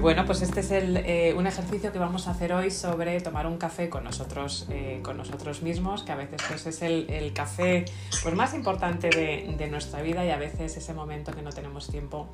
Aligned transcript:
bueno, 0.00 0.24
pues 0.24 0.42
este 0.42 0.60
es 0.60 0.70
el, 0.70 1.34
un 1.36 1.46
ejercicio 1.46 1.92
que 1.92 1.98
vamos 1.98 2.26
a 2.26 2.32
hacer 2.32 2.52
hoy 2.52 2.70
sobre 2.70 3.20
tomar 3.20 3.46
un 3.46 3.58
café 3.58 3.88
con 3.88 4.04
nosotros, 4.04 4.68
con 5.02 5.16
nosotros 5.16 5.62
mismos, 5.62 6.02
que 6.02 6.12
a 6.12 6.16
veces 6.16 6.40
pues, 6.48 6.66
es 6.66 6.82
el, 6.82 7.32
café 7.34 7.84
pues, 8.22 8.34
más 8.34 8.54
importante 8.54 9.10
de, 9.10 9.54
de 9.56 9.68
nuestra 9.68 10.02
vida 10.02 10.24
y 10.24 10.30
a 10.30 10.36
veces 10.36 10.76
ese 10.76 10.94
momento 10.94 11.32
que 11.32 11.42
no 11.42 11.50
tenemos 11.50 11.88
tiempo 11.88 12.28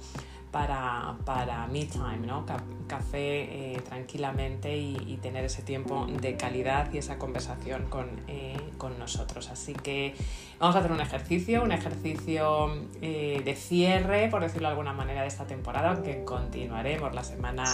para, 0.56 1.14
para 1.26 1.66
me 1.66 1.84
time, 1.84 2.26
¿no? 2.26 2.46
café 2.88 3.74
eh, 3.74 3.82
tranquilamente 3.84 4.74
y, 4.74 5.18
tener 5.20 5.44
ese 5.44 5.60
tiempo 5.60 6.06
de 6.06 6.36
calidad 6.36 6.90
y 6.94 6.98
esa 6.98 7.18
conversación 7.18 7.86
con, 7.90 8.08
eh, 8.26 8.56
con, 8.78 8.98
nosotros. 8.98 9.50
Así 9.50 9.74
que 9.74 10.14
vamos 10.58 10.76
a 10.76 10.78
hacer 10.78 10.92
un 10.92 11.00
ejercicio, 11.00 11.62
un 11.62 11.72
ejercicio 11.72 12.70
eh, 13.02 13.42
de 13.44 13.54
cierre, 13.54 14.28
por 14.28 14.40
decirlo 14.40 14.68
de 14.68 14.72
alguna 14.72 14.94
manera, 14.94 15.22
de 15.22 15.28
esta 15.28 15.46
temporada, 15.46 15.90
aunque 15.90 16.24
continuaremos 16.24 17.14
la 17.14 17.24
semana, 17.24 17.64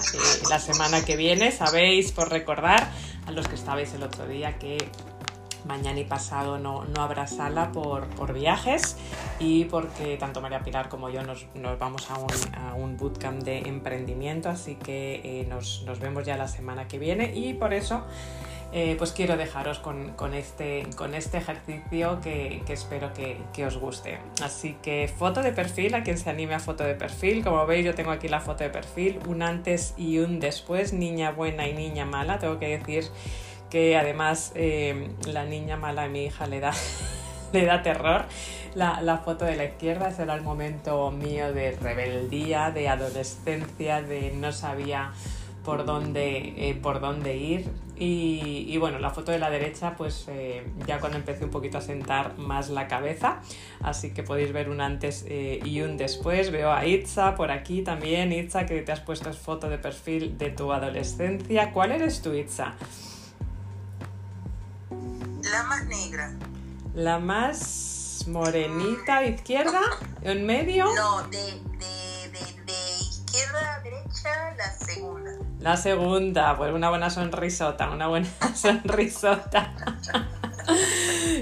la 0.50 0.58
semana 0.58 1.04
que 1.04 1.16
viene. 1.16 1.52
Sabéis, 1.52 2.10
por 2.10 2.30
recordar 2.30 2.90
a 3.26 3.30
los 3.30 3.46
que 3.46 3.54
estabais 3.54 3.94
el 3.94 4.02
otro 4.02 4.26
día, 4.26 4.58
que 4.58 4.78
mañana 5.66 6.00
y 6.00 6.04
pasado 6.04 6.58
no, 6.58 6.84
habrá 6.96 7.26
sala 7.26 7.72
por, 7.72 8.32
viajes 8.32 8.96
y 9.38 9.64
porque 9.66 10.16
tanto 10.16 10.40
María 10.40 10.60
Pilar 10.60 10.88
como 10.88 11.10
yo 11.10 11.22
nos, 11.22 11.46
vamos 11.78 12.08
a 12.10 12.74
un, 12.74 12.96
bootcamp 12.96 13.42
de 13.42 13.58
emprendimiento, 13.60 14.48
así 14.48 14.76
que 14.76 15.20
eh, 15.24 15.46
nos, 15.48 15.84
vemos 16.00 16.24
ya 16.24 16.36
la 16.36 16.48
semana 16.48 16.88
que 16.88 16.98
viene 16.98 17.32
y 17.34 17.54
por 17.54 17.74
eso 17.74 18.02
eh, 18.74 18.94
pues 18.96 19.12
quiero 19.12 19.36
dejaros 19.36 19.80
con, 19.80 20.34
este, 20.34 20.86
con 20.96 21.14
este 21.14 21.38
ejercicio 21.38 22.20
que, 22.22 22.62
espero 22.68 23.12
que, 23.12 23.36
que, 23.52 23.66
os 23.66 23.76
guste. 23.76 24.18
Así 24.42 24.76
que 24.82 25.12
foto 25.14 25.42
de 25.42 25.52
perfil, 25.52 25.94
a 25.94 26.02
quien 26.02 26.16
se 26.16 26.30
anime 26.30 26.54
a 26.54 26.58
foto 26.58 26.82
de 26.82 26.94
perfil, 26.94 27.44
como 27.44 27.66
veis 27.66 27.84
yo 27.84 27.94
tengo 27.94 28.12
aquí 28.12 28.28
la 28.28 28.40
foto 28.40 28.64
de 28.64 28.70
perfil, 28.70 29.18
un 29.26 29.42
antes 29.42 29.92
y 29.98 30.18
un 30.20 30.40
después, 30.40 30.94
niña 30.94 31.32
buena 31.32 31.68
y 31.68 31.74
niña 31.74 32.06
mala, 32.06 32.38
tengo 32.38 32.58
que 32.58 32.78
decir 32.78 33.04
que 33.72 33.96
además 33.96 34.52
eh, 34.54 35.08
la 35.24 35.46
niña 35.46 35.78
mala 35.78 36.02
a 36.02 36.08
mi 36.08 36.26
hija 36.26 36.46
le 36.46 36.60
da, 36.60 36.72
le 37.54 37.64
da 37.64 37.82
terror. 37.82 38.26
La, 38.74 39.22
foto 39.24 39.46
de 39.46 39.56
la 39.56 39.64
izquierda 39.64 40.10
será 40.10 40.34
el 40.34 40.42
momento 40.42 41.10
mío 41.10 41.54
de 41.54 41.72
rebeldía, 41.72 42.70
de 42.70 42.90
adolescencia, 42.90 44.02
de 44.02 44.32
no 44.32 44.52
sabía 44.52 45.12
por 45.64 45.86
dónde, 45.86 46.52
eh, 46.58 46.78
por 46.82 47.00
dónde 47.00 47.36
ir. 47.38 47.70
Y, 47.96 48.76
bueno, 48.78 48.98
la 48.98 49.10
foto 49.10 49.30
de 49.30 49.38
la 49.38 49.48
derecha, 49.48 49.94
pues 49.96 50.26
eh, 50.28 50.66
ya 50.86 50.98
cuando 50.98 51.16
empecé 51.16 51.44
un 51.44 51.50
poquito 51.50 51.78
a 51.78 51.80
sentar 51.80 52.36
más 52.36 52.68
la 52.68 52.88
cabeza, 52.88 53.40
así 53.80 54.12
que 54.12 54.24
podéis 54.24 54.52
ver 54.52 54.68
un 54.68 54.80
antes 54.80 55.24
y 55.28 55.80
un 55.80 55.96
después. 55.96 56.50
Veo 56.50 56.72
a 56.72 56.84
Itza 56.84 57.36
por 57.36 57.50
aquí 57.50 57.82
también. 57.82 58.32
Itza, 58.32 58.66
que 58.66 58.82
te 58.82 58.92
has 58.92 59.00
puesto 59.00 59.32
foto 59.32 59.70
de 59.70 59.78
perfil 59.78 60.36
de 60.36 60.50
tu 60.50 60.72
adolescencia. 60.72 61.70
¿Cuál 61.72 61.92
eres 61.92 62.20
tú, 62.20 62.34
Itza? 62.34 62.74
La 65.52 65.64
más 65.64 65.84
negra. 65.84 66.32
La 66.94 67.18
más 67.18 68.24
morenita 68.26 69.22
izquierda, 69.26 69.82
en 70.22 70.46
medio. 70.46 70.86
No, 70.94 71.24
de, 71.24 71.60
izquierda 73.00 73.74
a 73.74 73.80
derecha, 73.80 74.54
la 74.56 74.72
segunda. 74.72 75.30
La 75.60 75.76
segunda, 75.76 76.56
pues 76.56 76.72
una 76.72 76.88
buena 76.88 77.10
sonrisota, 77.10 77.90
una 77.90 78.08
buena 78.08 78.28
sonrisota. 78.54 79.74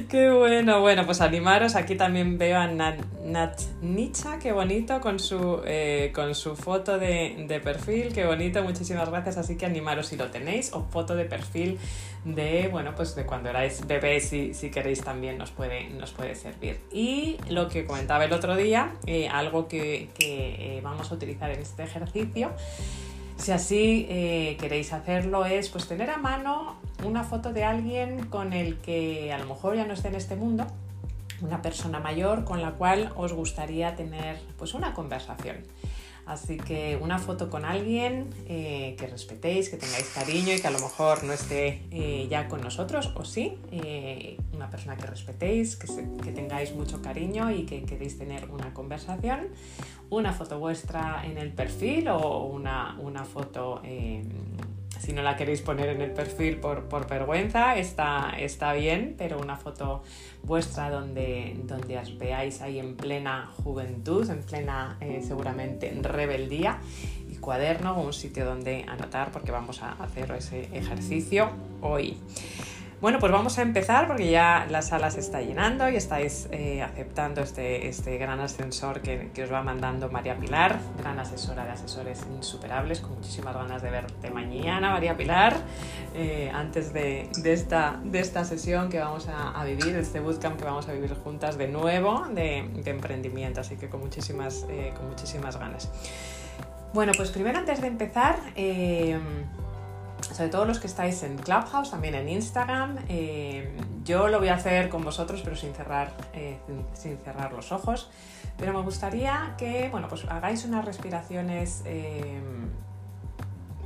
Qué 0.08 0.30
bueno, 0.30 0.80
bueno, 0.80 1.04
pues 1.04 1.20
animaros. 1.20 1.74
Aquí 1.74 1.96
también 1.96 2.38
veo 2.38 2.58
a 2.58 2.66
Nat, 2.66 3.60
Nicha, 3.82 4.38
qué 4.38 4.52
bonito, 4.52 5.00
con 5.00 5.18
su, 5.18 5.62
eh, 5.64 6.12
con 6.14 6.34
su 6.34 6.56
foto 6.56 6.98
de, 6.98 7.60
perfil, 7.62 8.12
qué 8.12 8.24
bonito, 8.24 8.62
muchísimas 8.62 9.08
gracias. 9.10 9.36
Así 9.36 9.56
que 9.56 9.66
animaros 9.66 10.06
si 10.06 10.16
lo 10.16 10.30
tenéis, 10.30 10.72
o 10.72 10.84
foto 10.84 11.16
de 11.16 11.24
perfil 11.24 11.78
de, 12.24 12.68
bueno, 12.68 12.94
pues 12.94 13.14
de 13.14 13.24
cuando 13.24 13.50
erais 13.50 13.86
bebés, 13.86 14.28
si, 14.28 14.54
si 14.54 14.70
queréis 14.70 15.02
también 15.02 15.38
nos 15.38 15.50
puede, 15.50 15.88
nos 15.90 16.12
puede 16.12 16.34
servir. 16.34 16.80
Y 16.92 17.38
lo 17.48 17.68
que 17.68 17.84
comentaba 17.84 18.24
el 18.24 18.32
otro 18.32 18.56
día, 18.56 18.92
eh, 19.06 19.28
algo 19.28 19.68
que, 19.68 20.08
eh, 20.18 20.80
vamos 20.82 21.10
a 21.10 21.14
utilizar 21.14 21.50
en 21.50 21.60
este 21.60 21.82
ejercicio, 21.82 22.52
si 23.40 23.52
así 23.52 24.06
queréis 24.58 24.92
hacerlo, 24.92 25.44
es 25.44 25.68
pues 25.68 25.88
tener 25.88 26.10
a 26.10 26.18
mano 26.18 26.76
una 27.04 27.24
foto 27.24 27.52
de 27.52 27.64
alguien 27.64 28.26
con 28.26 28.52
el 28.52 28.78
que 28.78 29.32
a 29.32 29.38
lo 29.38 29.46
mejor 29.46 29.76
ya 29.76 29.86
no 29.86 29.94
esté 29.94 30.08
en 30.08 30.14
este 30.14 30.36
mundo, 30.36 30.66
una 31.40 31.62
persona 31.62 32.00
mayor 32.00 32.44
con 32.44 32.60
la 32.60 32.72
cual 32.72 33.12
os 33.16 33.32
gustaría 33.32 33.96
tener 33.96 34.38
pues 34.58 34.74
una 34.74 34.92
conversación. 34.92 35.56
Así 36.30 36.58
que 36.58 36.96
una 37.02 37.18
foto 37.18 37.50
con 37.50 37.64
alguien 37.64 38.30
eh, 38.46 38.94
que 38.96 39.08
respetéis, 39.08 39.68
que 39.68 39.76
tengáis 39.76 40.08
cariño 40.14 40.54
y 40.54 40.60
que 40.60 40.68
a 40.68 40.70
lo 40.70 40.78
mejor 40.78 41.24
no 41.24 41.32
esté 41.32 41.82
eh, 41.90 42.28
ya 42.30 42.46
con 42.48 42.60
nosotros, 42.60 43.12
o 43.16 43.24
sí, 43.24 43.58
eh, 43.72 44.38
una 44.52 44.70
persona 44.70 44.96
que 44.96 45.06
respetéis, 45.08 45.74
que, 45.74 45.88
que, 46.22 46.30
tengáis 46.30 46.72
mucho 46.72 47.02
cariño 47.02 47.50
y 47.50 47.64
que 47.64 47.82
queréis 47.82 48.16
tener 48.16 48.48
una 48.48 48.72
conversación. 48.72 49.48
Una 50.08 50.32
foto 50.32 50.60
vuestra 50.60 51.24
en 51.24 51.36
el 51.36 51.50
perfil 51.50 52.06
o 52.06 52.44
una, 52.44 52.96
una 53.00 53.24
foto 53.24 53.82
si 55.00 55.14
no 55.14 55.22
la 55.22 55.36
queréis 55.36 55.62
poner 55.62 55.88
en 55.88 56.02
el 56.02 56.10
perfil 56.10 56.58
por, 56.58 57.08
vergüenza, 57.08 57.76
está, 57.76 58.34
está 58.38 58.74
bien, 58.74 59.14
pero 59.16 59.38
una 59.38 59.56
foto 59.56 60.02
vuestra 60.42 60.90
donde, 60.90 61.56
donde 61.64 61.96
os 61.98 62.18
veáis 62.18 62.60
ahí 62.60 62.78
en 62.78 62.96
plena 62.96 63.50
juventud, 63.64 64.28
en 64.28 64.42
plena 64.42 64.98
eh, 65.00 65.22
seguramente 65.26 65.90
rebeldía 66.02 66.80
y 67.30 67.36
cuaderno 67.36 68.00
un 68.00 68.12
sitio 68.12 68.44
donde 68.44 68.84
anotar 68.86 69.32
porque 69.32 69.50
vamos 69.50 69.82
a 69.82 69.92
hacer 69.92 70.30
ese 70.32 70.68
ejercicio 70.72 71.50
hoy. 71.80 72.18
Bueno, 73.00 73.18
pues 73.18 73.32
vamos 73.32 73.56
a 73.56 73.62
empezar 73.62 74.06
porque 74.06 74.30
ya 74.30 74.66
la 74.68 74.82
sala 74.82 75.10
se 75.10 75.20
está 75.20 75.40
llenando 75.40 75.88
y 75.88 75.96
estáis 75.96 76.48
eh, 76.50 76.82
aceptando 76.82 77.40
este, 77.40 77.88
este 77.88 78.18
gran 78.18 78.40
ascensor 78.40 79.00
que, 79.00 79.42
os 79.42 79.50
va 79.50 79.62
mandando 79.62 80.10
María 80.10 80.38
Pilar, 80.38 80.78
gran 80.98 81.18
asesora 81.18 81.64
de 81.64 81.70
asesores 81.70 82.26
insuperables, 82.36 83.00
con 83.00 83.14
muchísimas 83.14 83.54
ganas 83.54 83.80
de 83.80 83.88
verte 83.88 84.30
mañana, 84.30 84.90
María 84.90 85.16
Pilar, 85.16 85.56
eh, 86.14 86.50
antes 86.52 86.92
de, 86.92 87.30
esta, 87.42 87.98
de 88.04 88.20
esta 88.20 88.44
sesión 88.44 88.90
que 88.90 88.98
vamos 88.98 89.28
a, 89.28 89.64
vivir, 89.64 89.96
este 89.96 90.20
bootcamp 90.20 90.58
que 90.58 90.64
vamos 90.66 90.86
a 90.86 90.92
vivir 90.92 91.14
juntas 91.14 91.56
de 91.56 91.68
nuevo 91.68 92.26
de, 92.34 92.58
emprendimiento, 92.84 93.62
así 93.62 93.76
que 93.76 93.88
con 93.88 94.00
muchísimas, 94.00 94.66
eh, 94.68 94.92
con 94.94 95.08
muchísimas 95.08 95.56
ganas. 95.56 95.90
Bueno, 96.92 97.12
pues 97.16 97.30
primero 97.30 97.58
antes 97.58 97.80
de 97.80 97.86
empezar 97.86 98.36
sobre 100.22 100.48
todo 100.48 100.64
los 100.64 100.78
que 100.78 100.86
estáis 100.86 101.22
en 101.22 101.36
Clubhouse, 101.38 101.90
también 101.90 102.14
en 102.14 102.28
Instagram. 102.28 102.98
Eh, 103.08 103.76
yo 104.04 104.28
lo 104.28 104.38
voy 104.38 104.48
a 104.48 104.54
hacer 104.54 104.88
con 104.88 105.02
vosotros, 105.02 105.40
pero 105.42 105.56
sin 105.56 105.74
cerrar, 105.74 106.12
eh, 106.32 106.58
sin 106.94 107.18
cerrar 107.18 107.52
los 107.52 107.72
ojos. 107.72 108.10
Pero 108.56 108.72
me 108.72 108.82
gustaría 108.82 109.54
que 109.56 109.88
bueno, 109.90 110.08
pues 110.08 110.24
hagáis 110.26 110.64
unas 110.64 110.84
respiraciones 110.84 111.82
eh, 111.86 112.40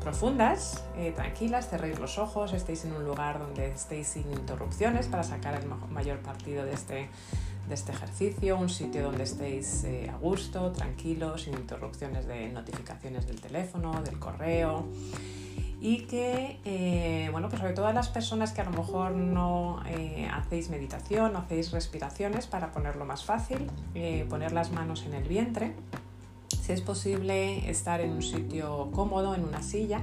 profundas, 0.00 0.84
tranquilas, 1.14 1.68
cerréis 1.70 1.98
los 1.98 2.18
ojos, 2.18 2.52
estéis 2.52 2.84
en 2.84 2.92
un 2.92 3.04
lugar 3.04 3.38
donde 3.38 3.68
estéis 3.68 4.08
sin 4.08 4.30
interrupciones 4.32 5.06
para 5.06 5.22
sacar 5.22 5.54
el 5.54 5.66
mayor 5.90 6.18
partido 6.18 6.64
de 6.66 6.74
este, 6.74 7.08
de 7.68 7.74
este 7.74 7.92
ejercicio, 7.92 8.58
un 8.58 8.68
sitio 8.68 9.02
donde 9.02 9.22
estéis 9.22 9.86
a 10.12 10.16
gusto, 10.18 10.72
tranquilos, 10.72 11.44
sin 11.44 11.54
interrupciones 11.54 12.26
de 12.26 12.48
notificaciones 12.48 13.26
del 13.26 13.40
teléfono, 13.40 14.02
del 14.02 14.18
correo 14.18 14.88
y 15.84 16.06
que, 16.06 16.58
eh, 16.64 17.28
bueno, 17.30 17.50
pues 17.50 17.60
sobre 17.60 17.74
todo 17.74 17.86
a 17.86 17.92
las 17.92 18.08
personas 18.08 18.52
que 18.52 18.62
a 18.62 18.64
lo 18.64 18.70
mejor 18.70 19.10
no 19.10 19.82
eh, 19.86 20.26
hacéis 20.32 20.70
meditación, 20.70 21.34
no 21.34 21.40
hacéis 21.40 21.72
respiraciones, 21.72 22.46
para 22.46 22.72
ponerlo 22.72 23.04
más 23.04 23.26
fácil, 23.26 23.70
eh, 23.94 24.24
poner 24.30 24.52
las 24.52 24.72
manos 24.72 25.04
en 25.04 25.12
el 25.12 25.28
vientre. 25.28 25.74
Si 26.62 26.72
es 26.72 26.80
posible, 26.80 27.68
estar 27.68 28.00
en 28.00 28.12
un 28.12 28.22
sitio 28.22 28.88
cómodo, 28.94 29.34
en 29.34 29.44
una 29.44 29.62
silla, 29.62 30.00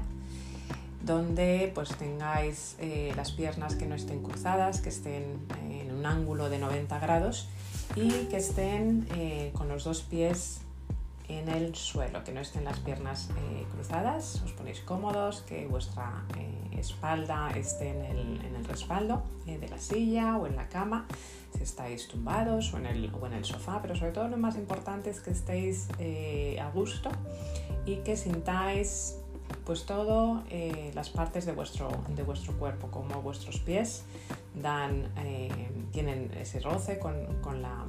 donde 1.04 1.72
pues 1.74 1.90
tengáis 1.96 2.78
las 3.16 3.32
piernas 3.32 3.74
que 3.74 3.88
no 3.88 3.96
estén 3.96 4.22
cruzadas, 4.22 4.82
que 4.82 4.90
estén 4.90 5.40
en 5.68 5.92
un 5.92 6.06
ángulo 6.06 6.52
de 6.52 6.60
90 6.60 7.00
grados 7.00 7.50
y 7.96 8.12
que 8.26 8.38
estén 8.38 9.08
con 9.54 9.68
los 9.68 9.84
dos 9.84 10.04
pies 10.04 10.62
en 11.38 11.50
el 11.50 11.76
suelo, 11.76 12.24
que 12.24 12.32
no 12.32 12.42
estén 12.42 12.64
las 12.64 12.80
piernas 12.80 13.30
eh, 13.30 13.66
cruzadas, 13.74 14.42
os 14.44 14.52
ponéis 14.54 14.80
cómodos, 14.82 15.42
que 15.42 15.68
vuestra 15.68 16.26
eh, 16.38 16.80
espalda 16.80 17.52
esté 17.56 17.90
en 17.90 18.56
el, 18.56 18.66
respaldo 18.66 19.24
eh, 19.48 19.58
de 19.58 19.68
la 19.68 19.78
silla 19.78 20.38
o 20.38 20.48
en 20.48 20.56
la 20.56 20.70
cama, 20.70 21.06
si 21.56 21.64
estáis 21.64 22.08
tumbados 22.08 22.74
o 22.74 22.78
en, 22.78 22.86
el, 22.86 23.12
o 23.14 23.28
en 23.28 23.34
el 23.34 23.44
sofá, 23.44 23.82
pero 23.82 23.96
sobre 23.96 24.12
todo 24.12 24.28
lo 24.28 24.38
más 24.38 24.56
importante 24.56 25.10
es 25.10 25.20
que 25.20 25.32
estéis 25.32 25.90
a 26.60 26.70
gusto 26.72 27.10
y 27.86 27.98
que 27.98 28.16
sintáis 28.16 29.18
pues 29.66 29.86
todo 29.86 30.44
las 30.94 31.10
partes 31.10 31.46
de 31.46 31.52
vuestro, 31.52 31.90
de 32.16 32.24
vuestro 32.24 32.54
cuerpo, 32.54 32.88
como 32.90 33.22
vuestros 33.22 33.60
pies 33.60 34.06
dan, 34.56 35.12
tienen 35.92 36.32
ese 36.40 36.62
roce 36.62 37.00
con, 37.00 37.62
la 37.62 37.86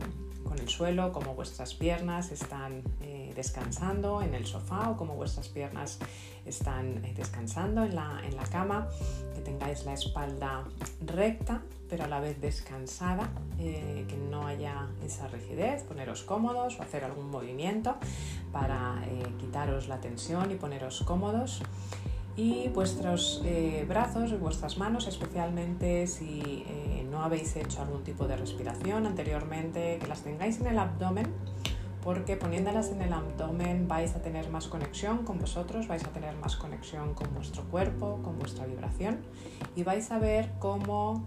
con 0.52 0.60
el 0.60 0.68
suelo, 0.68 1.12
cómo 1.12 1.34
vuestras 1.34 1.72
piernas 1.72 2.30
están 2.30 2.82
eh, 3.00 3.32
descansando 3.34 4.20
en 4.20 4.34
el 4.34 4.44
sofá 4.44 4.90
o 4.90 4.98
cómo 4.98 5.14
vuestras 5.14 5.48
piernas 5.48 5.98
están 6.44 7.02
eh, 7.06 7.14
descansando 7.16 7.84
en 7.84 7.94
la, 7.94 8.20
en 8.22 8.36
la 8.36 8.42
cama, 8.42 8.86
que 9.34 9.40
tengáis 9.40 9.86
la 9.86 9.94
espalda 9.94 10.64
recta 11.06 11.62
pero 11.88 12.04
a 12.04 12.06
la 12.06 12.20
vez 12.20 12.38
descansada, 12.38 13.30
eh, 13.58 14.04
que 14.08 14.16
no 14.16 14.46
haya 14.46 14.88
esa 15.06 15.26
rigidez, 15.28 15.84
poneros 15.84 16.22
cómodos 16.22 16.78
o 16.78 16.82
hacer 16.82 17.04
algún 17.04 17.30
movimiento 17.30 17.96
para 18.50 19.02
quitaros 19.38 19.88
la 19.88 20.00
tensión 20.00 20.50
y 20.50 20.54
poneros 20.56 21.02
cómodos 21.06 21.62
y 22.36 22.68
vuestros 22.68 23.42
eh, 23.44 23.84
brazos 23.88 24.38
vuestras 24.38 24.78
manos, 24.78 25.06
especialmente 25.06 26.06
si 26.06 26.64
eh, 26.66 27.06
no 27.10 27.22
habéis 27.22 27.56
hecho 27.56 27.82
algún 27.82 28.02
tipo 28.04 28.26
de 28.26 28.36
respiración 28.36 29.06
anteriormente, 29.06 29.98
que 30.00 30.06
las 30.06 30.22
tengáis 30.22 30.58
en 30.60 30.68
el 30.68 30.78
abdomen, 30.78 31.26
porque 32.02 32.36
poniéndolas 32.36 32.90
en 32.90 33.02
el 33.02 33.12
abdomen 33.12 33.86
vais 33.86 34.14
a 34.16 34.22
tener 34.22 34.50
más 34.50 34.66
conexión 34.66 35.24
con 35.24 35.38
vosotros, 35.38 35.86
vais 35.88 36.04
a 36.04 36.08
tener 36.08 36.34
más 36.36 36.56
conexión 36.56 37.14
con 37.14 37.32
vuestro 37.34 37.64
cuerpo, 37.64 38.20
con 38.22 38.38
vuestra 38.38 38.66
vibración 38.66 39.20
y 39.76 39.84
vais 39.84 40.10
a 40.10 40.18
ver 40.18 40.50
cómo 40.58 41.22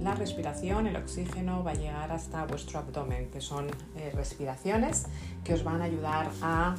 la 0.00 0.14
respiración, 0.14 0.86
el 0.86 0.96
oxígeno 0.96 1.62
va 1.62 1.72
a 1.72 1.74
llegar 1.74 2.12
hasta 2.12 2.44
vuestro 2.44 2.78
abdomen, 2.78 3.30
que 3.30 3.40
son 3.40 3.68
eh, 3.96 4.10
respiraciones 4.14 5.06
que 5.44 5.54
os 5.54 5.64
van 5.64 5.80
a 5.80 5.84
ayudar 5.84 6.30
a 6.42 6.74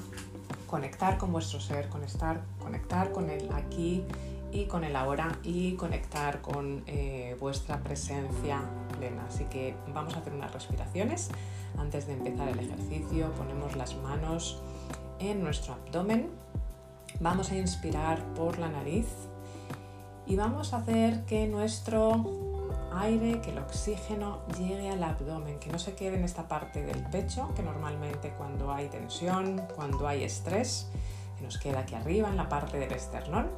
conectar 0.72 1.18
con 1.18 1.34
vuestro 1.34 1.60
ser, 1.60 1.90
conectar, 1.90 2.42
conectar 2.58 3.12
con 3.12 3.30
el 3.30 3.52
aquí 3.54 4.06
y 4.54 4.66
con 4.66 4.86
el 4.86 4.96
ahora 4.96 5.38
y 5.44 5.74
conectar 5.74 6.42
con 6.42 6.84
eh, 6.88 7.36
vuestra 7.42 7.82
presencia 7.82 8.62
plena. 8.98 9.26
Así 9.28 9.44
que 9.46 9.76
vamos 9.94 10.16
a 10.16 10.20
hacer 10.20 10.34
unas 10.34 10.54
respiraciones. 10.54 11.30
Antes 11.78 12.08
de 12.08 12.14
empezar 12.14 12.48
el 12.48 12.60
ejercicio 12.60 13.32
ponemos 13.34 13.76
las 13.76 13.98
manos 13.98 14.62
en 15.20 15.44
nuestro 15.44 15.74
abdomen. 15.74 16.30
Vamos 17.20 17.52
a 17.52 17.58
inspirar 17.58 18.24
por 18.34 18.58
la 18.58 18.70
nariz 18.70 19.08
y 20.26 20.38
vamos 20.38 20.74
a 20.74 20.78
hacer 20.78 21.26
que 21.26 21.48
nuestro 21.48 22.51
aire, 22.94 23.42
que 23.42 23.52
el 23.52 23.60
oxígeno 23.60 24.40
llegue 24.58 24.90
al 24.90 25.04
abdomen, 25.04 25.60
que 25.60 25.72
no 25.72 25.80
se 25.80 25.96
quede 25.96 26.18
en 26.18 26.24
esta 26.24 26.48
parte 26.48 26.84
del 26.84 27.04
pecho, 27.10 27.54
que 27.56 27.64
normalmente 27.64 28.34
cuando 28.38 28.72
hay 28.72 28.88
tensión, 28.90 29.62
cuando 29.76 30.08
hay 30.08 30.24
estrés, 30.24 30.90
nos 31.42 31.58
queda 31.58 31.80
aquí 31.80 31.96
arriba 31.96 32.30
en 32.30 32.38
la 32.38 32.48
parte 32.48 32.78
del 32.78 32.92
esternón. 32.92 33.50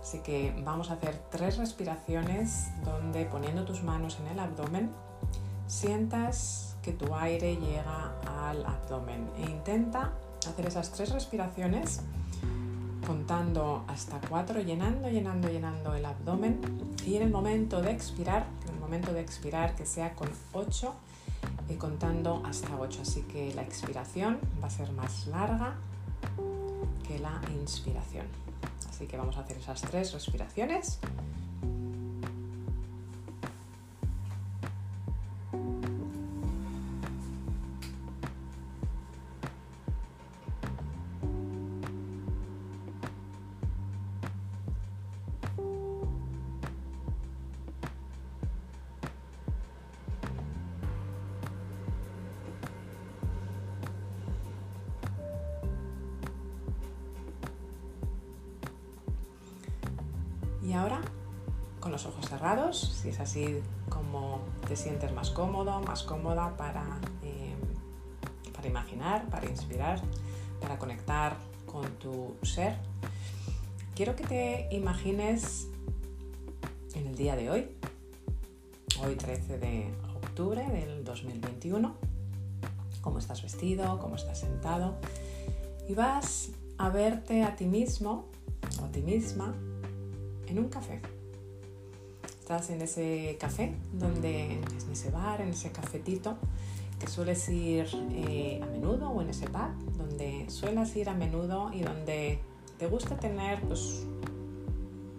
Así 0.00 0.18
que 0.20 0.54
vamos 0.64 0.90
a 0.90 0.94
hacer 0.94 1.16
tres 1.30 1.56
respiraciones 1.56 2.68
donde 2.84 3.24
poniendo 3.24 3.64
tus 3.64 3.82
manos 3.82 4.18
en 4.20 4.28
el 4.28 4.38
abdomen 4.38 4.90
sientas 5.66 6.76
que 6.82 6.92
tu 6.92 7.14
aire 7.14 7.56
llega 7.56 8.12
al 8.26 8.64
abdomen 8.66 9.30
e 9.38 9.50
intenta 9.50 10.12
hacer 10.46 10.66
esas 10.66 10.90
tres 10.90 11.10
respiraciones 11.10 12.02
contando 13.06 13.84
hasta 13.86 14.20
cuatro, 14.20 14.60
llenando, 14.60 15.08
llenando, 15.08 15.48
llenando 15.48 15.94
el 15.94 16.04
abdomen 16.04 16.60
y 17.06 17.16
en 17.16 17.22
el 17.22 17.30
momento 17.30 17.80
de 17.80 17.90
expirar, 17.90 18.46
en 18.66 18.74
el 18.74 18.80
momento 18.80 19.12
de 19.12 19.20
expirar 19.20 19.74
que 19.76 19.86
sea 19.86 20.14
con 20.14 20.28
8 20.52 20.94
y 21.68 21.74
contando 21.74 22.42
hasta 22.44 22.76
8. 22.76 23.00
Así 23.02 23.22
que 23.22 23.54
la 23.54 23.62
expiración 23.62 24.38
va 24.62 24.68
a 24.68 24.70
ser 24.70 24.92
más 24.92 25.26
larga 25.26 25.74
que 27.06 27.18
la 27.18 27.40
inspiración. 27.60 28.26
Así 28.88 29.06
que 29.06 29.16
vamos 29.16 29.36
a 29.36 29.40
hacer 29.40 29.58
esas 29.58 29.80
tres 29.82 30.12
respiraciones. 30.12 30.98
Así 63.34 63.60
como 63.88 64.42
te 64.68 64.76
sientes 64.76 65.12
más 65.12 65.30
cómodo, 65.30 65.80
más 65.80 66.04
cómoda 66.04 66.56
para, 66.56 67.00
eh, 67.24 67.56
para 68.54 68.68
imaginar, 68.68 69.28
para 69.28 69.50
inspirar, 69.50 70.00
para 70.60 70.78
conectar 70.78 71.36
con 71.66 71.84
tu 71.98 72.36
ser, 72.42 72.76
quiero 73.96 74.14
que 74.14 74.22
te 74.24 74.68
imagines 74.70 75.66
en 76.94 77.08
el 77.08 77.16
día 77.16 77.34
de 77.34 77.50
hoy, 77.50 77.68
hoy 79.02 79.16
13 79.16 79.58
de 79.58 79.92
octubre 80.14 80.64
del 80.68 81.02
2021, 81.02 81.92
cómo 83.00 83.18
estás 83.18 83.42
vestido, 83.42 83.98
cómo 83.98 84.14
estás 84.14 84.38
sentado, 84.38 84.94
y 85.88 85.94
vas 85.94 86.52
a 86.78 86.88
verte 86.88 87.42
a 87.42 87.56
ti 87.56 87.64
mismo 87.64 88.26
o 88.80 88.84
a 88.84 88.92
ti 88.92 89.02
misma 89.02 89.56
en 90.46 90.60
un 90.60 90.68
café. 90.68 91.00
Estás 92.44 92.68
en 92.68 92.82
ese 92.82 93.38
café, 93.40 93.72
donde, 93.94 94.56
en 94.56 94.92
ese 94.92 95.10
bar, 95.10 95.40
en 95.40 95.48
ese 95.48 95.72
cafetito 95.72 96.36
que 97.00 97.06
sueles 97.06 97.48
ir 97.48 97.86
eh, 98.12 98.60
a 98.62 98.66
menudo 98.66 99.08
o 99.08 99.22
en 99.22 99.30
ese 99.30 99.46
pub 99.46 99.96
donde 99.96 100.44
suelas 100.50 100.94
ir 100.94 101.08
a 101.08 101.14
menudo 101.14 101.70
y 101.72 101.80
donde 101.80 102.38
te 102.78 102.86
gusta 102.86 103.16
tener 103.16 103.62
pues, 103.62 104.04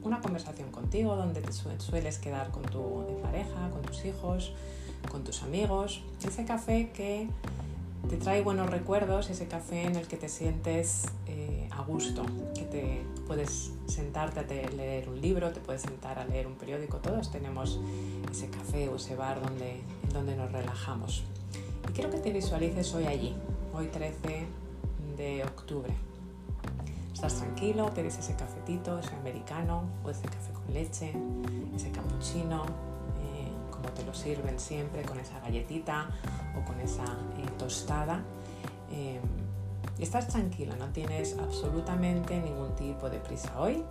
una 0.03 0.21
conversación 0.21 0.69
contigo, 0.69 1.15
donde 1.15 1.41
te 1.41 1.51
sueles 1.51 2.19
quedar 2.19 2.51
con 2.51 2.61
tu 2.61 3.19
pareja, 3.23 3.71
con 3.71 3.81
tus 3.81 4.05
hijos, 4.05 4.53
con 5.09 5.23
tus 5.23 5.41
amigos. 5.41 6.03
Ese 6.23 6.45
café 6.45 6.91
que 6.91 7.27
te 8.07 8.17
trae 8.17 8.43
buenos 8.43 8.69
recuerdos, 8.69 9.31
ese 9.31 9.47
café 9.47 9.85
en 9.85 9.95
el 9.95 10.07
que 10.07 10.17
te 10.17 10.29
sientes 10.29 11.05
eh, 11.25 11.44
a 11.77 11.81
gusto, 11.83 12.23
que 12.53 12.63
te 12.63 13.05
puedes 13.27 13.71
sentarte 13.87 14.39
a 14.39 14.69
leer 14.71 15.09
un 15.09 15.19
libro, 15.19 15.51
te 15.51 15.59
puedes 15.59 15.81
sentar 15.81 16.19
a 16.19 16.25
leer 16.25 16.47
un 16.47 16.55
periódico, 16.55 16.97
todos 16.97 17.31
tenemos 17.31 17.79
ese 18.31 18.49
café 18.49 18.89
o 18.89 18.95
ese 18.95 19.15
bar 19.15 19.41
donde, 19.41 19.81
donde 20.13 20.35
nos 20.35 20.51
relajamos. 20.51 21.23
Y 21.89 21.93
quiero 21.93 22.09
que 22.09 22.17
te 22.17 22.31
visualices 22.31 22.93
hoy 22.93 23.05
allí, 23.05 23.35
hoy 23.73 23.87
13 23.87 24.45
de 25.17 25.43
octubre. 25.43 25.93
Estás 27.13 27.35
tranquilo, 27.35 27.93
pides 27.93 28.17
ese 28.17 28.35
cafetito, 28.35 28.99
ese 28.99 29.15
americano 29.15 29.83
o 30.03 30.09
ese 30.09 30.23
café 30.23 30.51
con 30.53 30.73
leche, 30.73 31.13
ese 31.75 31.91
cappuccino, 31.91 32.65
te 33.95 34.03
lo 34.03 34.13
sirven 34.13 34.59
siempre 34.59 35.03
con 35.03 35.19
esa 35.19 35.39
galletita 35.39 36.09
o 36.55 36.65
con 36.65 36.79
esa 36.81 37.03
eh, 37.03 37.49
tostada. 37.57 38.21
Eh, 38.91 39.19
estás 40.03 40.27
tranquila, 40.27 40.75
no 40.75 40.89
tienes 40.89 41.37
absolutamente 41.37 42.39
ningún 42.39 42.75
tipo 42.75 43.09
de 43.09 43.19
prisa 43.19 43.59
hoy. 43.59 43.83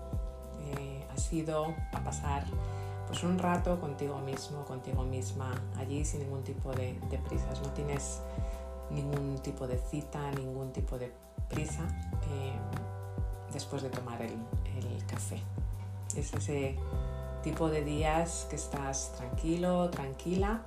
Eh, 0.61 1.07
has 1.13 1.33
ido 1.33 1.75
a 1.93 2.05
pasar 2.05 2.45
pues 3.07 3.23
un 3.23 3.39
rato 3.39 3.81
contigo 3.81 4.19
mismo, 4.21 4.65
contigo 4.65 5.03
misma, 5.03 5.55
allí 5.77 6.05
sin 6.05 6.21
ningún 6.21 6.43
tipo 6.43 6.73
de, 6.73 6.99
prisas. 7.29 7.61
No 7.63 7.71
tienes 7.71 8.21
ningún 8.91 9.39
tipo 9.43 9.67
de 9.67 9.79
cita, 9.79 10.31
ningún 10.33 10.73
tipo 10.73 10.99
de 10.99 11.13
prisa 11.49 11.87
después 13.53 13.83
de 13.83 13.91
tomar 13.91 14.21
el 14.23 14.37
café. 15.07 15.41
Es 16.17 16.33
ese 16.33 16.77
tipo 17.43 17.69
de 17.69 17.85
días 17.85 18.47
que 18.49 18.57
estás 18.57 19.13
tranquilo, 19.17 19.91
tranquila 19.91 20.63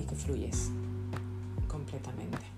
y 0.00 0.04
que 0.04 0.14
fluyes 0.14 0.70
completamente. 1.68 2.53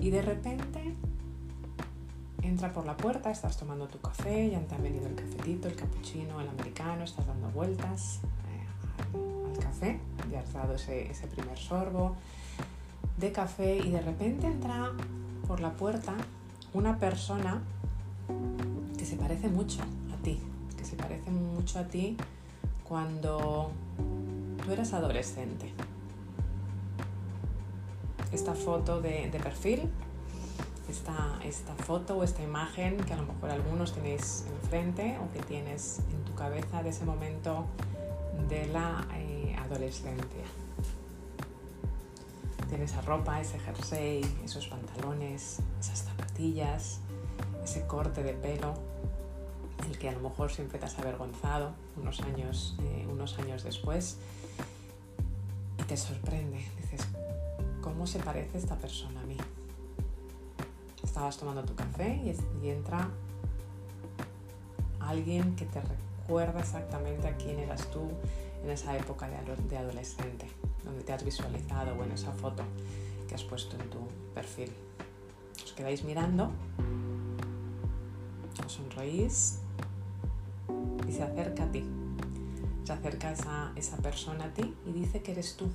Y 0.00 0.10
de 0.10 0.22
repente 0.22 0.94
entra 2.42 2.72
por 2.72 2.86
la 2.86 2.96
puerta, 2.96 3.30
estás 3.30 3.56
tomando 3.56 3.86
tu 3.86 4.00
café, 4.00 4.50
ya 4.50 4.60
te 4.60 4.74
ha 4.74 4.78
venido 4.78 5.06
el 5.06 5.14
cafetito, 5.14 5.68
el 5.68 5.76
cappuccino, 5.76 6.40
el 6.40 6.48
americano, 6.48 7.04
estás 7.04 7.26
dando 7.26 7.48
vueltas 7.50 8.20
eh, 8.48 9.52
al, 9.52 9.58
café, 9.58 10.00
ya 10.30 10.40
has 10.40 10.52
dado 10.52 10.74
ese, 10.74 11.10
ese 11.10 11.26
primer 11.26 11.58
sorbo 11.58 12.16
de 13.18 13.30
café 13.32 13.76
y 13.76 13.90
de 13.90 14.00
repente 14.00 14.46
entra 14.46 14.92
por 15.46 15.60
la 15.60 15.72
puerta 15.72 16.14
una 16.72 16.98
persona 16.98 17.60
que 18.96 19.04
se 19.04 19.16
parece 19.16 19.48
mucho 19.48 19.82
a 19.82 20.22
ti, 20.22 20.40
se 20.90 20.96
parece 20.96 21.30
mucho 21.30 21.78
a 21.78 21.84
ti 21.84 22.16
cuando 22.84 23.70
tú 24.64 24.72
eras 24.72 24.92
adolescente. 24.92 25.72
Esta 28.32 28.54
foto 28.54 29.00
de, 29.00 29.28
perfil, 29.42 29.90
esta, 30.88 31.38
esta, 31.44 31.74
foto 31.74 32.18
o 32.18 32.24
esta 32.24 32.42
imagen 32.42 32.96
que 32.98 33.12
a 33.12 33.16
lo 33.16 33.24
mejor 33.24 33.50
algunos 33.50 33.92
tenéis 33.92 34.44
enfrente 34.62 35.18
o 35.18 35.32
que 35.32 35.40
tienes 35.40 36.00
en 36.12 36.24
tu 36.24 36.34
cabeza 36.34 36.82
de 36.82 36.90
ese 36.90 37.04
momento 37.04 37.66
de 38.48 38.66
la 38.66 39.06
eh, 39.14 39.56
adolescencia. 39.58 40.44
en 42.72 42.82
esa 42.82 43.00
ropa, 43.00 43.40
ese 43.40 43.58
jersey, 43.58 44.20
esos 44.44 44.68
pantalones, 44.68 45.58
esas 45.80 46.04
zapatillas, 46.04 47.00
ese 47.64 47.84
corte 47.86 48.22
de 48.22 48.32
pelo, 48.32 48.74
el 49.88 49.98
que 49.98 50.08
a 50.08 50.12
lo 50.12 50.20
mejor 50.20 50.52
siempre 50.52 50.78
te 50.78 50.86
has 50.86 50.98
avergonzado 50.98 51.72
unos 51.96 52.20
años, 52.20 52.76
eh, 52.80 53.06
unos 53.10 53.38
años 53.38 53.64
después, 53.64 54.18
y 55.78 55.82
te 55.82 55.96
sorprende. 55.96 56.64
¿Cómo 58.00 58.06
se 58.06 58.18
parece 58.20 58.56
esta 58.56 58.78
persona 58.78 59.20
a 59.20 59.24
mí? 59.24 59.36
Estabas 61.04 61.36
tomando 61.36 61.62
tu 61.64 61.74
café 61.74 62.18
y, 62.62 62.70
entra 62.70 63.10
alguien 65.00 65.54
que 65.54 65.66
te 65.66 65.82
recuerda 65.82 66.60
exactamente 66.60 67.28
a 67.28 67.36
quién 67.36 67.58
eras 67.58 67.90
tú 67.90 68.08
en 68.64 68.70
esa 68.70 68.96
época 68.96 69.28
de, 69.28 69.76
adolescente, 69.76 70.46
donde 70.82 71.02
te 71.02 71.12
has 71.12 71.22
visualizado 71.22 71.94
o 71.94 72.02
en 72.02 72.12
esa 72.12 72.32
foto 72.32 72.62
que 73.28 73.34
has 73.34 73.44
puesto 73.44 73.76
en 73.76 73.90
tu 73.90 73.98
perfil. 74.34 74.72
Os 75.62 75.74
quedáis 75.74 76.02
mirando, 76.02 76.52
os 78.64 78.72
sonreís 78.72 79.58
y 81.06 81.12
se 81.12 81.22
acerca 81.22 81.64
a 81.64 81.70
ti. 81.70 81.84
Se 82.82 82.94
acerca 82.94 83.32
esa, 83.32 83.72
esa 83.76 83.98
persona 83.98 84.46
a 84.46 84.54
ti 84.54 84.74
y 84.86 84.92
dice 84.92 85.20
que 85.20 85.32
eres 85.32 85.54
tú. 85.58 85.68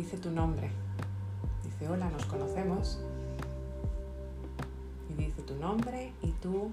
Dice 0.00 0.16
tu 0.16 0.30
nombre. 0.30 0.70
Dice, 1.62 1.86
hola, 1.86 2.08
nos 2.08 2.24
conocemos. 2.24 2.98
Y 5.10 5.12
dice 5.12 5.42
tu 5.42 5.54
nombre 5.56 6.14
y 6.22 6.30
tu 6.40 6.70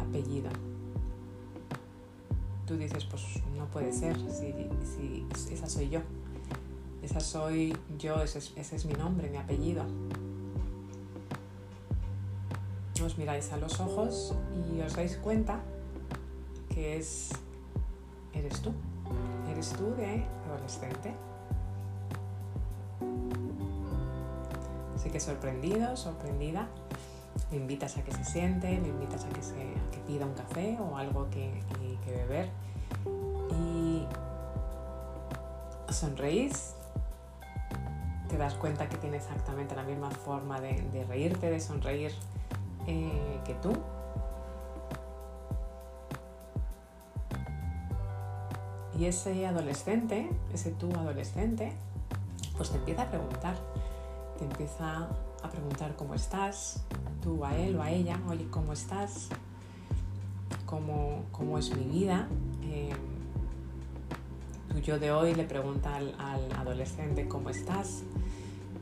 apellido. 0.00 0.48
Tú 2.66 2.78
dices, 2.78 3.04
pues 3.04 3.22
no 3.58 3.66
puede 3.66 3.92
ser, 3.92 4.16
si, 4.30 5.26
esa 5.52 5.68
soy 5.68 5.90
yo. 5.90 6.00
Esa 7.02 7.20
soy 7.20 7.76
yo, 7.98 8.22
ese 8.22 8.38
es, 8.56 8.86
mi 8.86 8.94
nombre, 8.94 9.28
mi 9.28 9.36
apellido. 9.36 9.84
Os 13.04 13.18
miráis 13.18 13.52
a 13.52 13.58
los 13.58 13.78
ojos 13.78 14.34
y 14.72 14.80
os 14.80 14.96
dais 14.96 15.18
cuenta 15.18 15.60
que 16.70 16.96
es, 16.96 17.28
eres 18.32 18.62
tú. 18.62 18.72
Eres 19.50 19.74
tú 19.74 19.94
de 19.96 20.24
adolescente. 20.46 21.14
Así 25.02 25.10
que 25.10 25.18
sorprendido, 25.18 25.96
sorprendida, 25.96 26.68
me 27.50 27.56
invitas 27.56 27.96
a 27.96 28.04
que 28.04 28.12
se 28.12 28.22
siente, 28.22 28.78
me 28.78 28.86
invitas 28.86 29.24
a 29.24 29.28
que, 29.30 29.42
se, 29.42 29.56
que 29.90 29.98
pida 30.06 30.24
un 30.24 30.34
café 30.34 30.78
o 30.78 30.96
algo 30.96 31.28
que, 31.28 31.60
beber. 32.06 32.48
Y 33.50 34.06
sonreís, 35.92 36.76
te 38.28 38.38
das 38.38 38.54
cuenta 38.54 38.88
que 38.88 38.96
tiene 38.96 39.16
exactamente 39.16 39.74
la 39.74 39.82
misma 39.82 40.12
forma 40.12 40.60
de, 40.60 41.04
reírte, 41.08 41.50
de 41.50 41.58
sonreír 41.58 42.12
eh, 42.86 43.40
que 43.44 43.54
tú. 43.54 43.72
Y 48.96 49.06
ese 49.06 49.48
adolescente, 49.48 50.30
ese 50.54 50.70
tú 50.70 50.92
adolescente, 50.94 51.72
pues 52.56 52.70
te 52.70 52.76
empieza 52.76 53.02
a 53.02 53.10
preguntar, 53.10 53.56
empieza 54.44 55.08
a 55.42 55.50
preguntar 55.50 55.96
cómo 55.96 56.14
estás, 56.14 56.82
tú 57.22 57.44
a 57.44 57.56
él 57.56 57.76
o 57.76 57.82
a 57.82 57.90
ella, 57.90 58.18
oye, 58.28 58.46
¿cómo 58.50 58.72
estás? 58.72 59.28
¿Cómo, 60.66 61.24
cómo 61.32 61.58
es 61.58 61.74
mi 61.76 61.84
vida? 61.84 62.28
Eh, 62.64 62.92
tu 64.68 64.78
yo 64.78 64.98
de 64.98 65.12
hoy 65.12 65.34
le 65.34 65.44
pregunta 65.44 65.96
al, 65.96 66.14
adolescente, 66.58 67.28
¿cómo 67.28 67.50
estás? 67.50 68.02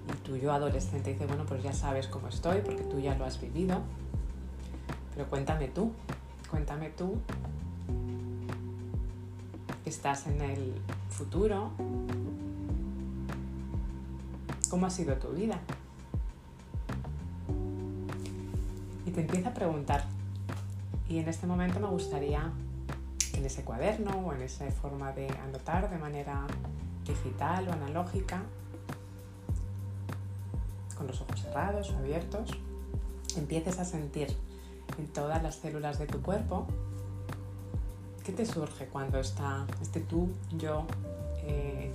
Y 0.09 0.27
tu 0.27 0.37
yo 0.37 0.53
adolescente 0.53 1.13
dice, 1.13 1.27
bueno, 1.27 1.45
pues 1.47 1.63
ya 1.63 1.73
sabes 1.73 2.07
cómo 2.07 2.29
estoy 2.29 2.61
porque 2.61 2.83
tú 2.85 3.01
ya 3.01 3.17
lo 3.17 3.25
has 3.25 3.41
vivido. 3.41 3.81
Pero 5.15 5.29
cuéntame 5.29 5.69
tú, 5.69 5.93
cuéntame 6.49 6.91
tú. 6.91 7.17
Estás 9.85 10.27
en 10.29 10.41
el 10.41 10.75
futuro. 11.09 11.73
¿Cómo 14.71 14.87
ha 14.87 14.91
sido 14.91 15.17
tu 15.17 15.29
vida? 15.33 15.61
y 19.11 19.13
te 19.13 19.21
empieza 19.23 19.49
a 19.49 19.55
preguntar. 19.55 20.05
Y 21.09 21.19
en 21.19 21.29
este 21.29 21.47
momento 21.47 21.81
me 21.81 21.89
gustaría 21.89 22.53
en 23.33 23.45
ese 23.45 23.65
cuaderno 23.65 24.11
o 24.27 24.33
en 24.33 24.43
esa 24.43 24.71
forma 24.71 25.13
de 25.13 25.29
anotar 25.29 25.91
de 25.91 25.99
manera 25.99 26.47
digital 27.05 27.69
o 27.69 27.73
analógica, 27.73 28.43
con 30.97 31.07
los 31.07 31.21
ojos 31.21 31.41
cerrados 31.41 31.91
o 31.91 31.97
abiertos, 31.97 32.51
empieces 33.37 33.79
a 33.79 33.85
sentir 33.85 34.29
en 34.99 35.07
todas 35.09 35.43
las 35.43 35.57
células 35.57 35.99
de 35.99 36.07
tu 36.07 36.21
cuerpo 36.21 36.67
qué 38.25 38.33
te 38.33 38.45
surge 38.45 38.87
cuando 38.87 39.19
está 39.19 39.67
este 39.81 40.01
tú, 40.01 40.29
yo, 40.57 40.85
eh, 41.43 41.91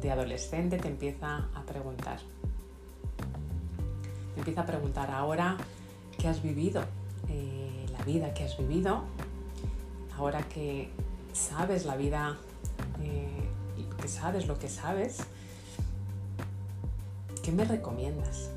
de 0.00 0.10
adolescente 0.10 0.78
te 0.78 0.88
empieza 0.88 1.48
a 1.54 1.62
preguntar. 1.62 2.18
Te 4.34 4.40
empieza 4.40 4.62
a 4.62 4.66
preguntar 4.66 5.10
ahora 5.10 5.56
que 6.18 6.28
has 6.28 6.42
vivido, 6.42 6.82
eh, 7.28 7.86
la 7.92 8.04
vida 8.04 8.32
que 8.32 8.44
has 8.44 8.56
vivido, 8.56 9.04
ahora 10.16 10.42
que 10.48 10.90
sabes 11.32 11.84
la 11.84 11.96
vida, 11.96 12.38
eh, 13.02 13.48
que 14.00 14.08
sabes 14.08 14.46
lo 14.46 14.58
que 14.58 14.68
sabes, 14.68 15.18
¿qué 17.42 17.52
me 17.52 17.64
recomiendas? 17.64 18.50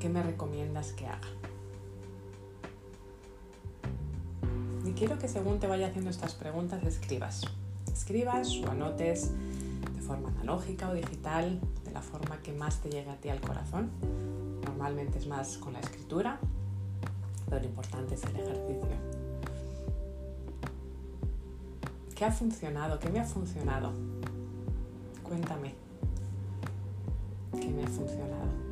¿Qué 0.00 0.08
me 0.08 0.22
recomiendas 0.22 0.92
que 0.92 1.06
haga? 1.06 1.33
Quiero 4.96 5.18
que 5.18 5.28
según 5.28 5.58
te 5.58 5.66
vaya 5.66 5.88
haciendo 5.88 6.10
estas 6.10 6.34
preguntas 6.34 6.82
escribas. 6.84 7.42
Escribas 7.92 8.56
o 8.58 8.70
anotes 8.70 9.30
de 9.94 10.00
forma 10.00 10.30
analógica 10.30 10.88
o 10.90 10.94
digital 10.94 11.60
la 11.94 12.02
forma 12.02 12.36
que 12.42 12.52
más 12.52 12.80
te 12.80 12.90
llega 12.90 13.12
a 13.12 13.16
ti 13.16 13.30
al 13.30 13.40
corazón. 13.40 13.90
Normalmente 14.66 15.18
es 15.18 15.26
más 15.28 15.56
con 15.58 15.72
la 15.72 15.80
escritura, 15.80 16.38
pero 17.48 17.62
lo 17.62 17.68
importante 17.68 18.16
es 18.16 18.24
el 18.24 18.36
ejercicio. 18.36 18.96
¿Qué 22.16 22.24
ha 22.24 22.32
funcionado? 22.32 22.98
¿Qué 22.98 23.08
me 23.08 23.20
ha 23.20 23.24
funcionado? 23.24 23.92
Cuéntame. 25.22 25.74
¿Qué 27.52 27.68
me 27.68 27.84
ha 27.84 27.88
funcionado? 27.88 28.63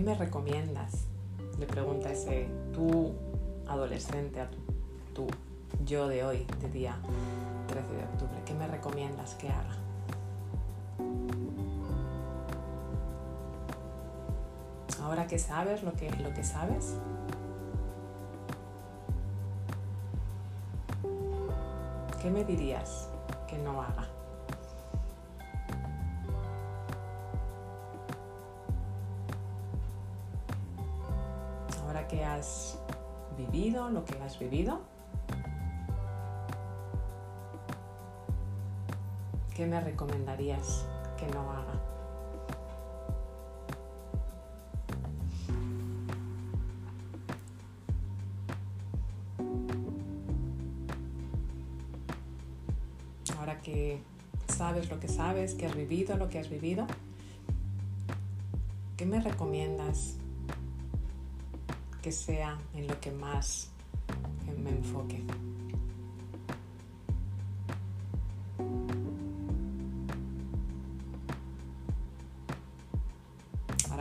¿Qué 0.00 0.06
me 0.06 0.14
recomiendas? 0.14 1.08
Le 1.58 1.66
pregunta 1.66 2.10
ese 2.10 2.48
tú 2.72 3.12
adolescente 3.68 4.40
a 4.40 4.48
tu, 4.48 4.56
tú 5.12 5.26
yo 5.84 6.08
de 6.08 6.24
hoy, 6.24 6.46
de 6.62 6.70
día 6.70 6.96
13 7.68 7.86
de 7.86 8.04
octubre? 8.04 8.42
¿Qué 8.46 8.54
me 8.54 8.66
recomiendas 8.66 9.34
que 9.34 9.50
haga? 9.50 9.76
Ahora 15.02 15.26
que 15.26 15.38
sabes 15.38 15.82
lo 15.82 15.92
que, 15.92 16.10
lo 16.12 16.32
que 16.32 16.44
sabes, 16.44 16.94
¿qué 22.22 22.30
me 22.30 22.42
dirías 22.46 23.10
que 23.46 23.58
no 23.58 23.82
haga? 23.82 24.08
Lo 33.92 34.04
que 34.04 34.16
has 34.22 34.38
vivido, 34.38 34.80
¿qué 39.54 39.66
me 39.66 39.80
recomendarías 39.80 40.86
que 41.18 41.26
no 41.28 41.50
haga? 41.50 41.74
Ahora 53.38 53.60
que 53.60 54.02
sabes 54.48 54.90
lo 54.90 55.00
que 55.00 55.08
sabes, 55.08 55.54
que 55.54 55.66
has 55.66 55.74
vivido 55.74 56.16
lo 56.16 56.28
que 56.28 56.38
has 56.38 56.48
vivido, 56.48 56.86
¿qué 58.96 59.06
me 59.06 59.20
recomiendas 59.20 60.16
que 62.02 62.12
sea 62.12 62.58
en 62.74 62.86
lo 62.86 62.98
que 63.00 63.10
más 63.10 63.69
me 64.60 64.70
enfoque? 64.70 65.24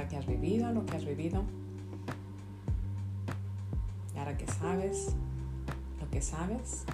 que 0.09 0.17
has 0.17 0.25
vivido, 0.25 0.71
lo 0.73 0.85
que 0.85 0.97
has 0.97 1.05
vivido, 1.05 1.43
ahora 4.17 4.35
que 4.35 4.47
sabes 4.47 5.15
lo 6.01 6.09
que 6.09 6.21
sabes, 6.21 6.85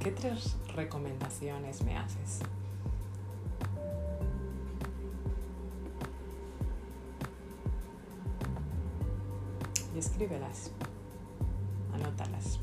¿qué 0.00 0.10
tres 0.10 0.56
recomendaciones 0.74 1.82
me 1.84 1.96
haces? 1.96 2.40
Escríbelas, 10.02 10.72
anótalas. 11.94 12.58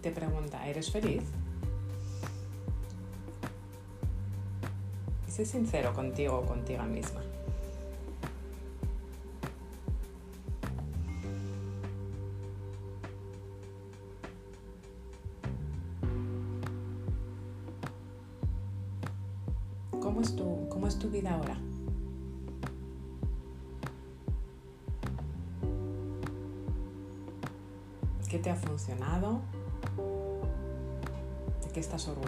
te 0.00 0.10
pregunta, 0.10 0.66
¿eres 0.66 0.90
feliz? 0.90 1.22
Y 5.26 5.30
sé 5.30 5.46
sincero 5.46 5.94
contigo 5.94 6.40
o 6.40 6.46
contigo 6.46 6.82
misma. 6.82 7.22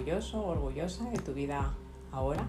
Orgulloso 0.07 0.41
o 0.41 0.51
orgullosa 0.51 1.05
de 1.11 1.19
tu 1.19 1.35
vida 1.35 1.75
ahora. 2.13 2.47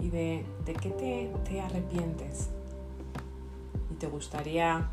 ¿Y 0.00 0.08
de, 0.08 0.46
de 0.64 0.74
qué 0.74 0.90
te, 0.90 1.32
te 1.48 1.60
arrepientes? 1.60 2.50
¿Y 3.90 3.94
te 3.94 4.06
gustaría 4.06 4.88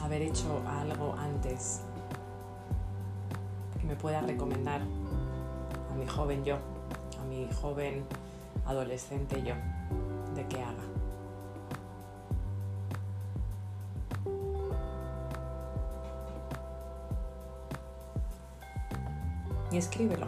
haber 0.00 0.22
hecho 0.22 0.62
algo 0.68 1.16
antes 1.18 1.80
que 3.80 3.86
me 3.86 3.96
pueda 3.96 4.20
recomendar 4.20 4.80
a 4.80 5.94
mi 5.96 6.06
joven 6.06 6.44
yo? 6.44 6.71
Joven 7.52 8.04
adolescente 8.66 9.42
yo 9.42 9.54
de 10.34 10.46
qué 10.46 10.62
haga. 10.62 10.82
Y 19.70 19.78
escríbelo. 19.78 20.26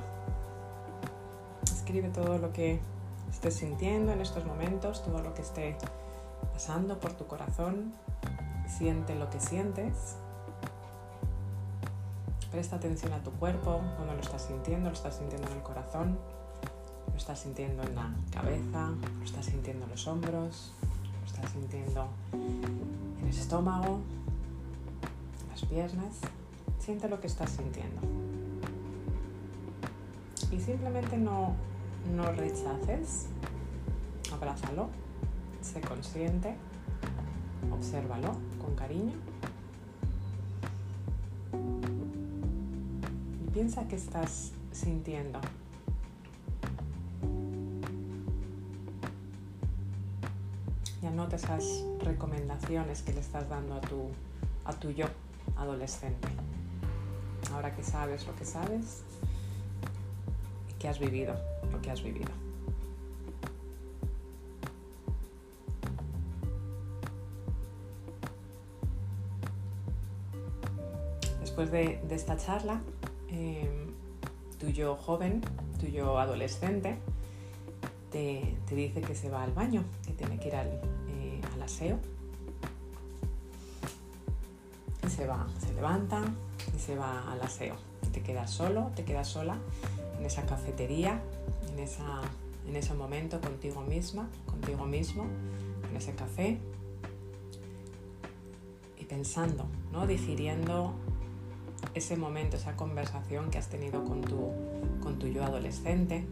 Escribe 1.64 2.09
todo 2.09 2.38
lo 2.38 2.52
que 2.52 2.81
estés 3.31 3.54
sintiendo 3.54 4.12
en 4.12 4.23
estos 4.23 4.47
momentos, 4.47 5.02
todo 5.02 5.21
lo 5.21 5.35
que 5.35 5.43
esté 5.43 5.76
pasando 6.52 6.99
por 6.99 7.12
tu 7.12 7.26
corazón. 7.26 7.93
Siente 8.66 9.14
lo 9.14 9.28
que 9.28 9.40
sientes. 9.40 10.16
Presta 12.50 12.76
atención 12.76 13.12
a 13.12 13.23
tu 13.23 13.33
cuerpo, 13.33 13.83
cuando 13.97 14.14
lo 14.14 14.21
estás 14.21 14.43
sintiendo, 14.43 14.88
lo 14.88 14.95
estás 14.95 15.16
sintiendo 15.16 15.49
en 15.49 15.54
el 15.54 15.63
corazón. 15.63 16.19
Lo 17.15 17.19
estás 17.19 17.39
sintiendo 17.39 17.85
en 17.85 17.95
la 17.95 18.13
cabeza, 18.33 18.91
lo 19.19 19.25
estás 19.25 19.47
sintiendo 19.47 19.85
en 19.85 19.91
los 19.93 20.09
hombros, 20.09 20.73
lo 21.21 21.27
estás 21.27 21.53
sintiendo 21.53 22.09
en 22.33 23.23
el 23.23 23.29
estómago, 23.29 24.00
en 25.41 25.49
las 25.49 25.65
piernas. 25.65 26.17
Siente 26.81 27.09
lo 27.09 27.21
que 27.21 27.29
estás 27.29 27.50
sintiendo. 27.50 28.00
Y 30.50 30.59
simplemente 30.59 31.17
no, 31.17 31.55
no 32.17 32.33
rechaces, 32.33 33.27
abrázalo, 34.33 34.89
sé 35.63 35.81
consciente, 35.83 36.57
obsérvalo 37.71 38.33
con 38.61 38.75
cariño. 38.75 39.15
Y 43.47 43.50
piensa 43.53 43.87
que 43.87 43.95
estás 43.95 44.50
sintiendo 44.73 45.39
esas 51.34 51.84
recomendaciones 52.00 53.02
que 53.02 53.12
le 53.12 53.20
estás 53.20 53.49
dando 53.49 53.75
a 53.75 53.80
tu, 53.80 54.08
a 54.64 54.73
tu 54.73 54.90
yo 54.90 55.06
adolescente. 55.56 56.28
Ahora 57.52 57.75
que 57.75 57.82
sabes 57.82 58.26
lo 58.26 58.34
que 58.36 58.44
sabes, 58.44 59.02
que 60.78 60.88
has 60.88 60.99
vivido 60.99 61.34
lo 61.75 61.80
que 61.82 61.90
has 61.90 62.02
vivido. 62.02 62.30
Después 71.40 71.70
de, 71.70 72.00
esta 72.10 72.36
charla, 72.36 72.80
em, 73.28 73.92
tu 74.58 74.68
yo 74.68 74.97
joven, 74.97 75.40
tu 75.78 75.86
yo 75.86 76.18
adolescente, 76.18 76.99
te, 78.10 78.56
te, 78.66 78.75
dice 78.75 79.00
que 79.00 79.14
se 79.14 79.30
va 79.30 79.42
al 79.42 79.52
baño, 79.52 79.84
que 80.04 80.12
tiene 80.12 80.38
que 80.38 80.49
ir 80.49 80.56
al, 80.56 80.80
Y 85.05 85.11
se 85.11 85.27
va, 85.27 85.47
se 85.59 85.73
levanta 85.73 86.23
y 86.75 86.79
se 86.79 86.97
va 86.97 87.33
al 87.33 87.41
aseo. 87.41 87.77
te 88.13 88.23
quedas 88.23 88.50
solo, 88.50 88.91
te 88.95 89.05
quedas 89.05 89.29
sola 89.29 89.57
en 90.19 90.27
esa 90.27 90.47
cafetería, 90.47 91.21
en, 91.73 91.79
esa, 91.79 92.23
en 92.69 92.77
ese 92.77 92.95
momento 92.95 93.41
contigo 93.41 93.83
misma, 93.83 94.29
contigo 94.47 94.87
mismo, 94.87 95.27
en 95.91 95.97
ese 95.97 96.15
café. 96.15 96.61
Y 98.99 99.05
pensando, 99.05 99.67
¿no? 99.93 100.07
digiriendo 100.07 100.95
ese 101.95 102.17
momento, 102.17 102.57
esa 102.57 102.77
conversación 102.77 103.50
que 103.50 103.59
has 103.59 103.69
tenido 103.69 104.05
con 104.05 104.23
tu, 104.23 104.53
con 105.03 105.19
tu 105.19 105.27
yo 105.29 105.45
adolescente. 105.45 106.27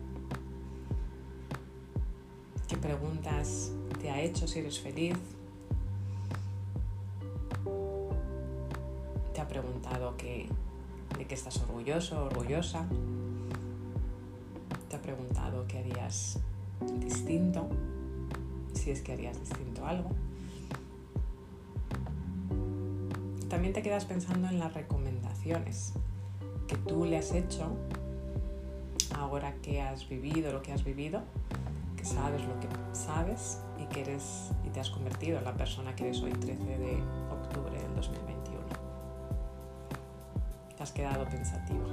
¿Qué 2.68 2.76
preguntas 2.76 3.72
te 4.02 4.10
ha 4.10 4.20
hecho 4.20 4.48
si 4.48 4.58
eres 4.58 4.80
feliz. 4.80 5.14
Te 9.32 9.40
ha 9.40 9.46
preguntado 9.46 10.16
que, 10.16 10.48
de 11.16 11.24
qué 11.24 11.34
estás 11.34 11.56
orgulloso 11.62 12.24
orgullosa. 12.24 12.84
Te 14.90 14.96
ha 14.96 15.00
preguntado 15.00 15.66
qué 15.68 15.78
harías 15.78 16.40
distinto, 16.98 17.68
si 18.74 18.90
es 18.90 19.00
que 19.02 19.12
harías 19.12 19.38
distinto 19.38 19.86
algo. 19.86 20.10
También 23.48 23.72
te 23.72 23.82
quedas 23.82 24.04
pensando 24.04 24.48
en 24.48 24.58
las 24.58 24.74
recomendaciones 24.74 25.92
que 26.66 26.76
tú 26.76 27.04
le 27.04 27.18
has 27.18 27.32
hecho 27.32 27.76
ahora 29.16 29.54
que 29.62 29.80
has 29.80 30.08
vivido 30.08 30.52
lo 30.52 30.62
que 30.62 30.72
has 30.72 30.82
vivido, 30.82 31.22
que 31.96 32.04
sabes 32.04 32.42
lo 32.42 32.58
que 32.58 32.68
sabes 32.92 33.60
y 33.82 33.86
que 33.86 34.18
y 34.64 34.70
te 34.70 34.80
has 34.80 34.90
convertido 34.90 35.38
en 35.38 35.44
la 35.44 35.54
persona 35.54 35.94
que 35.94 36.04
eres 36.04 36.22
hoy 36.22 36.32
13 36.32 36.78
de 36.78 37.02
octubre 37.30 37.78
del 37.80 37.94
2021. 37.94 38.60
Te 40.76 40.82
has 40.82 40.92
quedado 40.92 41.24
pensativa. 41.24 41.84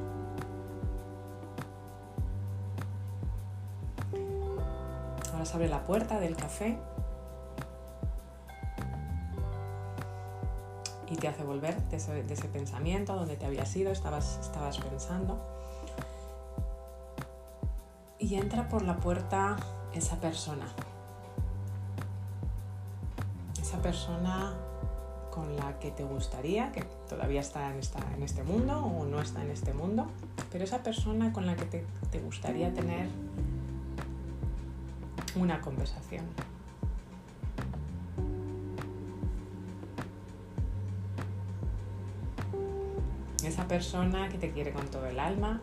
Ahora 5.34 5.46
se 5.46 5.56
abre 5.56 5.68
la 5.68 5.84
puerta 5.84 6.20
del 6.20 6.36
café 6.36 6.78
y 11.10 11.16
te 11.16 11.28
hace 11.28 11.44
volver 11.44 11.82
de 11.90 11.98
ese, 11.98 12.24
de 12.24 12.34
ese 12.34 12.48
pensamiento 12.50 13.16
donde 13.16 13.36
te 13.36 13.46
habías 13.46 13.76
ido, 13.76 13.92
estabas, 13.92 14.38
estabas 14.42 14.78
pensando. 14.78 15.40
Y 18.20 18.36
entra 18.36 18.68
por 18.68 18.84
la 18.84 18.98
puerta 18.98 19.56
esa 19.94 20.20
persona, 20.20 20.68
persona 23.90 24.54
con 25.32 25.56
la 25.56 25.80
que 25.80 25.90
te 25.90 26.04
gustaría, 26.04 26.72
que 26.72 26.84
todavía 27.10 27.42
está 27.42 27.72
en, 27.72 27.80
esta, 27.80 28.00
en 28.16 28.22
este 28.22 28.44
mundo 28.44 28.78
o 28.78 29.04
no 29.06 29.20
está 29.20 29.42
en 29.42 29.50
este 29.50 29.74
mundo, 29.74 30.06
pero 30.52 30.64
esa 30.64 30.84
persona 30.84 31.34
con 31.34 31.48
la 31.48 31.56
que 31.56 31.66
te, 31.66 31.84
te 32.12 32.20
gustaría 32.20 32.72
tener 32.72 33.08
una 35.36 35.60
conversación. 35.60 36.24
Esa 43.44 43.68
persona 43.68 44.30
que 44.30 44.38
te 44.38 44.52
quiere 44.52 44.72
con 44.72 44.86
todo 44.86 45.08
el 45.08 45.20
alma, 45.20 45.62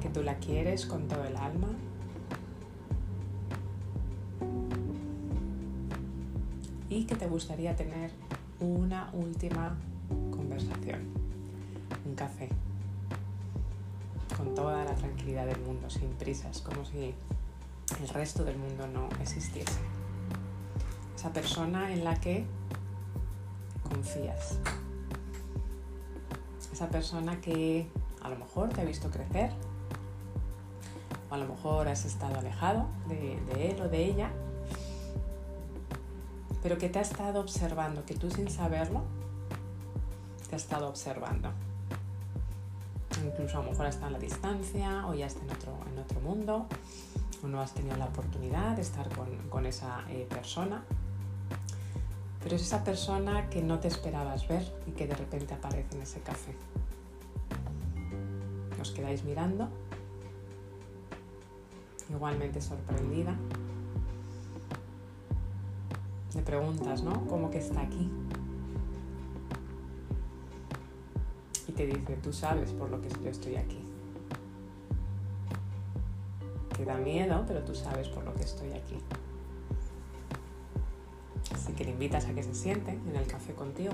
que 0.00 0.08
tú 0.10 0.22
la 0.22 0.36
quieres 0.36 0.86
con 0.86 1.08
todo 1.08 1.24
el 1.24 1.36
alma. 1.36 1.70
Y 6.92 7.04
que 7.04 7.14
te 7.14 7.26
gustaría 7.26 7.74
tener 7.74 8.10
una 8.60 9.08
última 9.14 9.74
conversación, 10.30 11.08
un 12.04 12.14
café, 12.14 12.50
con 14.36 14.54
toda 14.54 14.84
la 14.84 14.94
tranquilidad 14.94 15.46
del 15.46 15.58
mundo, 15.62 15.88
sin 15.88 16.10
prisas, 16.10 16.60
como 16.60 16.84
si 16.84 17.14
el 17.98 18.08
resto 18.10 18.44
del 18.44 18.58
mundo 18.58 18.86
no 18.88 19.08
existiese. 19.22 19.80
Esa 21.16 21.32
persona 21.32 21.94
en 21.94 22.04
la 22.04 22.20
que 22.20 22.44
confías. 23.88 24.58
Esa 26.74 26.90
persona 26.90 27.40
que 27.40 27.86
a 28.20 28.28
lo 28.28 28.36
mejor 28.36 28.68
te 28.68 28.82
ha 28.82 28.84
visto 28.84 29.10
crecer, 29.10 29.50
o 31.30 31.34
a 31.34 31.38
lo 31.38 31.46
mejor 31.46 31.88
has 31.88 32.04
estado 32.04 32.38
alejado 32.38 32.86
de, 33.08 33.70
él 33.70 33.80
o 33.80 33.88
de 33.88 34.04
ella, 34.04 34.30
pero 36.62 36.78
que 36.78 36.88
te 36.88 36.98
ha 36.98 37.02
estado 37.02 37.40
observando, 37.40 38.04
que 38.04 38.14
tú 38.14 38.30
sin 38.30 38.50
saberlo 38.50 39.02
te 40.48 40.56
ha 40.56 40.58
estado 40.58 40.88
observando. 40.88 41.50
Incluso 43.24 43.58
a 43.58 43.62
lo 43.62 43.70
mejor 43.70 43.86
está 43.86 44.06
a 44.06 44.10
la 44.10 44.18
distancia 44.18 45.06
o 45.06 45.14
ya 45.14 45.26
está 45.26 45.42
en 45.44 45.50
otro, 45.50 45.78
en 45.90 45.98
otro 45.98 46.20
mundo 46.20 46.66
o 47.42 47.46
no 47.46 47.60
has 47.60 47.72
tenido 47.72 47.96
la 47.96 48.06
oportunidad 48.06 48.76
de 48.76 48.82
estar 48.82 49.08
con, 49.16 49.28
con 49.48 49.66
esa 49.66 50.04
eh, 50.10 50.26
persona. 50.28 50.84
Pero 52.42 52.56
es 52.56 52.62
esa 52.62 52.82
persona 52.84 53.48
que 53.48 53.62
no 53.62 53.78
te 53.78 53.88
esperabas 53.88 54.48
ver 54.48 54.62
y 54.86 54.92
que 54.92 55.06
de 55.06 55.14
repente 55.14 55.54
aparece 55.54 55.96
en 55.96 56.02
ese 56.02 56.20
café. 56.20 56.54
Os 58.80 58.90
quedáis 58.90 59.22
mirando, 59.24 59.68
igualmente 62.10 62.60
sorprendida. 62.60 63.36
Le 66.34 66.42
preguntas, 66.42 67.02
¿no? 67.02 67.26
¿Cómo 67.26 67.50
que 67.50 67.58
está 67.58 67.82
aquí? 67.82 68.10
Y 71.68 71.72
te 71.72 71.86
dice, 71.86 72.16
tú 72.22 72.32
sabes 72.32 72.72
por 72.72 72.90
lo 72.90 73.00
que 73.00 73.08
yo 73.22 73.30
estoy 73.30 73.56
aquí. 73.56 73.78
Te 76.76 76.84
da 76.84 76.96
miedo, 76.96 77.44
pero 77.46 77.62
tú 77.62 77.74
sabes 77.74 78.08
por 78.08 78.24
lo 78.24 78.34
que 78.34 78.42
estoy 78.42 78.72
aquí. 78.72 78.96
Así 81.54 81.72
que 81.74 81.84
le 81.84 81.90
invitas 81.90 82.24
a 82.26 82.34
que 82.34 82.42
se 82.42 82.54
siente 82.54 82.92
en 82.92 83.14
el 83.14 83.26
café 83.26 83.52
contigo. 83.54 83.92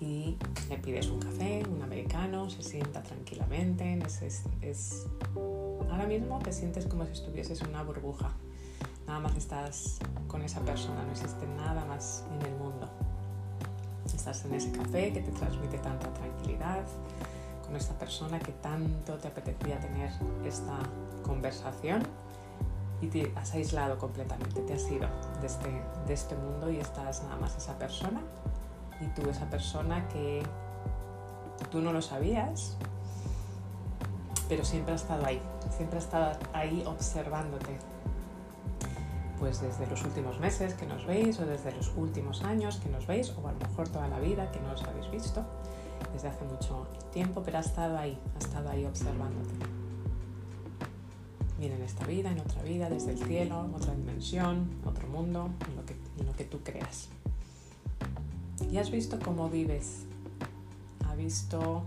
Y 0.00 0.36
le 0.68 0.78
pides 0.78 1.08
un 1.08 1.20
café, 1.20 1.62
un 1.68 1.80
americano, 1.82 2.50
se 2.50 2.62
sienta 2.62 3.02
tranquilamente. 3.02 3.98
Es. 4.60 5.06
Ahora 5.90 6.06
mismo 6.06 6.38
te 6.38 6.52
sientes 6.52 6.86
como 6.86 7.04
si 7.06 7.12
estuvieses 7.12 7.60
en 7.62 7.70
una 7.70 7.82
burbuja. 7.82 8.30
Nada 9.06 9.20
más 9.20 9.36
estás 9.36 9.98
con 10.28 10.42
esa 10.42 10.60
persona, 10.60 11.02
no 11.02 11.10
existe 11.12 11.46
nada 11.46 11.84
más 11.84 12.24
en 12.34 12.46
el 12.46 12.54
mundo. 12.56 12.88
Estás 14.06 14.44
en 14.44 14.54
ese 14.54 14.70
café 14.72 15.12
que 15.12 15.20
te 15.20 15.32
transmite 15.32 15.78
tanta 15.78 16.12
tranquilidad, 16.14 16.84
con 17.64 17.76
esta 17.76 17.98
persona 17.98 18.38
que 18.38 18.52
tanto 18.52 19.14
te 19.14 19.28
apetecía 19.28 19.80
tener 19.80 20.10
esta 20.44 20.78
conversación 21.24 22.02
y 23.00 23.08
te 23.08 23.32
has 23.34 23.52
aislado 23.54 23.98
completamente, 23.98 24.60
te 24.60 24.74
has 24.74 24.88
ido 24.90 25.08
de 25.40 25.46
este, 25.46 25.82
de 26.06 26.14
este 26.14 26.36
mundo 26.36 26.70
y 26.70 26.78
estás 26.78 27.22
nada 27.24 27.36
más 27.36 27.56
esa 27.56 27.78
persona 27.78 28.20
y 29.00 29.06
tú 29.08 29.28
esa 29.28 29.50
persona 29.50 30.06
que 30.08 30.42
tú 31.70 31.80
no 31.80 31.92
lo 31.92 32.00
sabías, 32.00 32.76
pero 34.52 34.66
siempre 34.66 34.92
ha 34.92 34.96
estado 34.96 35.24
ahí, 35.24 35.40
siempre 35.74 35.98
ha 35.98 36.02
estado 36.02 36.38
ahí 36.52 36.84
observándote. 36.86 37.78
Pues 39.40 39.62
desde 39.62 39.86
los 39.86 40.04
últimos 40.04 40.38
meses 40.40 40.74
que 40.74 40.84
nos 40.84 41.06
veis 41.06 41.40
o 41.40 41.46
desde 41.46 41.72
los 41.72 41.90
últimos 41.96 42.42
años 42.42 42.76
que 42.76 42.90
nos 42.90 43.06
veis 43.06 43.30
o 43.30 43.48
a 43.48 43.52
lo 43.52 43.58
mejor 43.58 43.88
toda 43.88 44.08
la 44.08 44.20
vida 44.20 44.52
que 44.52 44.60
no 44.60 44.72
os 44.72 44.82
habéis 44.82 45.10
visto 45.10 45.42
desde 46.12 46.28
hace 46.28 46.44
mucho 46.44 46.86
tiempo, 47.14 47.42
pero 47.42 47.56
ha 47.56 47.60
estado 47.62 47.96
ahí, 47.96 48.18
ha 48.34 48.38
estado 48.38 48.68
ahí 48.68 48.84
observándote. 48.84 49.54
Bien 51.58 51.72
en 51.72 51.82
esta 51.82 52.06
vida, 52.06 52.30
en 52.30 52.40
otra 52.40 52.62
vida, 52.62 52.90
desde 52.90 53.12
el 53.12 53.18
cielo, 53.24 53.70
otra 53.74 53.94
dimensión, 53.94 54.68
otro 54.84 55.08
mundo, 55.08 55.48
en 55.66 55.76
lo 55.76 55.86
que, 55.86 55.96
en 56.20 56.26
lo 56.26 56.34
que 56.34 56.44
tú 56.44 56.60
creas. 56.62 57.08
Y 58.70 58.76
has 58.76 58.90
visto 58.90 59.18
cómo 59.18 59.48
vives, 59.48 60.04
ha 61.08 61.14
visto 61.14 61.84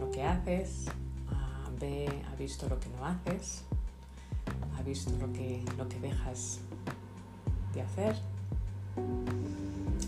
lo 0.00 0.10
que 0.10 0.24
haces, 0.24 0.86
ha, 0.88 1.07
ve, 1.78 2.08
ha 2.30 2.34
visto 2.36 2.68
lo 2.68 2.78
que 2.80 2.88
no 2.88 3.04
haces, 3.04 3.64
ha 4.78 4.82
visto 4.82 5.10
lo 5.18 5.32
que, 5.32 5.64
lo 5.76 5.88
que 5.88 6.00
dejas 6.00 6.60
de 7.74 7.82
hacer. 7.82 8.16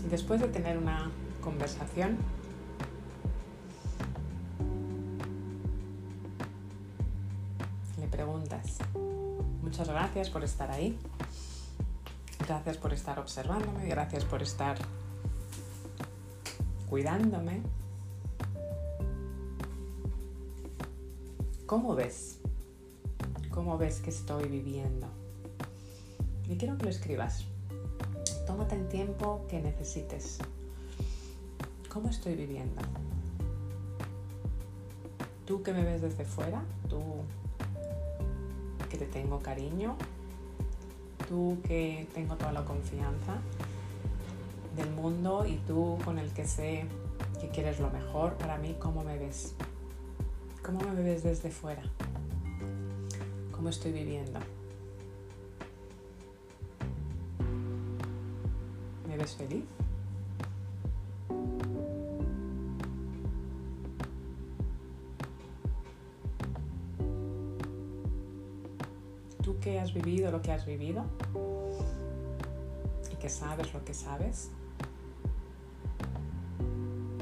Después 0.09 0.41
de 0.41 0.47
tener 0.47 0.77
una 0.77 1.09
conversación, 1.41 2.17
le 7.99 8.07
preguntas, 8.07 8.79
muchas 9.61 9.87
gracias 9.87 10.29
por 10.29 10.43
estar 10.43 10.69
ahí, 10.71 10.97
gracias 12.45 12.77
por 12.77 12.93
estar 12.93 13.19
observándome, 13.19 13.87
gracias 13.87 14.25
por 14.25 14.41
estar 14.41 14.77
cuidándome. 16.89 17.61
¿Cómo 21.71 21.95
ves? 21.95 22.37
¿Cómo 23.49 23.77
ves 23.77 24.01
que 24.01 24.09
estoy 24.09 24.49
viviendo? 24.49 25.07
Y 26.49 26.57
quiero 26.57 26.77
que 26.77 26.83
lo 26.83 26.89
escribas. 26.89 27.45
Tómate 28.45 28.75
el 28.75 28.89
tiempo 28.89 29.45
que 29.47 29.61
necesites. 29.61 30.39
¿Cómo 31.87 32.09
estoy 32.09 32.35
viviendo? 32.35 32.81
Tú 35.45 35.63
que 35.63 35.71
me 35.71 35.85
ves 35.85 36.01
desde 36.01 36.25
fuera, 36.25 36.61
tú 36.89 37.01
que 38.89 38.97
te 38.97 39.05
tengo 39.05 39.39
cariño, 39.39 39.95
tú 41.29 41.57
que 41.63 42.05
tengo 42.13 42.35
toda 42.35 42.51
la 42.51 42.65
confianza 42.65 43.37
del 44.75 44.91
mundo 44.91 45.45
y 45.45 45.55
tú 45.65 45.97
con 46.03 46.19
el 46.19 46.33
que 46.33 46.45
sé 46.45 46.83
que 47.39 47.47
quieres 47.47 47.79
lo 47.79 47.89
mejor 47.91 48.33
para 48.33 48.57
mí, 48.57 48.75
¿cómo 48.77 49.05
me 49.05 49.17
ves? 49.17 49.55
¿Cómo 50.63 50.79
me 50.93 51.01
ves 51.01 51.23
desde 51.23 51.49
fuera? 51.49 51.81
¿Cómo 53.51 53.69
estoy 53.69 53.91
viviendo? 53.91 54.39
¿Me 59.07 59.17
ves 59.17 59.35
feliz? 59.35 59.63
Tú 69.43 69.59
que 69.59 69.79
has 69.79 69.93
vivido 69.93 70.31
lo 70.31 70.41
que 70.41 70.51
has 70.51 70.65
vivido 70.65 71.03
y 73.11 73.15
que 73.15 73.29
sabes 73.29 73.73
lo 73.73 73.83
que 73.83 73.95
sabes, 73.95 74.51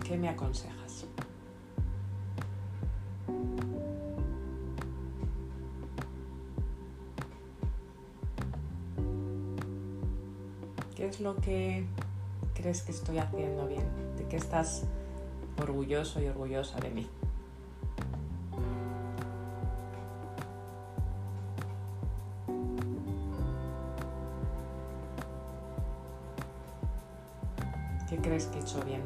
¿qué 0.04 0.17
me 0.17 0.28
aconsejas? 0.28 1.09
Lo 11.19 11.36
que 11.36 11.86
crees 12.53 12.82
que 12.82 12.91
estoy 12.91 13.17
haciendo 13.19 13.67
bien? 13.67 13.84
¿De 14.17 14.25
qué 14.25 14.38
estás 14.38 14.84
orgulloso 15.62 16.21
y 16.21 16.27
orgullosa 16.27 16.79
de 16.79 16.89
mí? 16.89 17.08
¿Qué 28.10 28.17
crees 28.17 28.47
que 28.47 28.60
he 28.60 28.62
hecho 28.62 28.84
bien? 28.86 29.01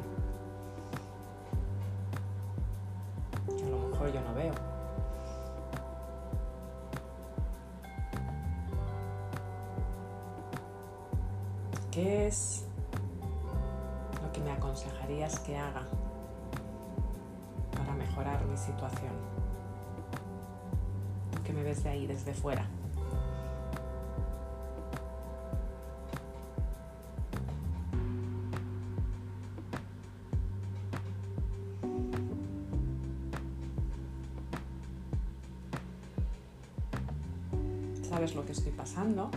¿qué 12.04 12.26
es 12.26 12.66
lo 14.22 14.30
que 14.30 14.40
me 14.42 14.52
aconsejarías 14.52 15.40
que 15.40 15.56
haga 15.56 15.86
para 17.74 17.94
mejorar 17.94 18.44
mi 18.44 18.58
situación? 18.58 19.14
Que 21.46 21.54
me 21.54 21.62
ves 21.62 21.82
de 21.82 21.88
ahí, 21.88 22.06
desde 22.06 22.34
fuera. 22.34 22.66
sabes 38.10 38.36
lo 38.36 38.46
que 38.46 38.52
estoy 38.52 38.70
pasando, 38.70 39.28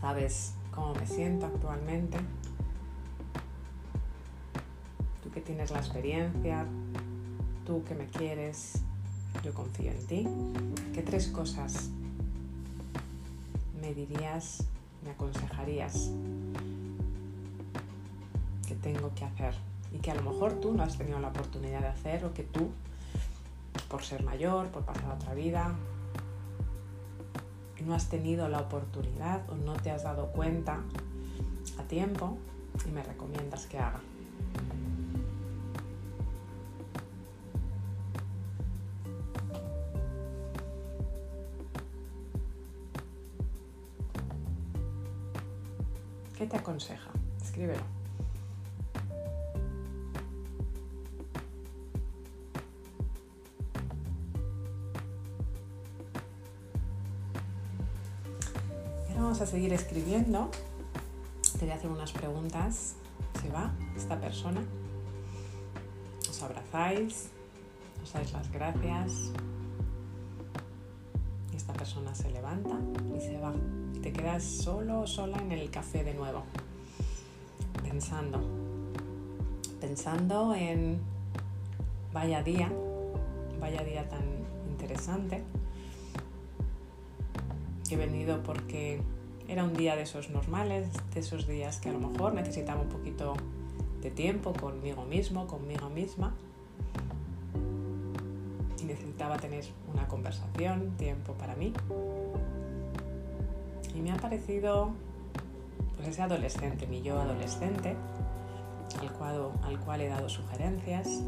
sabes 0.00 0.55
siento 1.06 1.46
actualmente, 1.46 2.18
tú 5.22 5.30
que 5.30 5.40
tienes 5.40 5.70
la 5.70 5.78
experiencia, 5.78 6.66
tú 7.64 7.84
que 7.84 7.94
me 7.94 8.06
quieres, 8.06 8.82
yo 9.42 9.52
confío 9.54 9.90
en 9.90 10.06
ti. 10.06 10.28
¿Qué 10.92 11.02
tres 11.02 11.28
cosas 11.28 11.90
me 13.80 13.94
dirías, 13.94 14.64
me 15.04 15.10
aconsejarías 15.10 16.10
que 18.66 18.74
tengo 18.76 19.12
que 19.14 19.24
hacer? 19.24 19.54
Y 19.92 19.98
que 19.98 20.10
a 20.10 20.14
lo 20.14 20.22
mejor 20.22 20.60
tú 20.60 20.72
no 20.72 20.82
has 20.82 20.98
tenido 20.98 21.18
la 21.20 21.28
oportunidad 21.28 21.80
de 21.80 21.88
hacer 21.88 22.24
o 22.24 22.34
que 22.34 22.42
tú, 22.42 22.70
por 23.88 24.02
ser 24.02 24.22
mayor, 24.24 24.68
por 24.68 24.84
pasar 24.84 25.10
otra 25.12 25.34
vida, 25.34 25.74
no 27.86 27.94
has 27.94 28.08
tenido 28.08 28.48
la 28.48 28.58
oportunidad 28.58 29.48
o 29.48 29.54
no 29.54 29.74
te 29.74 29.90
has 29.90 30.02
dado 30.02 30.32
cuenta 30.32 30.80
a 31.78 31.82
tiempo 31.84 32.36
y 32.86 32.90
me 32.90 33.02
recomiendas 33.02 33.66
que 33.66 33.78
haga. 33.78 34.00
Seguir 59.66 59.80
escribiendo. 59.80 60.48
Te 61.58 61.64
voy 61.64 61.70
a 61.70 61.74
hacer 61.74 61.90
unas 61.90 62.12
preguntas. 62.12 62.94
Se 63.42 63.48
va 63.48 63.72
esta 63.96 64.20
persona. 64.20 64.60
Os 66.28 66.42
abrazáis, 66.42 67.30
os 68.00 68.12
dais 68.12 68.32
las 68.32 68.52
gracias. 68.52 69.32
Y 71.52 71.56
esta 71.56 71.72
persona 71.72 72.14
se 72.14 72.30
levanta 72.30 72.78
y 73.16 73.20
se 73.20 73.40
va. 73.40 73.52
Y 73.94 73.98
te 73.98 74.12
quedas 74.12 74.44
solo 74.44 75.00
o 75.00 75.06
sola 75.08 75.38
en 75.38 75.50
el 75.50 75.68
café 75.68 76.04
de 76.04 76.14
nuevo. 76.14 76.44
Pensando. 77.82 78.40
Pensando 79.80 80.54
en 80.54 81.00
vaya 82.12 82.40
día, 82.44 82.70
vaya 83.58 83.82
día 83.82 84.08
tan 84.08 84.24
interesante. 84.70 85.42
He 87.90 87.96
venido 87.96 88.42
porque 88.44 89.00
era 89.48 89.64
un 89.64 89.74
día 89.74 89.96
de 89.96 90.02
esos 90.02 90.30
normales, 90.30 90.88
de 91.14 91.20
esos 91.20 91.46
días 91.46 91.78
que 91.78 91.88
a 91.88 91.92
lo 91.92 92.00
mejor 92.00 92.34
necesitaba 92.34 92.80
un 92.80 92.88
poquito 92.88 93.34
de 94.02 94.10
tiempo 94.10 94.52
conmigo 94.52 95.04
mismo, 95.04 95.46
conmigo 95.46 95.88
misma. 95.88 96.34
Y 98.80 98.84
necesitaba 98.84 99.36
tener 99.38 99.64
una 99.92 100.06
conversación, 100.08 100.96
tiempo 100.96 101.34
para 101.34 101.54
mí. 101.54 101.72
Y 103.94 104.00
me 104.00 104.12
ha 104.12 104.16
parecido 104.16 104.90
pues 105.96 106.08
ese 106.08 106.22
adolescente, 106.22 106.86
mi 106.86 107.02
yo 107.02 107.20
adolescente, 107.20 107.96
al 109.00 109.12
cual, 109.12 109.50
al 109.62 109.80
cual 109.80 110.00
he 110.00 110.08
dado 110.08 110.28
sugerencias. 110.28 111.22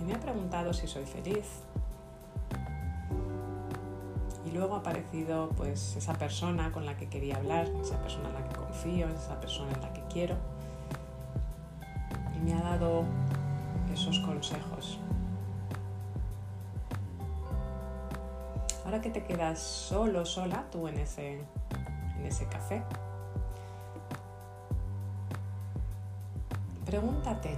Y 0.00 0.04
me 0.04 0.14
ha 0.14 0.20
preguntado 0.20 0.72
si 0.72 0.86
soy 0.86 1.04
feliz, 1.04 1.46
luego 4.52 4.76
ha 4.76 4.78
aparecido 4.78 5.48
pues 5.56 5.96
esa 5.96 6.14
persona 6.14 6.72
con 6.72 6.86
la 6.86 6.96
que 6.96 7.08
quería 7.08 7.36
hablar, 7.36 7.66
esa 7.80 8.00
persona 8.00 8.28
en 8.28 8.34
la 8.34 8.48
que 8.48 8.56
confío, 8.56 9.08
esa 9.08 9.40
persona 9.40 9.72
en 9.72 9.80
la 9.80 9.92
que 9.92 10.02
quiero. 10.12 10.36
Y 12.36 12.38
me 12.40 12.54
ha 12.54 12.62
dado 12.62 13.04
esos 13.92 14.18
consejos. 14.20 14.98
Ahora 18.84 19.00
que 19.00 19.10
te 19.10 19.24
quedas 19.24 19.58
solo, 19.58 20.26
sola, 20.26 20.66
tú 20.70 20.86
en 20.88 20.98
ese, 20.98 21.44
en 22.18 22.26
ese 22.26 22.46
café, 22.46 22.82
pregúntate, 26.84 27.56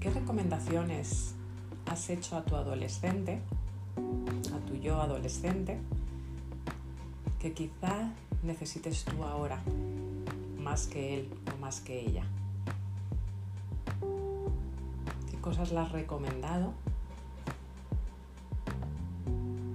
¿qué 0.00 0.10
recomendaciones 0.10 1.37
has 1.98 2.10
hecho 2.10 2.36
a 2.36 2.44
tu 2.44 2.54
adolescente, 2.54 3.40
a 4.54 4.66
tu 4.68 4.76
yo 4.76 5.02
adolescente, 5.02 5.78
que 7.40 7.52
quizá 7.52 8.12
necesites 8.44 9.04
tú 9.04 9.24
ahora 9.24 9.60
más 10.60 10.86
que 10.86 11.18
él 11.18 11.28
o 11.52 11.60
más 11.60 11.80
que 11.80 11.98
ella? 11.98 12.22
¿Qué 15.28 15.38
cosas 15.40 15.72
le 15.72 15.80
has 15.80 15.90
recomendado 15.90 16.72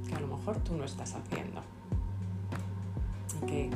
que 0.07 0.15
a 0.15 0.19
lo 0.21 0.27
mejor 0.27 0.55
tú 0.59 0.77
no 0.77 0.85
estás 0.85 1.15
haciendo? 1.15 1.61
¿Y 3.41 3.45
qué 3.47 3.69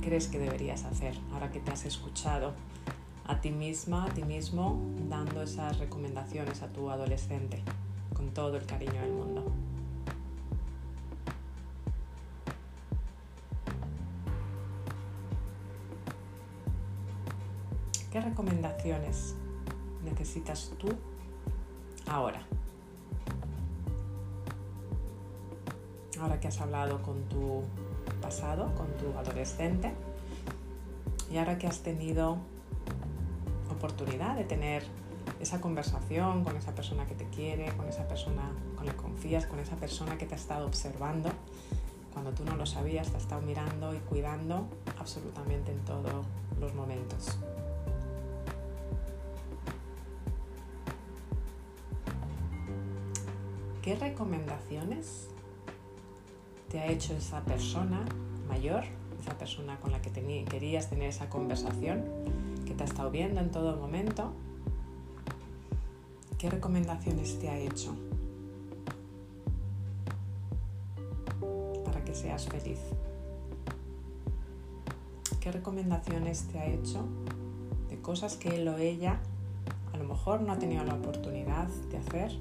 crees 0.00 0.26
que 0.26 0.40
deberías 0.40 0.82
hacer 0.82 1.16
ahora 1.32 1.52
que 1.52 1.60
te 1.60 1.70
has 1.70 1.84
escuchado 1.84 2.54
a 3.28 3.40
ti 3.40 3.50
misma, 3.50 4.06
a 4.06 4.08
ti 4.08 4.24
mismo, 4.24 4.80
dando 5.08 5.42
esas 5.42 5.78
recomendaciones 5.78 6.62
a 6.62 6.68
tu 6.68 6.90
adolescente 6.90 7.62
con 8.14 8.32
todo 8.32 8.56
el 8.56 8.64
cariño 8.64 9.00
del 9.02 9.12
mundo. 9.12 9.52
¿Qué 18.10 18.20
recomendaciones 18.22 19.36
necesitas 20.02 20.72
tú 20.78 20.88
ahora? 22.10 22.40
Ahora 26.18 26.40
que 26.40 26.48
has 26.48 26.58
hablado 26.62 27.02
con 27.02 27.28
tu 27.28 27.62
pasado, 28.22 28.74
con 28.74 28.86
tu 28.96 29.16
adolescente, 29.18 29.92
y 31.30 31.36
ahora 31.36 31.58
que 31.58 31.66
has 31.66 31.80
tenido 31.80 32.38
oportunidad 33.78 34.36
de 34.36 34.44
tener 34.44 34.82
esa 35.40 35.60
conversación 35.60 36.44
con 36.44 36.56
esa 36.56 36.74
persona 36.74 37.06
que 37.06 37.14
te 37.14 37.24
quiere, 37.28 37.72
con 37.76 37.88
esa 37.88 38.06
persona 38.06 38.42
con 38.76 38.86
la 38.86 38.92
que 38.92 38.98
confías, 38.98 39.46
con 39.46 39.60
esa 39.60 39.76
persona 39.76 40.18
que 40.18 40.26
te 40.26 40.34
ha 40.34 40.38
estado 40.38 40.66
observando 40.66 41.30
cuando 42.12 42.32
tú 42.32 42.44
no 42.44 42.56
lo 42.56 42.66
sabías, 42.66 43.08
te 43.10 43.16
ha 43.16 43.20
estado 43.20 43.40
mirando 43.42 43.94
y 43.94 43.98
cuidando 43.98 44.66
absolutamente 44.98 45.70
en 45.70 45.78
todos 45.84 46.26
los 46.58 46.74
momentos. 46.74 47.38
¿Qué 53.82 53.94
recomendaciones 53.94 55.28
te 56.68 56.80
ha 56.80 56.86
hecho 56.86 57.14
esa 57.14 57.40
persona 57.44 58.04
mayor, 58.48 58.82
esa 59.20 59.38
persona 59.38 59.78
con 59.78 59.92
la 59.92 60.02
que 60.02 60.10
querías 60.10 60.90
tener 60.90 61.10
esa 61.10 61.30
conversación? 61.30 62.04
Que 62.68 62.74
te 62.74 62.82
ha 62.82 62.86
estado 62.86 63.10
viendo 63.10 63.40
en 63.40 63.50
todo 63.50 63.78
momento, 63.78 64.30
¿qué 66.36 66.50
recomendaciones 66.50 67.38
te 67.38 67.48
ha 67.48 67.58
hecho 67.58 67.96
para 71.82 72.04
que 72.04 72.14
seas 72.14 72.46
feliz? 72.46 72.78
¿Qué 75.40 75.50
recomendaciones 75.50 76.46
te 76.48 76.58
ha 76.58 76.66
hecho 76.66 77.06
de 77.88 77.98
cosas 78.02 78.36
que 78.36 78.56
él 78.56 78.68
o 78.68 78.76
ella 78.76 79.18
a 79.94 79.96
lo 79.96 80.04
mejor 80.04 80.42
no 80.42 80.52
ha 80.52 80.58
tenido 80.58 80.84
la 80.84 80.92
oportunidad 80.92 81.68
de 81.90 81.96
hacer 81.96 82.38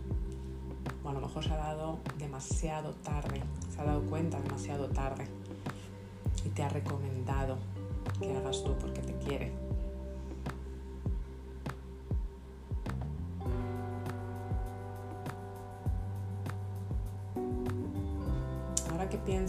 o 1.05 1.09
a 1.09 1.13
lo 1.13 1.21
mejor 1.21 1.45
se 1.45 1.53
ha 1.53 1.57
dado 1.57 1.99
demasiado 2.19 2.91
tarde, 2.95 3.41
se 3.73 3.79
ha 3.79 3.85
dado 3.85 4.01
cuenta 4.01 4.41
demasiado 4.41 4.89
tarde 4.89 5.25
y 6.43 6.49
te 6.49 6.63
ha 6.63 6.69
recomendado 6.69 7.55
que 8.19 8.35
hagas 8.35 8.61
tú 8.65 8.75
porque 8.77 8.99
te 8.99 9.13
quiere? 9.19 9.66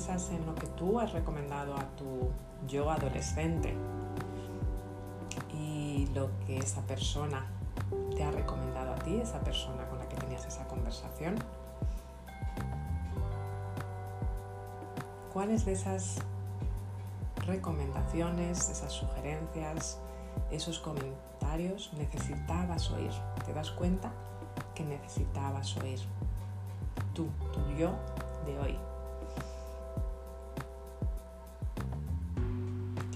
En 0.08 0.46
lo 0.46 0.54
que 0.54 0.66
tú 0.68 0.98
has 0.98 1.12
recomendado 1.12 1.74
a 1.74 1.84
tu 1.96 2.30
yo 2.66 2.90
adolescente 2.90 3.74
y 5.52 6.06
lo 6.14 6.30
que 6.46 6.56
esa 6.56 6.80
persona 6.82 7.44
te 8.16 8.24
ha 8.24 8.30
recomendado 8.30 8.92
a 8.92 8.96
ti, 8.96 9.16
esa 9.16 9.40
persona 9.40 9.86
con 9.88 9.98
la 9.98 10.08
que 10.08 10.16
tenías 10.16 10.46
esa 10.46 10.66
conversación. 10.66 11.36
¿Cuáles 15.34 15.66
de 15.66 15.72
esas 15.72 16.16
recomendaciones, 17.46 18.70
esas 18.70 18.92
sugerencias, 18.92 20.00
esos 20.50 20.78
comentarios 20.78 21.92
necesitabas 21.98 22.90
oír? 22.90 23.12
¿Te 23.44 23.52
das 23.52 23.70
cuenta 23.72 24.10
que 24.74 24.84
necesitabas 24.84 25.76
oír. 25.76 26.00
Tú, 27.14 27.28
tu 27.52 27.60
yo 27.76 27.90
de 28.46 28.58
hoy. 28.58 28.78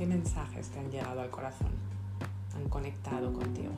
¿Qué 0.02 0.08
mensajes 0.08 0.68
te 0.70 0.80
han 0.80 0.90
llegado 0.90 1.20
al 1.20 1.30
corazón? 1.30 1.70
Han 2.56 2.68
conectado 2.68 3.32
contigo. 3.32 3.70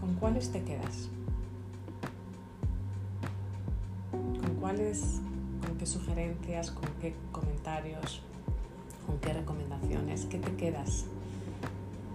¿Con 0.00 0.14
cuáles 0.14 0.50
te 0.50 0.64
quedas? 0.64 1.10
¿Con 4.10 4.54
cuáles, 4.58 5.20
con 5.66 5.76
qué 5.76 5.84
sugerencias, 5.84 6.70
con 6.70 6.88
qué 7.02 7.14
comentarios, 7.30 8.22
con 9.06 9.18
qué 9.18 9.34
recomendaciones? 9.34 10.24
¿Qué 10.24 10.38
te 10.38 10.56
quedas 10.56 11.08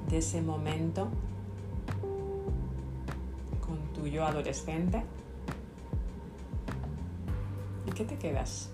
de 0.10 0.18
ese 0.18 0.42
momento 0.42 1.08
con 3.66 3.78
tu 3.94 4.08
yo 4.08 4.26
adolescente? 4.26 5.04
¿Y 7.88 7.92
qué 7.92 8.06
te 8.06 8.18
quedas 8.18 8.70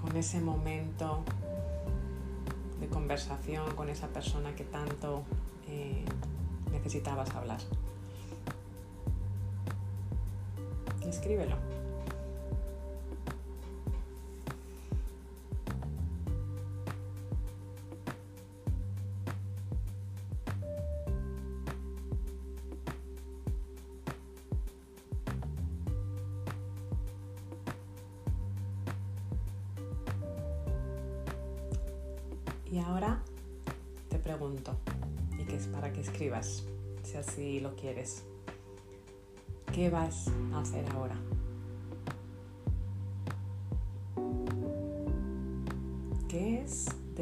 con 0.00 0.16
ese 0.16 0.40
momento 0.40 1.24
de 2.80 2.88
conversación 2.88 3.74
con 3.74 3.88
esa 3.88 4.08
persona 4.08 4.54
que 4.54 4.64
tanto 4.64 5.22
eh, 5.68 6.04
necesitabas 6.70 7.34
hablar? 7.34 7.60
Escríbelo. 11.06 11.77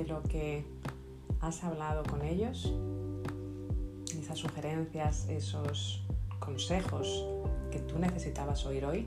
Lo 0.06 0.22
que 0.22 0.64
has 1.40 1.64
hablado 1.64 2.02
con 2.04 2.22
ellos? 2.22 2.72
Esas 4.18 4.38
sugerencias, 4.38 5.28
esos 5.28 6.04
consejos 6.38 7.26
que 7.70 7.78
tú 7.80 7.98
necesitabas 7.98 8.64
oír 8.66 8.84
hoy, 8.84 9.06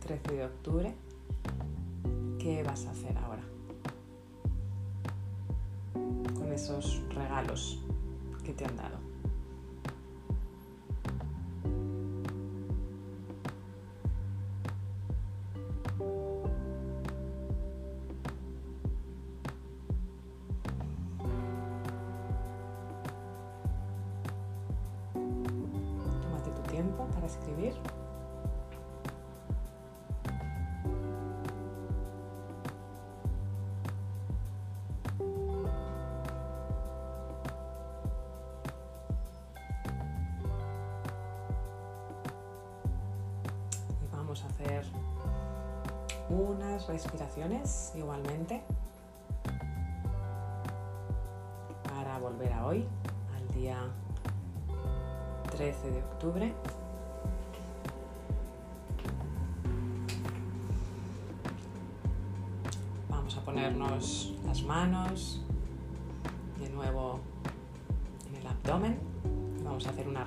13 0.00 0.34
de 0.34 0.44
octubre. 0.44 0.94
¿Qué 2.38 2.62
vas 2.62 2.86
a 2.86 2.90
hacer 2.90 3.16
ahora? 3.18 3.42
Con 5.92 6.52
esos 6.52 7.02
regalos 7.10 7.80
que 8.44 8.52
te 8.52 8.64
han 8.64 8.76
dado. 8.76 9.05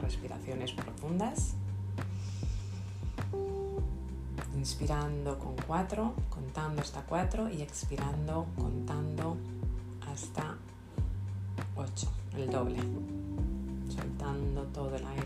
Respiraciones 0.02 0.72
profundas. 0.72 1.56
Inspirando 4.56 5.40
con 5.40 5.56
4, 5.68 6.14
contando 6.30 6.82
hasta 6.82 7.02
4 7.04 7.50
y 7.50 7.62
expirando 7.62 8.48
contando 8.58 9.38
hasta 10.12 10.58
8, 11.76 12.12
el 12.38 12.50
doble 12.50 12.80
soltando 13.90 14.64
todo 14.66 14.96
el 14.96 15.06
aire 15.06 15.19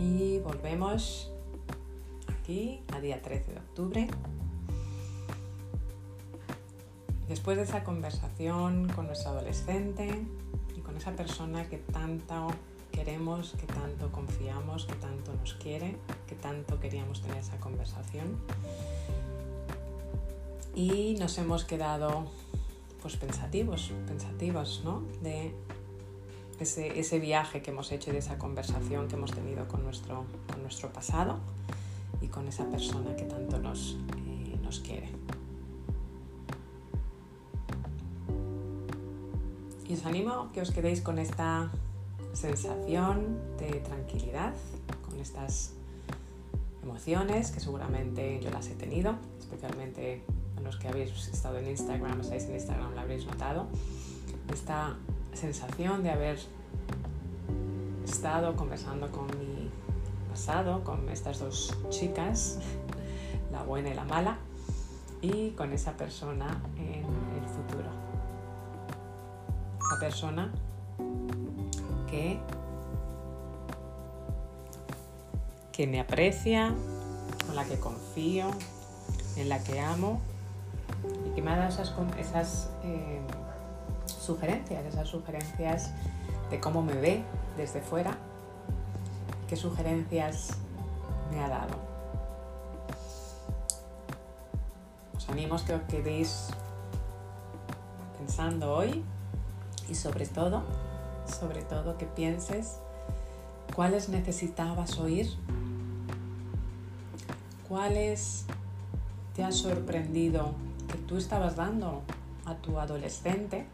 Y 0.00 0.38
volvemos 0.38 1.30
aquí 2.26 2.80
a 2.94 3.00
día 3.00 3.20
13 3.20 3.52
de 3.52 3.58
octubre. 3.58 4.08
Después 7.28 7.58
de 7.58 7.64
esa 7.64 7.84
conversación 7.84 8.88
con 8.94 9.06
nuestro 9.06 9.32
adolescente 9.32 10.24
y 10.74 10.80
con 10.80 10.96
esa 10.96 11.12
persona 11.12 11.68
que 11.68 11.76
tanto 11.76 12.48
queremos, 12.90 13.52
que 13.60 13.66
tanto 13.66 14.10
confiamos, 14.10 14.86
que 14.86 14.94
tanto 14.94 15.34
nos 15.34 15.52
quiere, 15.54 15.96
que 16.26 16.34
tanto 16.34 16.80
queríamos 16.80 17.20
tener 17.20 17.36
esa 17.36 17.60
conversación. 17.60 18.38
Y 20.74 21.16
nos 21.18 21.36
hemos 21.36 21.64
quedado 21.64 22.24
pues 23.02 23.16
pensativos, 23.18 23.92
pensativos, 24.06 24.80
¿no? 24.82 25.02
De 25.22 25.54
ese, 26.60 27.18
viaje 27.18 27.62
que 27.62 27.70
hemos 27.70 27.90
hecho 27.92 28.10
y 28.10 28.12
de 28.12 28.18
esa 28.18 28.38
conversación 28.38 29.08
que 29.08 29.16
hemos 29.16 29.32
tenido 29.32 29.66
con 29.68 29.82
nuestro, 29.82 30.24
con 30.50 30.62
nuestro 30.62 30.92
pasado 30.92 31.38
y 32.20 32.28
con 32.28 32.46
esa 32.48 32.68
persona 32.68 33.16
que 33.16 33.24
tanto 33.24 33.58
nos, 33.58 33.96
eh, 34.26 34.58
nos 34.62 34.80
quiere. 34.80 35.08
Y 39.88 39.94
os 39.94 40.06
animo 40.06 40.32
a 40.32 40.52
que 40.52 40.60
os 40.60 40.70
quedéis 40.70 41.00
con 41.00 41.18
esta 41.18 41.70
sensación 42.32 43.38
de 43.58 43.80
tranquilidad, 43.80 44.54
con 45.08 45.18
estas 45.18 45.72
emociones 46.82 47.50
que 47.50 47.60
seguramente 47.60 48.40
yo 48.40 48.50
las 48.50 48.68
he 48.68 48.74
tenido, 48.74 49.16
especialmente 49.40 50.22
a 50.56 50.60
los 50.60 50.76
que 50.76 50.88
habéis 50.88 51.28
estado 51.28 51.58
en 51.58 51.68
Instagram, 51.68 52.20
estáis 52.20 52.44
en 52.44 52.54
Instagram, 52.54 52.94
lo 52.94 53.00
habréis 53.00 53.26
notado. 53.26 53.66
Esta 54.52 54.96
sensación 55.34 56.02
de 56.02 56.10
haber 56.10 56.38
estado 58.04 58.56
conversando 58.56 59.10
con 59.10 59.26
mi 59.26 59.70
pasado, 60.30 60.84
con 60.84 61.08
estas 61.08 61.38
dos 61.38 61.76
chicas, 61.90 62.58
la 63.52 63.62
buena 63.62 63.90
y 63.90 63.94
la 63.94 64.04
mala, 64.04 64.38
y 65.22 65.50
con 65.50 65.72
esa 65.72 65.92
persona 65.92 66.62
en 66.76 67.04
el 67.04 67.48
futuro. 67.48 67.88
Esa 69.78 70.00
persona 70.00 70.52
que, 72.08 72.38
que 75.72 75.86
me 75.86 76.00
aprecia, 76.00 76.74
con 77.46 77.56
la 77.56 77.64
que 77.64 77.78
confío, 77.78 78.50
en 79.36 79.48
la 79.48 79.62
que 79.62 79.80
amo 79.80 80.20
y 81.26 81.34
que 81.34 81.42
me 81.42 81.50
ha 81.50 81.56
dado 81.56 81.68
esas, 81.68 81.94
esas 82.18 82.70
eh, 82.82 83.20
sugerencias, 84.30 84.84
esas 84.84 85.08
sugerencias 85.08 85.90
de 86.50 86.60
cómo 86.60 86.82
me 86.82 86.94
ve 86.94 87.24
desde 87.56 87.80
fuera, 87.80 88.16
qué 89.48 89.56
sugerencias 89.56 90.50
me 91.32 91.40
ha 91.40 91.48
dado. 91.48 91.74
Os 95.16 95.28
animo 95.28 95.56
a 95.56 95.64
que 95.64 95.74
os 95.74 95.82
quedéis 95.82 96.50
pensando 98.18 98.72
hoy 98.72 99.02
y 99.88 99.96
sobre 99.96 100.26
todo, 100.26 100.62
sobre 101.26 101.62
todo 101.62 101.98
que 101.98 102.06
pienses 102.06 102.78
cuáles 103.74 104.08
necesitabas 104.10 104.96
oír, 104.98 105.28
cuáles 107.68 108.44
te 109.34 109.42
ha 109.42 109.50
sorprendido 109.50 110.52
que 110.86 110.98
tú 110.98 111.16
estabas 111.16 111.56
dando 111.56 112.02
a 112.44 112.54
tu 112.54 112.78
adolescente 112.78 113.66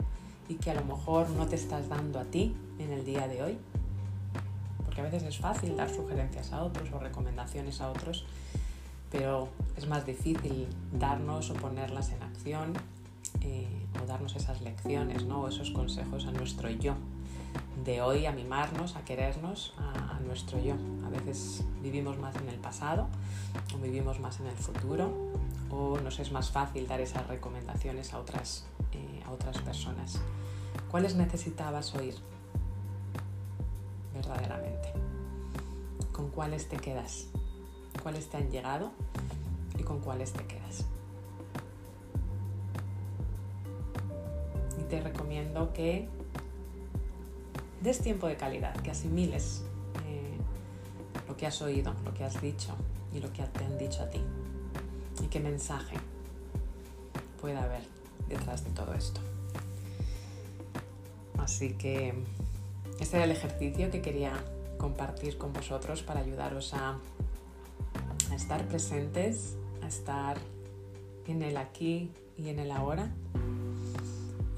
y 0.48 0.54
que 0.54 0.70
a 0.70 0.74
lo 0.74 0.84
mejor 0.84 1.28
no 1.30 1.46
te 1.46 1.56
estás 1.56 1.88
dando 1.88 2.18
a 2.18 2.24
ti 2.24 2.54
en 2.78 2.92
el 2.92 3.04
día 3.04 3.28
de 3.28 3.42
hoy. 3.42 3.58
Porque 4.84 5.00
a 5.00 5.04
veces 5.04 5.22
es 5.24 5.38
fácil 5.38 5.76
dar 5.76 5.90
sugerencias 5.90 6.52
a 6.52 6.62
otros 6.62 6.90
o 6.92 6.98
recomendaciones 6.98 7.80
a 7.80 7.90
otros, 7.90 8.26
pero 9.10 9.48
es 9.76 9.86
más 9.86 10.06
difícil 10.06 10.68
darnos 10.92 11.50
o 11.50 11.54
ponerlas 11.54 12.10
en 12.12 12.22
acción 12.22 12.74
eh, 13.40 13.66
o 14.02 14.06
darnos 14.06 14.36
esas 14.36 14.60
lecciones 14.60 15.24
¿no? 15.24 15.42
o 15.42 15.48
esos 15.48 15.70
consejos 15.70 16.26
a 16.26 16.32
nuestro 16.32 16.70
yo 16.70 16.94
de 17.84 18.00
hoy, 18.00 18.26
a 18.26 18.32
mimarnos, 18.32 18.96
a 18.96 19.04
querernos 19.04 19.74
a, 19.78 20.16
a 20.16 20.20
nuestro 20.20 20.58
yo. 20.58 20.74
A 21.06 21.10
veces 21.10 21.64
vivimos 21.82 22.18
más 22.18 22.34
en 22.36 22.48
el 22.48 22.56
pasado 22.56 23.08
o 23.74 23.78
vivimos 23.78 24.18
más 24.20 24.40
en 24.40 24.46
el 24.46 24.56
futuro 24.56 25.12
o 25.70 25.98
nos 26.00 26.18
es 26.18 26.32
más 26.32 26.50
fácil 26.50 26.86
dar 26.86 27.00
esas 27.00 27.26
recomendaciones 27.26 28.12
a 28.12 28.18
otras, 28.18 28.64
eh, 28.80 28.85
a 29.26 29.32
otras 29.32 29.58
personas. 29.58 30.20
¿Cuáles 30.90 31.14
necesitabas 31.16 31.94
oír 31.94 32.14
verdaderamente? 34.14 34.92
¿Con 36.12 36.30
cuáles 36.30 36.68
te 36.68 36.76
quedas? 36.76 37.26
¿Cuáles 38.02 38.28
te 38.28 38.36
han 38.36 38.50
llegado 38.50 38.92
y 39.78 39.82
con 39.82 40.00
cuáles 40.00 40.32
te 40.32 40.46
quedas? 40.46 40.86
Y 44.78 44.84
te 44.84 45.00
recomiendo 45.00 45.72
que 45.72 46.08
des 47.82 48.00
tiempo 48.00 48.26
de 48.26 48.36
calidad, 48.36 48.74
que 48.80 48.90
asimiles 48.90 49.62
eh, 50.06 50.36
lo 51.28 51.36
que 51.36 51.46
has 51.46 51.60
oído, 51.62 51.94
lo 52.04 52.14
que 52.14 52.24
has 52.24 52.40
dicho 52.40 52.74
y 53.12 53.20
lo 53.20 53.32
que 53.32 53.42
te 53.42 53.64
han 53.64 53.78
dicho 53.78 54.02
a 54.02 54.10
ti. 54.10 54.20
Y 55.22 55.26
qué 55.26 55.40
mensaje 55.40 55.96
puede 57.40 57.56
haber 57.56 57.95
detrás 58.28 58.64
de 58.64 58.70
todo 58.70 58.94
esto. 58.94 59.20
Así 61.38 61.74
que 61.74 62.14
este 63.00 63.16
era 63.16 63.24
el 63.24 63.30
ejercicio 63.30 63.90
que 63.90 64.00
quería 64.00 64.32
compartir 64.78 65.38
con 65.38 65.52
vosotros 65.52 66.02
para 66.02 66.20
ayudaros 66.20 66.74
a, 66.74 66.98
estar 68.34 68.66
presentes, 68.66 69.56
a 69.82 69.86
estar 69.86 70.38
en 71.26 71.42
el 71.42 71.56
aquí 71.56 72.10
y 72.36 72.48
en 72.48 72.58
el 72.58 72.70
ahora 72.70 73.08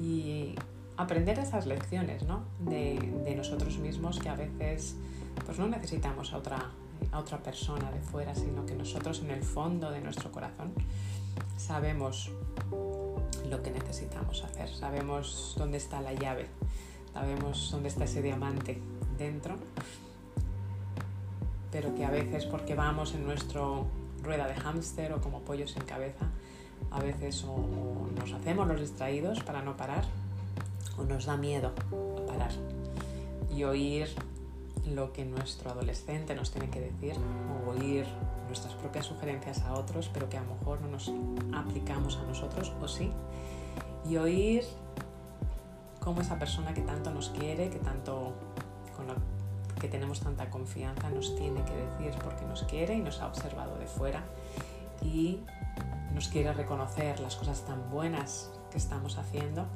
y 0.01 0.55
aprender 0.97 1.39
esas 1.39 1.67
lecciones 1.67 2.25
¿no? 2.25 2.45
de, 2.61 2.99
de, 3.25 3.35
nosotros 3.37 3.79
mismos 3.79 4.19
que 4.19 4.29
a 4.29 4.35
veces 4.35 4.97
pues 5.45 5.59
no 5.59 5.69
necesitamos 5.69 6.33
a 6.33 6.39
otra, 6.39 6.71
a 7.13 7.19
otra 7.19 7.39
persona 7.39 7.91
de 7.91 8.01
fuera, 8.01 8.35
sino 8.35 8.67
que 8.67 8.75
nosotros 8.75 9.21
en 9.21 9.31
el 9.31 9.43
fondo 9.43 9.91
de 9.91 10.01
nuestro 10.01 10.33
corazón 10.33 10.73
sabemos 11.57 12.31
lo 13.49 13.63
que 13.63 13.71
necesitamos 13.71 14.45
hacer, 14.45 14.69
sabemos 14.69 15.55
dónde 15.57 15.79
está 15.79 16.01
la 16.01 16.13
llave, 16.13 16.47
sabemos 17.13 17.71
dónde 17.71 17.89
está 17.89 18.05
ese 18.05 18.23
diamante 18.23 18.81
dentro, 19.17 19.57
pero 21.71 21.95
que 21.95 22.05
a 22.05 22.11
veces 22.11 22.47
porque 22.47 22.75
vamos 22.75 23.15
en 23.15 23.25
nuestro 23.25 23.87
rueda 24.23 24.47
de 24.47 24.55
hámster 24.55 25.13
o 25.13 25.21
como 25.21 25.41
pollos 25.43 25.73
sin 25.73 25.85
cabeza, 25.85 26.27
a 26.91 27.01
veces 27.01 27.45
o, 27.45 27.53
o 27.53 28.09
nos 28.19 28.33
hacemos 28.33 28.67
los 28.69 28.81
distraídos 28.81 29.43
para 29.43 29.63
no 29.63 29.77
parar 29.77 30.05
o 30.97 31.05
nos 31.05 31.27
da 31.27 31.37
miedo 31.37 31.73
parar 32.27 32.53
y 33.51 33.65
oír 33.65 34.09
lo 34.95 35.13
que 35.13 35.25
nuestro 35.25 35.71
adolescente 35.71 36.35
nos 36.35 36.51
tiene 36.51 36.71
que 36.71 36.81
decir 36.81 37.15
o 37.17 37.71
oír 37.71 38.07
nuestras 38.47 38.75
propias 38.75 39.07
sugerencias 39.07 39.63
a 39.63 39.75
otros, 39.75 40.11
pero 40.13 40.29
que 40.29 40.39
a 40.39 40.43
lo 40.43 40.55
mejor 40.55 40.81
no 40.81 40.89
nos 40.89 41.13
aplicamos 41.55 42.17
a 42.17 42.23
nosotros 42.23 42.73
o 42.81 42.89
sí. 42.89 43.13
Y 44.09 44.17
oír 44.17 44.65
cómo 46.01 46.21
esa 46.21 46.39
persona 46.39 46.73
que 46.73 46.83
tanto 46.83 47.11
nos 47.11 47.31
quiere, 47.31 47.69
que 47.69 47.79
tanto 47.79 48.33
con 48.97 49.09
lo 49.09 49.15
que 49.79 49.89
tenemos 49.89 50.21
tanta 50.21 50.51
confianza 50.51 51.09
nos 51.11 51.37
tiene 51.37 51.63
que 51.65 51.75
decir 51.75 52.19
porque 52.23 52.45
nos 52.45 52.65
quiere 52.65 52.95
y 52.95 53.01
nos 53.01 53.21
ha 53.21 53.29
observado 53.29 53.79
de 53.79 53.87
fuera 53.87 54.25
y 55.03 55.41
nos 56.15 56.29
quiere 56.29 56.53
reconocer 56.53 57.21
las 57.21 57.37
cosas 57.37 57.65
tan 57.65 57.91
buenas 57.91 58.51
que 58.71 58.79
estamos 58.79 59.19
haciendo 59.19 59.67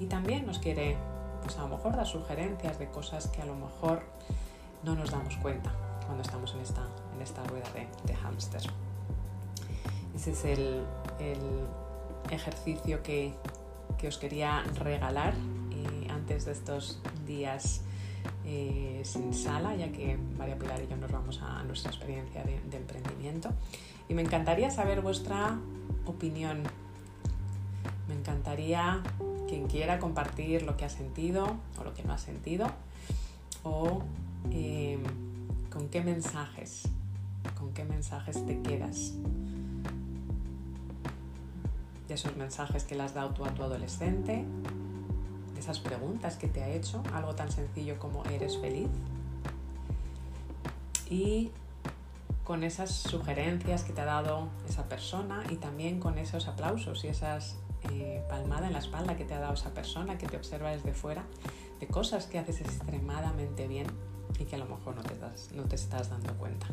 y 0.00 0.06
también 0.06 0.46
nos 0.46 0.58
quiere, 0.58 0.96
pues 1.42 1.56
a 1.58 1.62
lo 1.62 1.68
mejor, 1.68 1.96
dar 1.96 2.06
sugerencias 2.06 2.78
de 2.78 2.90
cosas 2.90 3.28
que 3.28 3.42
a 3.42 3.46
lo 3.46 3.54
mejor 3.54 4.02
no 4.86 4.94
nos 4.94 5.10
damos 5.10 5.36
cuenta 5.38 5.74
cuando 6.06 6.22
estamos 6.22 6.54
en 6.54 6.60
esta, 6.60 6.86
en 7.14 7.20
esta 7.20 7.42
rueda 7.44 7.68
de, 7.74 7.88
de 8.06 8.14
hámster. 8.14 8.62
Ese 10.14 10.30
es 10.30 10.44
el, 10.44 10.84
el 11.18 11.66
ejercicio 12.30 13.02
que, 13.02 13.34
que, 13.98 14.06
os 14.06 14.16
quería 14.16 14.62
regalar 14.78 15.34
eh, 15.72 16.06
antes 16.08 16.44
de 16.44 16.52
estos 16.52 17.00
días 17.26 17.82
eh, 18.44 19.02
sin 19.04 19.34
sala, 19.34 19.74
ya 19.74 19.90
que 19.90 20.16
María 20.38 20.56
Pilar 20.56 20.80
y 20.80 20.86
yo 20.86 20.96
nos 20.96 21.10
vamos 21.10 21.42
a 21.42 21.64
nuestra 21.64 21.90
experiencia 21.90 22.44
de, 22.44 22.60
de 22.60 22.76
emprendimiento. 22.76 23.50
Y 24.08 24.14
me 24.14 24.22
encantaría 24.22 24.70
saber 24.70 25.00
vuestra 25.00 25.58
opinión. 26.06 26.62
Me 28.06 28.14
encantaría 28.14 29.02
quien 29.48 29.66
quiera 29.66 29.98
compartir 29.98 30.62
lo 30.62 30.76
que 30.76 30.84
ha 30.84 30.88
sentido 30.90 31.56
o 31.76 31.82
lo 31.82 31.92
que 31.92 32.04
no 32.04 32.12
ha 32.12 32.18
sentido 32.18 32.68
o 33.64 34.02
eh, 34.52 34.98
con 35.70 35.88
qué 35.88 36.02
mensajes, 36.02 36.88
con 37.58 37.72
qué 37.72 37.84
mensajes 37.84 38.44
te 38.46 38.60
quedas 38.62 39.14
de 42.08 42.14
esos 42.14 42.36
mensajes 42.36 42.84
que 42.84 42.94
le 42.94 43.02
has 43.02 43.14
dado 43.14 43.30
tú 43.30 43.44
a 43.44 43.50
tu 43.50 43.62
adolescente, 43.62 44.44
de 45.54 45.60
esas 45.60 45.80
preguntas 45.80 46.36
que 46.36 46.48
te 46.48 46.62
ha 46.62 46.68
hecho, 46.68 47.02
algo 47.12 47.34
tan 47.34 47.50
sencillo 47.50 47.98
como 47.98 48.24
¿eres 48.26 48.58
feliz? 48.58 48.88
Y 51.10 51.50
con 52.44 52.62
esas 52.62 52.90
sugerencias 52.90 53.82
que 53.82 53.92
te 53.92 54.00
ha 54.02 54.04
dado 54.04 54.48
esa 54.68 54.88
persona 54.88 55.42
y 55.50 55.56
también 55.56 55.98
con 55.98 56.18
esos 56.18 56.46
aplausos 56.46 57.04
y 57.04 57.08
esas 57.08 57.56
eh, 57.90 58.22
palmada 58.28 58.68
en 58.68 58.72
la 58.72 58.78
espalda 58.78 59.16
que 59.16 59.24
te 59.24 59.34
ha 59.34 59.40
dado 59.40 59.54
esa 59.54 59.70
persona 59.70 60.18
que 60.18 60.26
te 60.26 60.36
observa 60.36 60.70
desde 60.70 60.92
fuera, 60.92 61.24
de 61.80 61.86
cosas 61.88 62.26
que 62.26 62.38
haces 62.38 62.60
extremadamente 62.60 63.66
bien 63.66 63.86
y 64.38 64.44
que 64.44 64.56
a 64.56 64.58
lo 64.58 64.66
mejor 64.66 64.96
no 64.96 65.02
te, 65.02 65.16
das, 65.18 65.50
no 65.54 65.64
te 65.64 65.76
estás 65.76 66.10
dando 66.10 66.32
cuenta. 66.34 66.66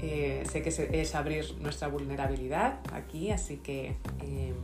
Eh, 0.00 0.44
sé 0.50 0.62
que 0.62 1.00
es 1.00 1.14
abrir 1.14 1.56
nuestra 1.60 1.88
vulnerabilidad 1.88 2.80
aquí, 2.92 3.30
así 3.30 3.56
que 3.58 3.96
eh, 4.20 4.54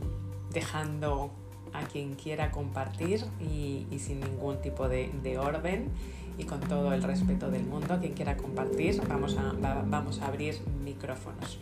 dejando 0.51 1.31
a 1.73 1.81
quien 1.85 2.13
quiera 2.13 2.51
compartir 2.51 3.25
y, 3.39 3.87
y 3.89 3.99
sin 3.99 4.19
ningún 4.19 4.61
tipo 4.61 4.87
de, 4.87 5.11
de, 5.23 5.39
orden 5.39 5.89
y 6.37 6.43
con 6.43 6.59
todo 6.59 6.93
el 6.93 7.01
respeto 7.01 7.49
del 7.49 7.63
mundo, 7.63 7.97
quien 7.99 8.13
quiera 8.13 8.37
compartir, 8.37 9.01
vamos 9.07 9.37
a, 9.37 9.53
va, 9.53 9.83
vamos 9.87 10.21
a 10.21 10.27
abrir 10.27 10.59
micrófonos. 10.83 11.57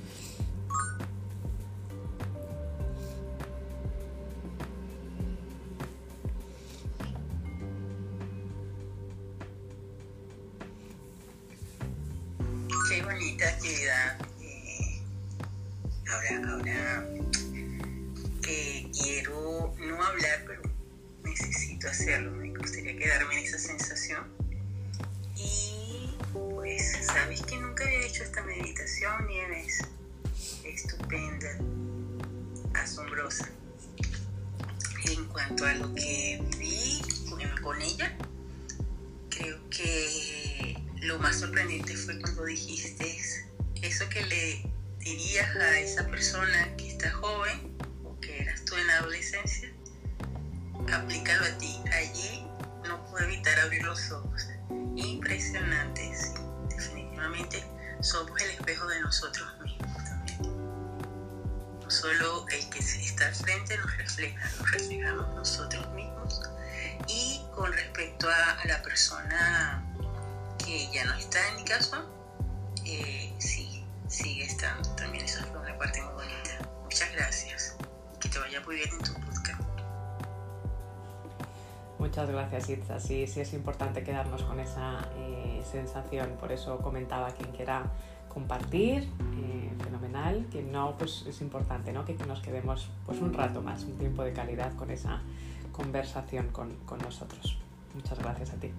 Bonita 13.12 13.48
actividad. 13.48 14.18
Eh, 14.42 15.02
ahora, 16.10 16.54
ahora 16.54 17.08
que 18.42 18.90
quiero 18.94 19.74
no 19.80 20.04
hablar, 20.04 20.44
pero 20.48 20.62
necesito 21.24 21.90
hacerlo. 21.90 22.32
Me 22.32 22.58
gustaría 22.58 22.96
quedarme 22.98 23.40
en 23.40 23.46
esa 23.46 23.60
sensación. 23.60 24.24
Y 25.36 26.16
pues, 26.34 27.06
sabes 27.06 27.42
que 27.42 27.58
nunca 27.58 27.84
había 27.84 28.06
hecho 28.06 28.24
esta 28.24 28.44
meditación 28.44 29.30
y 29.30 29.40
es 29.40 29.82
estupenda, 30.64 31.58
asombrosa. 32.74 33.50
En 35.06 35.26
cuanto 35.26 35.66
a 35.66 35.74
lo 35.74 35.94
que 35.96 36.42
viví 36.58 37.02
con 37.62 37.82
ella, 37.82 38.16
creo 39.30 39.58
que 39.70 40.31
lo 41.02 41.20
más 41.20 41.40
sorprendente 41.40 41.96
fue 41.96 42.20
cuando 42.20 42.46
dijiste 42.46 43.20
eso 43.82 44.10
que 44.10 44.22
le 44.24 44.72
dirías 45.00 45.56
a 45.56 45.80
esa 45.80 46.08
persona 46.08 46.76
que 46.78 46.90
está 46.90 47.12
joven 47.12 47.72
tú 48.66 48.76
en 48.76 48.88
la 48.88 48.98
adolescencia, 48.98 49.70
aplícalo 50.94 51.46
a 51.46 51.58
ti. 51.58 51.82
Allí 51.94 52.48
no 52.88 53.04
puedo 53.06 53.26
evitar 53.26 53.60
abrir 53.60 53.84
los 53.84 54.12
ojos. 54.12 54.48
Impresionante, 54.96 56.12
sí. 56.16 56.34
Definitivamente 56.70 57.64
somos 58.02 58.40
el 58.42 58.52
espejo 58.52 58.88
de 58.88 59.02
nosotros 59.02 59.48
mismos 59.64 60.04
también. 60.06 60.42
No 61.82 61.90
solo 61.90 62.46
el 62.50 62.70
que 62.70 62.80
está 62.80 63.28
al 63.28 63.36
frente 63.36 63.78
nos 63.78 63.98
refleja, 63.98 64.52
nos 64.60 64.72
reflejamos 64.72 65.36
nosotros 65.36 65.90
mismos. 65.94 66.42
Y 67.08 67.42
con 67.54 67.72
respecto 67.74 68.30
a, 68.30 68.66
la 68.66 68.82
persona 68.82 69.84
que 70.72 70.88
ya 70.94 71.04
no 71.04 71.14
está 71.16 71.38
en 71.50 71.58
mi 71.58 71.64
caso, 71.64 71.98
eh, 72.86 73.34
sí, 73.40 73.84
sigue 74.08 74.46
estando. 74.46 74.88
También 74.92 75.26
eso 75.26 75.44
fue 75.48 75.60
una 75.60 75.78
parte 75.78 76.02
muy 76.02 76.14
bonita. 76.14 76.70
Muchas 76.84 77.12
gracias. 77.12 77.76
Que 78.22 78.30
te 78.30 78.40
vaya 78.40 78.62
muy 78.62 78.76
bien 78.76 78.90
en 78.90 79.00
tu 79.00 79.14
podcast. 79.14 79.62
Muchas 82.00 82.30
gracias, 82.30 82.70
Itza. 82.70 83.00
Sí, 83.02 83.28
sí 83.28 83.42
es 83.42 83.54
importante 83.54 84.04
quedarnos 84.04 84.44
con 84.44 84.62
esa 84.62 85.10
eh, 85.18 85.62
sensación. 85.70 86.38
Por 86.40 86.54
eso 86.54 86.78
comentaba 86.78 87.32
quien 87.32 87.52
quiera 87.52 87.84
compartir, 88.30 89.10
eh, 89.44 89.74
fenomenal. 89.84 90.48
Quien 90.52 90.72
no, 90.72 90.98
pues 90.98 91.26
es 91.28 91.42
importante 91.42 91.92
¿no? 91.92 92.06
que, 92.06 92.14
nos 92.14 92.40
quedemos 92.40 92.90
pues 93.06 93.20
un 93.20 93.34
rato 93.34 93.62
más, 93.62 93.84
un 93.84 93.98
tiempo 93.98 94.24
de 94.24 94.32
calidad 94.32 94.74
con 94.78 94.90
esa 94.90 95.22
conversación 95.74 96.48
con, 96.48 96.78
con 96.86 97.00
nosotros. 97.00 97.58
Muchas 97.94 98.18
gracias 98.20 98.52
a 98.52 98.56
ti. 98.56 98.72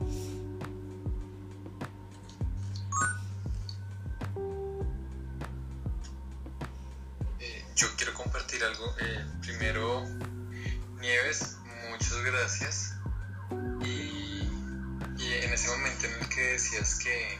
Yo 7.76 7.88
quiero 7.96 8.14
compartir 8.14 8.62
algo. 8.64 8.94
primero, 9.40 10.04
Nieves, 11.00 11.56
muchas 11.90 12.22
gracias 12.22 12.92
en 15.52 15.52
ese 15.52 15.68
momento 15.68 16.06
en 16.06 16.14
el 16.14 16.28
que 16.28 16.40
decías 16.40 16.94
que, 16.96 17.38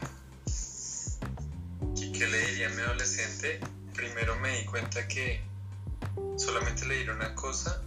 que, 2.11 2.27
le 2.27 2.47
diría 2.47 2.67
a 2.67 2.69
mi 2.69 2.81
adolescente, 2.81 3.59
primero 3.93 4.35
me 4.39 4.57
di 4.57 4.65
cuenta 4.65 5.07
que 5.07 5.43
solamente 6.37 6.85
le 6.85 6.97
diré 6.97 7.11
una 7.11 7.33
cosa 7.35 7.81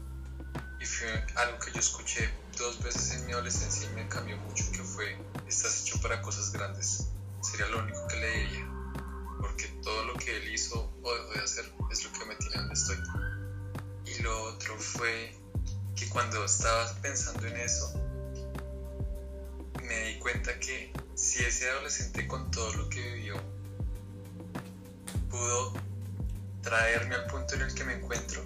y 0.80 0.84
fue 0.84 1.26
algo 1.36 1.59
que 1.59 1.72
yo 1.72 1.80
escuché 1.80 2.28
dos 2.57 2.82
veces 2.82 3.12
en 3.12 3.26
mi 3.26 3.32
adolescencia 3.32 3.88
y 3.88 3.94
me 3.94 4.09
cambió 4.09 4.36
mucho, 4.38 4.70
que 4.72 4.82
fue, 4.82 5.16
estás 5.47 5.82
hecho 5.82 6.01
para 6.01 6.20
cosas 6.22 6.53
grandes. 6.53 7.07
Sería 7.42 7.66
lo 7.66 7.78
único 7.78 8.07
que 8.09 8.16
le 8.16 8.30
diría, 8.38 8.66
porque 9.57 9.72
todo 9.82 10.04
lo 10.04 10.14
que 10.14 10.36
él 10.36 10.52
hizo 10.52 10.92
o 11.02 11.14
dejó 11.14 11.32
de 11.32 11.40
hacer 11.40 11.64
es 11.90 12.04
lo 12.04 12.12
que 12.12 12.26
me 12.26 12.34
tiene 12.36 12.57
donde 12.57 12.74
estoy. 12.74 12.98
Y 14.04 14.22
lo 14.22 14.42
otro 14.42 14.78
fue 14.78 15.34
que 15.94 16.07
cuando 16.11 16.44
estaba 16.44 16.92
pensando 17.00 17.46
en 17.46 17.57
eso, 17.57 17.90
me 19.82 19.98
di 20.09 20.18
cuenta 20.18 20.59
que 20.61 20.92
si 21.14 21.42
ese 21.42 21.70
adolescente 21.70 22.26
con 22.26 22.50
todo 22.50 22.70
lo 22.74 22.90
que 22.90 23.00
vivió 23.14 23.36
pudo 25.30 25.72
traerme 26.61 27.14
al 27.14 27.26
punto 27.28 27.54
en 27.54 27.62
el 27.62 27.74
que 27.74 27.84
me 27.84 27.94
encuentro, 27.94 28.44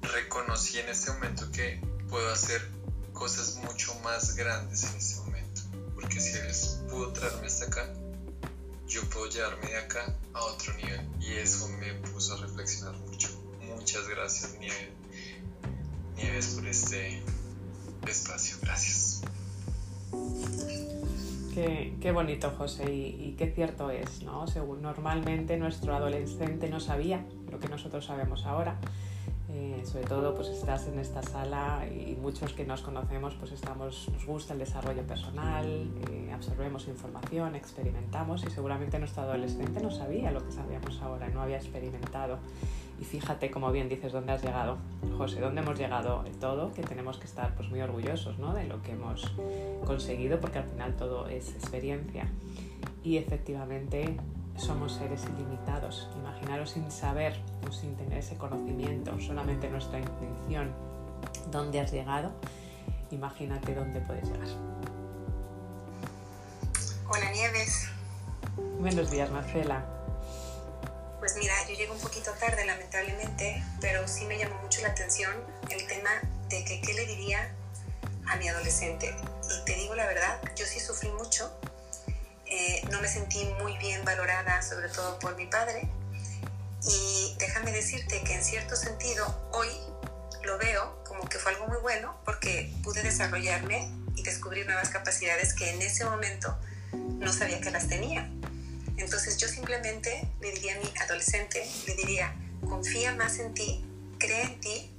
reconocí 0.00 0.78
en 0.78 0.88
este 0.88 1.10
momento 1.10 1.52
que 1.52 1.78
puedo 2.08 2.32
hacer 2.32 2.70
cosas 3.12 3.56
mucho 3.56 3.94
más 4.00 4.34
grandes 4.34 4.84
en 4.84 4.96
este 4.96 5.20
momento. 5.20 5.60
Porque 5.94 6.18
si 6.20 6.38
él 6.38 6.88
pudo 6.88 7.12
traerme 7.12 7.48
hasta 7.48 7.66
acá, 7.66 7.86
yo 8.88 9.02
puedo 9.10 9.28
llevarme 9.28 9.66
de 9.68 9.76
acá 9.76 10.14
a 10.32 10.44
otro 10.44 10.74
nivel. 10.74 11.00
Y 11.20 11.32
eso 11.34 11.68
me 11.68 11.94
puso 11.94 12.34
a 12.34 12.38
reflexionar 12.38 12.94
mucho. 12.98 13.28
Muchas 13.62 14.08
gracias, 14.08 14.58
Nieves, 14.58 14.88
Nieves 16.16 16.46
por 16.54 16.66
este 16.66 17.22
espacio. 18.06 18.56
Gracias. 18.62 19.22
Qué, 21.54 22.10
bonito, 22.12 22.50
José, 22.50 22.92
y, 22.92 23.36
qué 23.38 23.52
cierto 23.54 23.90
es, 23.90 24.22
¿no? 24.22 24.46
Según 24.48 24.82
normalmente 24.82 25.56
nuestro 25.56 25.94
adolescente 25.94 26.68
no 26.68 26.80
sabía 26.80 27.24
lo 27.48 27.60
que 27.60 27.68
nosotros 27.68 28.04
sabemos 28.06 28.44
ahora. 28.44 28.80
Eh, 29.56 29.82
sobre 29.84 30.04
todo, 30.04 30.34
pues 30.34 30.48
estás 30.48 30.88
en 30.88 30.98
esta 30.98 31.22
sala 31.22 31.86
y 31.86 32.16
muchos 32.20 32.52
que 32.54 32.64
nos 32.64 32.82
conocemos, 32.82 33.34
pues 33.34 33.52
estamos, 33.52 34.08
nos 34.12 34.26
gusta 34.26 34.52
el 34.52 34.58
desarrollo 34.58 35.06
personal, 35.06 35.88
eh, 36.10 36.32
absorbemos 36.34 36.88
información, 36.88 37.54
experimentamos 37.54 38.42
y 38.42 38.50
seguramente 38.50 38.98
nuestro 38.98 39.22
adolescente 39.22 39.80
no 39.80 39.92
sabía 39.92 40.32
lo 40.32 40.44
que 40.44 40.50
sabíamos 40.50 41.00
ahora, 41.00 41.28
no 41.28 41.40
había 41.40 41.58
experimentado. 41.58 42.38
Y 43.00 43.04
fíjate, 43.04 43.52
como 43.52 43.70
bien 43.70 43.88
dices, 43.88 44.10
dónde 44.10 44.32
has 44.32 44.42
llegado, 44.42 44.78
José, 45.16 45.40
dónde 45.40 45.60
hemos 45.60 45.78
llegado 45.78 46.24
todo, 46.40 46.72
que 46.72 46.82
tenemos 46.82 47.18
que 47.18 47.26
estar 47.26 47.54
pues, 47.54 47.68
muy 47.68 47.80
orgullosos 47.80 48.40
¿no? 48.40 48.54
de 48.54 48.64
lo 48.64 48.82
que 48.82 48.92
hemos 48.92 49.30
conseguido, 49.84 50.40
porque 50.40 50.58
al 50.58 50.64
final 50.64 50.96
todo 50.96 51.28
es 51.28 51.54
experiencia. 51.54 52.26
Y 53.04 53.18
efectivamente 53.18 54.16
somos 54.56 54.94
seres 54.94 55.22
ilimitados. 55.24 56.08
Imaginaros 56.16 56.70
sin 56.70 56.90
saber 56.90 57.40
o 57.68 57.72
sin 57.72 57.96
tener 57.96 58.18
ese 58.18 58.36
conocimiento, 58.36 59.18
solamente 59.20 59.68
nuestra 59.68 59.98
intención, 59.98 60.74
dónde 61.50 61.80
has 61.80 61.92
llegado, 61.92 62.32
imagínate 63.10 63.74
dónde 63.74 64.00
puedes 64.00 64.24
llegar. 64.24 64.48
Hola 67.08 67.30
Nieves. 67.30 67.88
Buenos 68.78 69.10
días, 69.10 69.30
Marcela. 69.30 69.84
Pues 71.18 71.36
mira, 71.38 71.54
yo 71.68 71.74
llego 71.74 71.94
un 71.94 72.00
poquito 72.00 72.30
tarde, 72.38 72.66
lamentablemente, 72.66 73.62
pero 73.80 74.06
sí 74.06 74.26
me 74.26 74.38
llamó 74.38 74.60
mucho 74.60 74.82
la 74.82 74.88
atención 74.88 75.32
el 75.70 75.86
tema 75.86 76.10
de 76.48 76.64
que 76.64 76.80
qué 76.80 76.92
le 76.92 77.06
diría 77.06 77.50
a 78.26 78.36
mi 78.36 78.48
adolescente. 78.48 79.14
Y 79.44 79.64
te 79.64 79.74
digo 79.74 79.94
la 79.94 80.06
verdad, 80.06 80.40
yo 80.56 80.66
sí 80.66 80.80
sufrí 80.80 81.10
mucho. 81.12 81.50
Eh, 82.56 82.86
no 82.92 83.00
me 83.00 83.08
sentí 83.08 83.44
muy 83.60 83.76
bien 83.78 84.04
valorada, 84.04 84.62
sobre 84.62 84.88
todo 84.88 85.18
por 85.18 85.34
mi 85.34 85.46
padre. 85.46 85.88
Y 86.86 87.34
déjame 87.40 87.72
decirte 87.72 88.22
que 88.22 88.34
en 88.34 88.44
cierto 88.44 88.76
sentido, 88.76 89.50
hoy 89.52 89.68
lo 90.44 90.56
veo 90.58 91.02
como 91.04 91.28
que 91.28 91.38
fue 91.38 91.50
algo 91.50 91.66
muy 91.66 91.78
bueno 91.78 92.16
porque 92.24 92.72
pude 92.84 93.02
desarrollarme 93.02 93.90
y 94.14 94.22
descubrir 94.22 94.66
nuevas 94.66 94.90
capacidades 94.90 95.52
que 95.52 95.68
en 95.70 95.82
ese 95.82 96.04
momento 96.04 96.56
no 96.92 97.32
sabía 97.32 97.60
que 97.60 97.72
las 97.72 97.88
tenía. 97.88 98.30
Entonces 98.98 99.36
yo 99.38 99.48
simplemente 99.48 100.28
le 100.40 100.52
diría 100.52 100.76
a 100.76 100.78
mi 100.78 100.92
adolescente, 101.00 101.68
le 101.88 101.96
diría, 101.96 102.36
confía 102.68 103.16
más 103.16 103.40
en 103.40 103.52
ti, 103.52 103.84
cree 104.18 104.42
en 104.42 104.60
ti, 104.60 104.96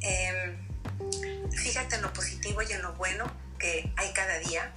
em, 0.00 1.50
fíjate 1.50 1.96
en 1.96 2.02
lo 2.02 2.14
positivo 2.14 2.62
y 2.62 2.72
en 2.72 2.80
lo 2.80 2.94
bueno 2.94 3.30
que 3.58 3.92
hay 3.96 4.10
cada 4.14 4.38
día. 4.38 4.72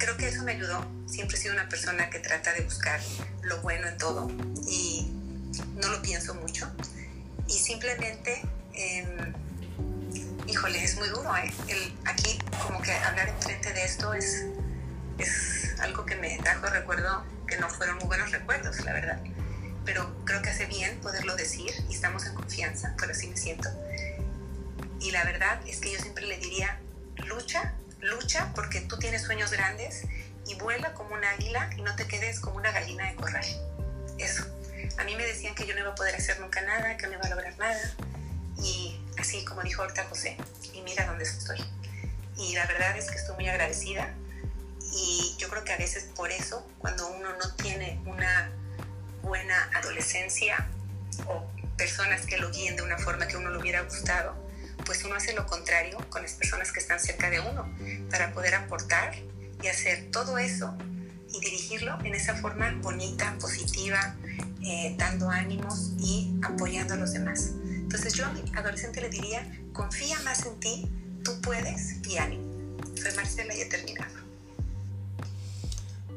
Creo 0.00 0.16
que 0.16 0.28
eso 0.28 0.42
me 0.44 0.52
ayudó. 0.52 0.82
Siempre 1.06 1.36
he 1.36 1.40
sido 1.40 1.52
una 1.52 1.68
persona 1.68 2.08
que 2.08 2.20
trata 2.20 2.54
de 2.54 2.62
buscar 2.62 2.98
lo 3.42 3.60
bueno 3.60 3.86
en 3.86 3.98
todo 3.98 4.30
y 4.66 5.12
no 5.76 5.88
lo 5.88 6.00
pienso 6.00 6.34
mucho. 6.36 6.72
Y 7.46 7.52
simplemente, 7.52 8.40
em, 8.72 9.34
híjole, 10.46 10.82
es 10.82 10.96
muy 10.96 11.06
duro. 11.08 11.36
¿eh? 11.36 11.52
aquí 12.06 12.38
como 12.66 12.80
que 12.80 12.92
hablar 12.92 13.28
enfrente 13.28 13.74
de 13.74 13.84
esto 13.84 14.14
es, 14.14 14.46
es 15.18 15.78
algo 15.80 16.06
que 16.06 16.16
me 16.16 16.38
trajo 16.38 16.66
recuerdo 16.68 17.22
que 17.46 17.58
no 17.58 17.68
fueron 17.68 17.98
muy 17.98 18.06
buenos 18.06 18.30
recuerdos, 18.30 18.80
la 18.80 18.94
verdad. 18.94 19.20
Pero 19.84 20.24
creo 20.24 20.40
que 20.40 20.48
hace 20.48 20.64
bien 20.64 20.98
poderlo 21.02 21.36
decir 21.36 21.72
y 21.90 21.94
estamos 21.94 22.24
en 22.24 22.34
confianza, 22.34 22.94
pero 22.98 23.12
así 23.12 23.28
me 23.28 23.36
siento. 23.36 23.68
Y 24.98 25.10
la 25.10 25.24
verdad 25.24 25.60
es 25.66 25.78
que 25.78 25.92
yo 25.92 25.98
siempre 25.98 26.26
le 26.26 26.38
diría, 26.38 26.80
lucha, 27.26 27.74
lucha 28.00 28.52
porque 28.54 28.80
tú 28.80 28.98
tienes 28.98 29.22
sueños 29.22 29.50
grandes 29.50 30.02
y 30.46 30.54
vuela 30.56 30.94
como 30.94 31.14
un 31.14 31.24
águila 31.24 31.70
y 31.76 31.82
no 31.82 31.94
te 31.96 32.06
quedes 32.06 32.40
como 32.40 32.56
una 32.56 32.72
gallina 32.72 33.08
de 33.08 33.16
corral. 33.16 33.44
Eso. 34.18 34.44
A 34.98 35.04
mí 35.04 35.14
me 35.16 35.24
decían 35.24 35.54
que 35.54 35.66
yo 35.66 35.74
no 35.74 35.80
iba 35.80 35.90
a 35.90 35.94
poder 35.94 36.14
hacer 36.14 36.40
nunca 36.40 36.60
nada, 36.62 36.96
que 36.96 37.06
no 37.06 37.14
iba 37.14 37.22
a 37.22 37.28
lograr 37.30 37.56
nada. 37.58 37.94
Y 38.62 39.00
así 39.18 39.44
como 39.44 39.62
dijo 39.62 39.82
ahorita 39.82 40.04
José, 40.04 40.36
y 40.74 40.82
mira 40.82 41.06
dónde 41.06 41.24
estoy. 41.24 41.58
Y 42.36 42.54
la 42.54 42.66
verdad 42.66 42.96
es 42.96 43.10
que 43.10 43.16
estoy 43.16 43.34
muy 43.36 43.48
agradecida 43.48 44.14
y 44.92 45.36
yo 45.38 45.48
creo 45.48 45.64
que 45.64 45.72
a 45.72 45.76
veces 45.76 46.04
por 46.16 46.30
eso, 46.30 46.66
cuando 46.78 47.06
uno 47.08 47.30
no 47.36 47.54
tiene 47.56 48.00
una 48.06 48.50
buena 49.22 49.70
adolescencia 49.74 50.68
o 51.26 51.46
personas 51.76 52.26
que 52.26 52.38
lo 52.38 52.50
guíen 52.50 52.76
de 52.76 52.82
una 52.82 52.98
forma 52.98 53.28
que 53.28 53.36
uno 53.36 53.50
le 53.50 53.58
hubiera 53.58 53.82
gustado, 53.82 54.34
pues 54.90 55.04
uno 55.04 55.14
hace 55.14 55.32
lo 55.34 55.46
contrario 55.46 55.96
con 56.08 56.22
las 56.22 56.32
personas 56.32 56.72
que 56.72 56.80
están 56.80 56.98
cerca 56.98 57.30
de 57.30 57.38
uno 57.38 57.64
para 58.10 58.32
poder 58.32 58.56
aportar 58.56 59.14
y 59.62 59.68
hacer 59.68 60.10
todo 60.10 60.36
eso 60.36 60.76
y 61.32 61.38
dirigirlo 61.38 61.96
en 62.02 62.16
esa 62.16 62.34
forma 62.34 62.76
bonita, 62.82 63.36
positiva, 63.40 64.16
eh, 64.64 64.96
dando 64.98 65.30
ánimos 65.30 65.92
y 66.00 66.34
apoyando 66.42 66.94
a 66.94 66.96
los 66.96 67.12
demás. 67.12 67.52
Entonces 67.66 68.14
yo 68.14 68.26
a 68.26 68.32
mi 68.32 68.42
adolescente 68.56 69.00
le 69.00 69.10
diría, 69.10 69.46
confía 69.72 70.18
más 70.22 70.44
en 70.44 70.58
ti, 70.58 70.90
tú 71.22 71.40
puedes 71.40 72.04
y 72.08 72.18
ánimo. 72.18 72.76
Soy 73.00 73.14
Marcela 73.14 73.54
y 73.54 73.60
he 73.60 73.66
terminado. 73.66 74.12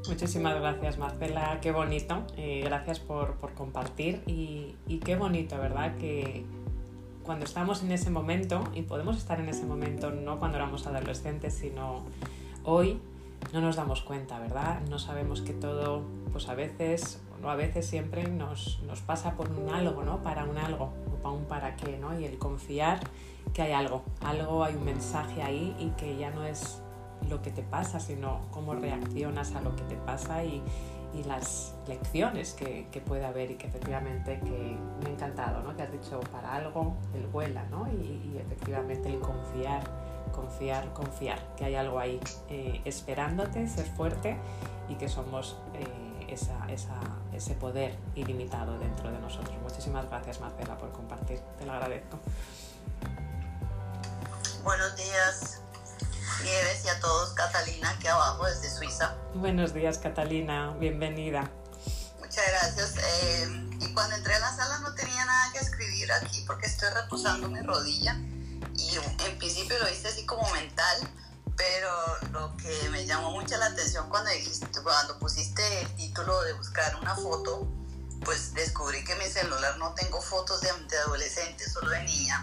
Muchísimas 0.08 0.60
gracias 0.60 0.98
Marcela, 0.98 1.60
qué 1.62 1.72
bonito, 1.72 2.26
eh, 2.38 2.64
gracias 2.66 3.00
por, 3.00 3.36
por 3.36 3.54
compartir 3.54 4.24
y, 4.26 4.76
y, 4.88 4.98
qué 4.98 5.16
bonito, 5.16 5.60
¿verdad? 5.60 5.96
Que 6.00 6.44
cuando 7.24 7.46
estamos 7.46 7.84
en 7.84 7.92
ese 7.92 8.10
momento, 8.10 8.64
y 8.74 8.84
podemos 8.84 9.18
estar 9.18 9.40
en 9.40 9.50
ese 9.50 9.66
momento 9.66 10.12
no 10.12 10.40
cuando 10.40 10.58
éramos 10.58 10.86
adolescentes, 10.88 11.54
sino 11.54 12.04
hoy, 12.64 13.00
no 13.52 13.62
nos 13.62 13.76
damos 13.76 14.02
cuenta, 14.02 14.40
¿verdad? 14.40 14.82
No 14.90 15.00
sabemos 15.00 15.42
que 15.42 15.54
todo, 15.54 16.04
pues 16.32 16.48
a 16.50 16.56
veces, 16.56 17.22
o 17.44 17.50
a 17.50 17.56
veces 17.56 17.86
siempre 17.86 18.28
nos, 18.28 18.82
nos 18.84 19.02
pasa 19.02 19.36
por 19.36 19.50
un 19.50 19.70
algo, 19.70 20.04
¿no? 20.04 20.22
Para 20.22 20.46
un 20.46 20.58
algo, 20.58 20.92
o 21.12 21.22
para 21.22 21.36
un 21.36 21.46
para 21.46 21.76
qué, 21.76 21.98
¿no? 21.98 22.18
Y 22.20 22.26
el 22.26 22.38
confiar 22.38 23.00
que 23.54 23.62
hay 23.62 23.74
algo, 23.74 24.04
algo, 24.22 24.64
hay 24.64 24.76
un 24.76 24.86
mensaje 24.86 25.42
ahí 25.42 25.76
y 25.80 25.90
que 25.92 26.18
ya 26.18 26.32
no 26.32 26.44
es 26.44 26.82
lo 27.30 27.42
que 27.42 27.52
te 27.52 27.64
pasa, 27.64 28.00
sino 28.00 28.42
cómo 28.52 28.74
reaccionas 28.74 29.56
a 29.56 29.62
lo 29.62 29.76
que 29.76 29.84
te 29.84 29.96
pasa 29.96 30.44
y, 30.44 30.62
y 31.14 31.24
las 31.24 31.74
lecciones 31.88 32.54
que, 32.54 32.88
que, 32.92 33.02
puede 33.02 33.26
haber 33.26 33.52
y 33.52 33.56
que 33.56 33.68
efectivamente 33.68 34.40
que 34.40 34.78
me 35.04 35.10
ha 35.10 35.14
encantado, 35.14 35.62
¿no? 35.62 35.76
Que 35.76 35.84
has 35.84 35.92
dicho 35.92 36.20
para 36.32 36.56
algo, 36.56 36.96
el 37.14 37.28
vuela, 37.28 37.64
¿no? 37.70 37.88
Y, 37.88 38.38
efectivamente 38.40 39.10
el 39.10 39.20
confiar, 39.20 39.84
confiar, 40.32 40.92
confiar, 40.94 41.40
que 41.56 41.66
hay 41.66 41.76
algo 41.76 42.00
ahí 42.00 42.20
eh, 42.50 42.82
esperándote, 42.86 43.68
ser 43.68 43.86
fuerte 43.86 44.38
y 44.90 44.96
que 44.96 45.08
somos 45.08 45.58
eh, 45.74 46.26
esa, 46.30 46.66
esa, 46.72 47.00
ese 47.32 47.54
poder 47.56 47.96
ilimitado 48.16 48.78
dentro 48.80 49.12
de 49.12 49.20
nosotros. 49.20 49.56
Muchísimas 49.62 50.10
gracias 50.10 50.40
Marcela 50.42 50.78
por 50.78 50.92
compartir, 50.92 51.40
te 51.60 51.66
lo 51.66 51.74
agradezco. 51.74 52.20
Buenos 54.64 54.96
días, 54.96 55.63
Nieves 56.44 56.84
y 56.84 56.90
a 56.90 57.00
todos, 57.00 57.30
Catalina, 57.36 57.90
aquí 57.90 58.08
abajo 58.08 58.46
desde 58.46 58.70
Suiza. 58.70 59.16
Buenos 59.34 59.74
días, 59.74 59.98
Catalina, 59.98 60.76
bienvenida. 60.78 61.50
Muchas 62.20 62.44
gracias. 62.50 62.96
Eh, 62.98 63.70
y 63.80 63.94
cuando 63.94 64.18
entré 64.18 64.34
a 64.36 64.40
la 64.40 64.54
sala 64.54 64.80
no 64.80 64.94
tenía 64.94 65.24
nada 65.24 65.54
que 65.54 65.60
escribir 65.60 66.12
aquí 66.12 66.44
porque 66.46 66.66
estoy 66.66 66.90
reposando 66.90 67.48
mi 67.48 67.62
rodilla 67.62 68.18
y 68.76 68.92
en 69.26 69.38
principio 69.38 69.80
lo 69.80 69.90
hice 69.90 70.10
así 70.10 70.26
como 70.26 70.44
mental, 70.52 71.10
pero 71.56 71.90
lo 72.32 72.58
que 72.58 72.90
me 72.90 73.06
llamó 73.06 73.32
mucho 73.32 73.56
la 73.56 73.68
atención 73.68 74.10
cuando 74.10 74.30
dijiste, 74.32 74.68
cuando 74.84 75.18
pusiste 75.20 75.82
el 75.82 75.96
título 75.96 76.42
de 76.42 76.52
buscar 76.54 76.94
una 76.98 77.16
foto, 77.16 77.70
pues 78.26 78.54
descubrí 78.54 79.02
que 79.06 79.14
en 79.14 79.20
mi 79.20 79.26
celular 79.26 79.78
no 79.78 79.94
tengo 79.94 80.22
fotos 80.22 80.60
de, 80.60 80.70
de 80.90 80.98
adolescente, 80.98 81.70
solo 81.70 81.90
de 81.92 82.04
niña 82.04 82.42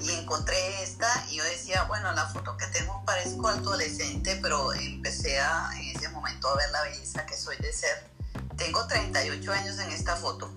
y 0.00 0.10
encontré 0.10 0.82
esta 0.82 1.08
y 1.30 1.36
yo 1.36 1.44
decía, 1.44 1.84
bueno, 1.84 2.12
la 2.12 2.26
foto 2.26 2.56
que 2.56 2.66
tengo 2.68 3.04
parezco 3.04 3.48
adolescente, 3.48 4.38
pero 4.42 4.72
empecé 4.74 5.40
a, 5.40 5.70
en 5.76 5.96
ese 5.96 6.08
momento 6.08 6.48
a 6.48 6.56
ver 6.56 6.70
la 6.70 6.82
belleza 6.82 7.26
que 7.26 7.36
soy 7.36 7.56
de 7.58 7.72
ser. 7.72 8.10
Tengo 8.56 8.86
38 8.86 9.52
años 9.52 9.78
en 9.78 9.90
esta 9.90 10.16
foto 10.16 10.50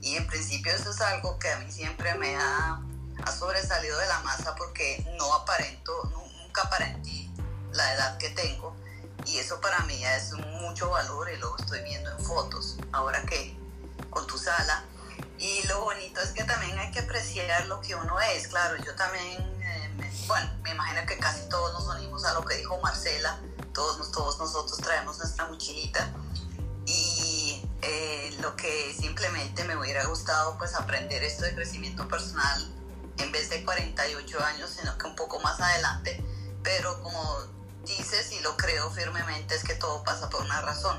y 0.00 0.16
en 0.16 0.26
principio 0.26 0.72
eso 0.72 0.90
es 0.90 1.00
algo 1.00 1.38
que 1.38 1.50
a 1.50 1.58
mí 1.58 1.70
siempre 1.70 2.14
me 2.14 2.36
ha, 2.36 2.80
ha 3.24 3.32
sobresalido 3.32 3.98
de 3.98 4.06
la 4.06 4.20
masa 4.20 4.54
porque 4.56 5.04
no 5.18 5.32
aparento, 5.34 5.92
nunca 6.12 6.62
aparenté 6.62 7.28
la 7.72 7.94
edad 7.94 8.18
que 8.18 8.30
tengo 8.30 8.76
y 9.26 9.38
eso 9.38 9.60
para 9.60 9.80
mí 9.80 9.98
ya 9.98 10.16
es 10.16 10.32
mucho 10.32 10.90
valor 10.90 11.30
y 11.30 11.36
lo 11.36 11.56
estoy 11.56 11.82
viendo 11.82 12.10
en 12.10 12.24
fotos. 12.24 12.76
Ahora 12.92 13.22
que 13.22 13.56
con 14.08 14.26
tu 14.26 14.38
sala 14.38 14.84
y 15.38 15.66
lo 15.68 15.80
bonito 15.80 16.20
es 16.20 16.30
que 16.30 16.44
también 16.44 16.78
hay 16.78 16.90
que 16.90 17.00
apreciar 17.00 17.66
lo 17.66 17.80
que 17.80 17.94
uno 17.94 18.20
es. 18.20 18.48
Claro, 18.48 18.76
yo 18.84 18.94
también, 18.94 19.40
eh, 19.62 19.90
me, 19.96 20.10
bueno, 20.26 20.50
me 20.62 20.70
imagino 20.72 21.06
que 21.06 21.18
casi 21.18 21.48
todos 21.48 21.72
nos 21.72 21.96
unimos 21.96 22.24
a 22.24 22.34
lo 22.34 22.44
que 22.44 22.56
dijo 22.56 22.78
Marcela. 22.80 23.38
Todos, 23.72 24.12
todos 24.12 24.38
nosotros 24.38 24.78
traemos 24.78 25.18
nuestra 25.18 25.46
mochilita. 25.46 26.12
Y 26.86 27.62
eh, 27.82 28.36
lo 28.40 28.54
que 28.56 28.94
simplemente 28.98 29.64
me 29.64 29.76
hubiera 29.76 30.04
gustado, 30.04 30.58
pues 30.58 30.74
aprender 30.74 31.22
esto 31.22 31.44
de 31.44 31.54
crecimiento 31.54 32.06
personal 32.08 32.70
en 33.18 33.32
vez 33.32 33.48
de 33.50 33.64
48 33.64 34.44
años, 34.44 34.70
sino 34.78 34.96
que 34.98 35.06
un 35.06 35.16
poco 35.16 35.40
más 35.40 35.60
adelante. 35.60 36.22
Pero 36.62 37.02
como 37.02 37.38
dices 37.86 38.32
y 38.32 38.40
lo 38.40 38.56
creo 38.56 38.90
firmemente, 38.90 39.54
es 39.54 39.64
que 39.64 39.74
todo 39.74 40.02
pasa 40.04 40.28
por 40.28 40.42
una 40.42 40.60
razón. 40.60 40.98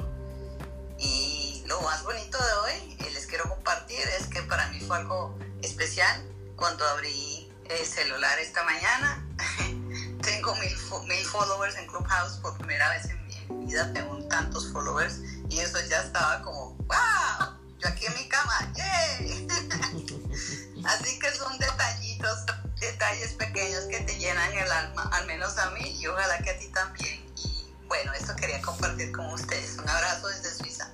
Y 0.97 1.30
lo 1.71 1.81
más 1.83 2.03
bonito 2.03 2.37
de 2.37 2.53
hoy, 2.53 2.97
y 2.99 3.09
les 3.11 3.25
quiero 3.27 3.47
compartir, 3.47 4.01
es 4.19 4.27
que 4.27 4.41
para 4.41 4.67
mí 4.69 4.79
fue 4.81 4.97
algo 4.97 5.39
especial 5.61 6.21
cuando 6.57 6.85
abrí 6.85 7.49
el 7.69 7.85
celular 7.85 8.37
esta 8.39 8.61
mañana. 8.65 9.25
tengo 10.21 10.53
mil, 10.55 10.77
mil, 11.07 11.25
followers 11.25 11.77
en 11.77 11.87
Clubhouse 11.87 12.33
por 12.41 12.57
primera 12.57 12.89
vez 12.89 13.05
en 13.05 13.25
mi 13.25 13.67
vida, 13.67 13.91
tengo 13.93 14.21
tantos 14.27 14.69
followers 14.73 15.19
y 15.49 15.59
eso 15.59 15.79
ya 15.89 16.01
estaba 16.01 16.41
como, 16.41 16.75
wow, 16.75 17.57
yo 17.79 17.87
aquí 17.87 18.05
en 18.05 18.15
mi 18.15 18.27
cama, 18.27 18.73
¡yay! 18.75 19.47
Así 20.85 21.19
que 21.19 21.31
son 21.31 21.57
detallitos, 21.57 22.45
detalles 22.81 23.31
pequeños 23.35 23.85
que 23.85 24.01
te 24.01 24.17
llenan 24.17 24.51
el 24.51 24.69
alma, 24.69 25.09
al 25.13 25.25
menos 25.25 25.57
a 25.57 25.69
mí 25.69 25.97
y 25.97 26.05
ojalá 26.05 26.37
que 26.39 26.49
a 26.49 26.59
ti 26.59 26.67
también. 26.67 27.25
Y 27.37 27.73
bueno, 27.87 28.11
esto 28.11 28.35
quería 28.35 28.61
compartir 28.61 29.13
con 29.13 29.27
ustedes. 29.27 29.77
Un 29.77 29.87
abrazo 29.87 30.27
desde 30.27 30.53
Suiza. 30.53 30.91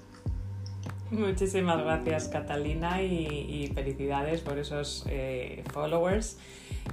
Muchísimas 1.11 1.81
gracias 1.81 2.27
Catalina 2.27 3.01
y, 3.01 3.71
felicidades 3.73 4.41
por 4.41 4.57
esos 4.57 5.05
eh, 5.07 5.63
followers 5.71 6.37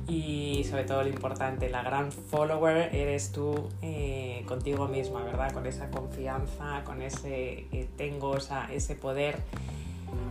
y 0.07 0.65
sobre 0.69 0.85
todo 0.85 1.03
lo 1.03 1.09
importante, 1.09 1.69
la 1.69 1.83
gran 1.83 2.13
follower 2.13 2.95
eres 2.95 3.33
tú 3.33 3.69
eh, 3.83 4.45
contigo 4.47 4.87
misma, 4.87 5.25
¿verdad? 5.25 5.53
Con 5.53 5.67
esa 5.67 5.91
confianza, 5.91 6.83
con 6.85 7.03
ese 7.03 7.67
eh, 7.73 7.89
tengo 7.97 8.37
esa, 8.37 8.73
ese 8.73 8.95
poder 8.95 9.39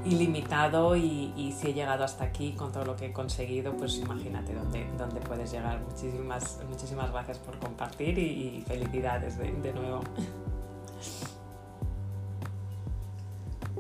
ilimitado 0.05 0.95
y, 0.95 1.33
y, 1.35 1.51
si 1.51 1.69
he 1.69 1.73
llegado 1.73 2.03
hasta 2.03 2.23
aquí 2.23 2.53
con 2.53 2.71
todo 2.71 2.85
lo 2.85 2.95
que 2.95 3.07
he 3.07 3.13
conseguido, 3.13 3.75
pues 3.75 3.97
imagínate 3.97 4.53
dónde, 4.53 4.85
dónde 4.97 5.19
puedes 5.21 5.51
llegar. 5.51 5.81
Muchísimas, 5.81 6.59
muchísimas 6.69 7.11
gracias 7.11 7.39
por 7.39 7.57
compartir 7.59 8.17
y, 8.17 8.59
y 8.59 8.63
felicidades 8.65 9.37
de, 9.37 9.51
de 9.51 9.73
nuevo. 9.73 10.01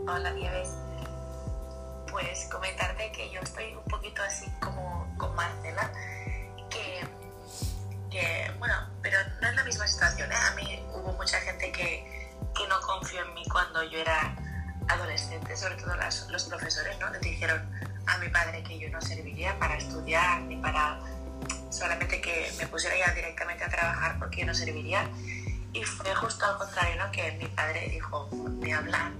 Hola 0.05 0.31
Nieves. 0.31 0.69
Pues 2.11 2.49
comentarte 2.51 3.09
que 3.13 3.31
yo 3.31 3.39
estoy 3.39 3.73
un 3.73 3.83
poquito 3.85 4.21
así 4.21 4.51
como 4.59 5.07
con 5.17 5.33
Marcela, 5.33 5.89
que, 6.69 7.07
que 8.11 8.51
bueno, 8.59 8.75
pero 9.01 9.17
no 9.41 9.47
es 9.47 9.55
la 9.55 9.63
misma 9.63 9.87
situación. 9.87 10.29
¿eh? 10.29 10.35
A 10.35 10.55
mí 10.55 10.85
hubo 10.93 11.13
mucha 11.13 11.39
gente 11.39 11.71
que, 11.71 12.29
que, 12.53 12.67
no 12.67 12.81
confió 12.81 13.21
en 13.21 13.33
mí 13.33 13.43
cuando 13.49 13.81
yo 13.83 13.99
era 13.99 14.35
adolescente, 14.89 15.55
sobre 15.55 15.75
todo 15.75 15.95
los 15.95 16.43
profesores, 16.43 16.99
¿no? 16.99 17.09
Le 17.09 17.19
dijeron 17.19 17.61
a 18.05 18.17
mi 18.17 18.27
padre 18.27 18.61
que 18.63 18.77
yo 18.77 18.89
no 18.89 18.99
serviría 18.99 19.57
para 19.57 19.77
estudiar 19.77 20.41
ni 20.41 20.57
para 20.57 20.99
solamente 21.69 22.19
que 22.19 22.51
me 22.57 22.67
pusiera 22.67 22.97
ya 22.97 23.13
directamente 23.13 23.63
a 23.63 23.69
trabajar 23.69 24.19
porque 24.19 24.41
yo 24.41 24.47
no 24.47 24.53
serviría. 24.53 25.09
Y 25.73 25.83
fue 25.83 26.13
justo 26.15 26.45
al 26.45 26.57
contrario. 26.57 27.03
Que 27.11 27.31
mi 27.33 27.45
padre 27.47 27.89
dijo, 27.89 28.29
ni 28.59 28.71
hablar, 28.71 29.11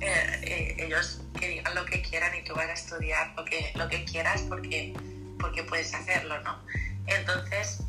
eh, 0.00 0.40
eh, 0.42 0.76
ellos 0.78 1.20
que 1.38 1.48
digan 1.48 1.74
lo 1.74 1.84
que 1.84 2.02
quieran 2.02 2.34
y 2.34 2.42
tú 2.42 2.54
vas 2.54 2.68
a 2.68 2.72
estudiar 2.72 3.32
lo 3.36 3.44
que, 3.44 3.72
lo 3.74 3.88
que 3.88 4.04
quieras 4.04 4.42
porque, 4.48 4.94
porque 5.38 5.62
puedes 5.64 5.94
hacerlo, 5.94 6.40
¿no? 6.42 6.58
Entonces, 7.06 7.82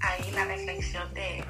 ahí 0.00 0.30
la 0.32 0.44
reflexión 0.44 1.12
de, 1.14 1.44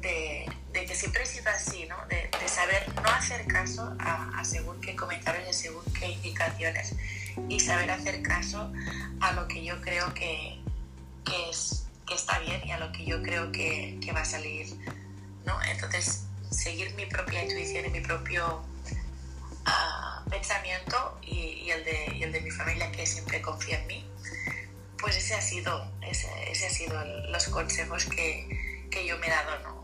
de, 0.00 0.46
que 0.72 0.94
siempre 0.94 1.22
he 1.22 1.26
sido 1.26 1.50
así, 1.50 1.86
¿no? 1.86 1.96
De, 2.08 2.30
de 2.40 2.48
saber 2.48 2.84
no 2.94 3.08
hacer 3.10 3.46
caso 3.46 3.94
a, 3.98 4.38
a, 4.38 4.44
según 4.44 4.80
qué 4.80 4.96
comentarios 4.96 5.48
y 5.50 5.52
según 5.52 5.84
qué 5.92 6.10
indicaciones 6.10 6.94
y 7.48 7.60
saber 7.60 7.90
hacer 7.90 8.22
caso 8.22 8.72
a 9.20 9.32
lo 9.32 9.46
que 9.48 9.64
yo 9.64 9.80
creo 9.80 10.12
que, 10.14 10.58
que, 11.24 11.50
es, 11.50 11.86
que 12.06 12.14
está 12.14 12.38
bien 12.40 12.60
y 12.66 12.72
a 12.72 12.78
lo 12.78 12.90
que 12.92 13.04
yo 13.04 13.22
creo 13.22 13.52
que, 13.52 13.98
que 14.02 14.12
va 14.12 14.22
a 14.22 14.24
salir 14.24 14.66
Entonces, 15.70 16.24
seguir 16.50 16.94
mi 16.94 17.06
propia 17.06 17.42
intuición 17.42 17.86
y 17.86 17.90
mi 17.90 18.00
propio 18.00 18.62
uh, 19.66 20.30
pensamiento 20.30 21.18
y, 21.22 21.70
el 21.70 21.84
de, 21.84 22.04
el 22.20 22.32
de, 22.32 22.40
mi 22.40 22.50
familia 22.50 22.90
que 22.92 23.06
siempre 23.06 23.40
confía 23.40 23.80
en 23.80 23.86
mí, 23.86 24.10
pues 24.98 25.16
ese 25.16 25.34
ha 25.34 25.40
sido, 25.40 25.90
ese, 26.02 26.28
ese 26.50 26.66
ha 26.66 26.70
sido 26.70 27.04
los 27.30 27.46
consejos 27.48 28.06
que, 28.06 28.86
que, 28.90 29.06
yo 29.06 29.18
me 29.18 29.26
he 29.26 29.30
dado. 29.30 29.78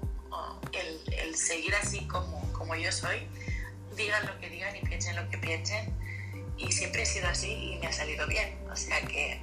El, 0.72 1.14
el, 1.14 1.36
seguir 1.36 1.72
así 1.76 2.04
como, 2.08 2.52
como 2.52 2.74
yo 2.74 2.90
soy, 2.90 3.28
digan 3.96 4.26
lo 4.26 4.38
que 4.40 4.50
digan 4.50 4.74
y 4.74 4.80
piensen 4.80 5.14
lo 5.14 5.28
que 5.30 5.38
piensen, 5.38 5.94
y 6.56 6.72
siempre 6.72 7.02
he 7.02 7.06
sido 7.06 7.28
así 7.28 7.52
y 7.52 7.78
me 7.78 7.86
ha 7.86 7.92
salido 7.92 8.26
bien. 8.26 8.58
O 8.72 8.74
sea 8.76 9.00
que 9.02 9.40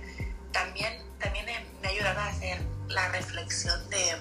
también, 0.52 1.02
también 1.20 1.46
me 1.46 1.88
ha 1.88 1.92
ayudado 1.92 2.20
a 2.20 2.28
hacer 2.28 2.60
la 2.90 3.08
reflexión 3.10 3.90
de 3.90 4.18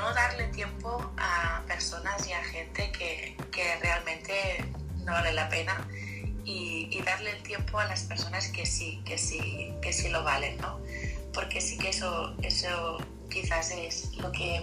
no 0.00 0.14
darle 0.14 0.48
tiempo 0.48 1.12
a 1.18 1.62
personas 1.66 2.26
y 2.26 2.32
a 2.32 2.42
gente 2.42 2.90
que, 2.92 3.36
que 3.52 3.76
realmente 3.76 4.64
no 5.04 5.12
vale 5.12 5.32
la 5.32 5.48
pena 5.48 5.86
y, 6.44 6.88
y, 6.90 7.02
darle 7.02 7.32
el 7.32 7.42
tiempo 7.42 7.78
a 7.78 7.84
las 7.84 8.02
personas 8.04 8.48
que 8.48 8.64
sí, 8.64 9.02
que 9.04 9.18
sí, 9.18 9.72
que 9.82 9.92
sí 9.92 10.08
lo 10.08 10.24
valen, 10.24 10.56
¿no? 10.58 10.80
Porque 11.34 11.60
sí 11.60 11.76
que 11.76 11.90
eso, 11.90 12.34
eso 12.42 12.98
quizás 13.30 13.70
es 13.70 14.16
lo 14.16 14.32
que 14.32 14.56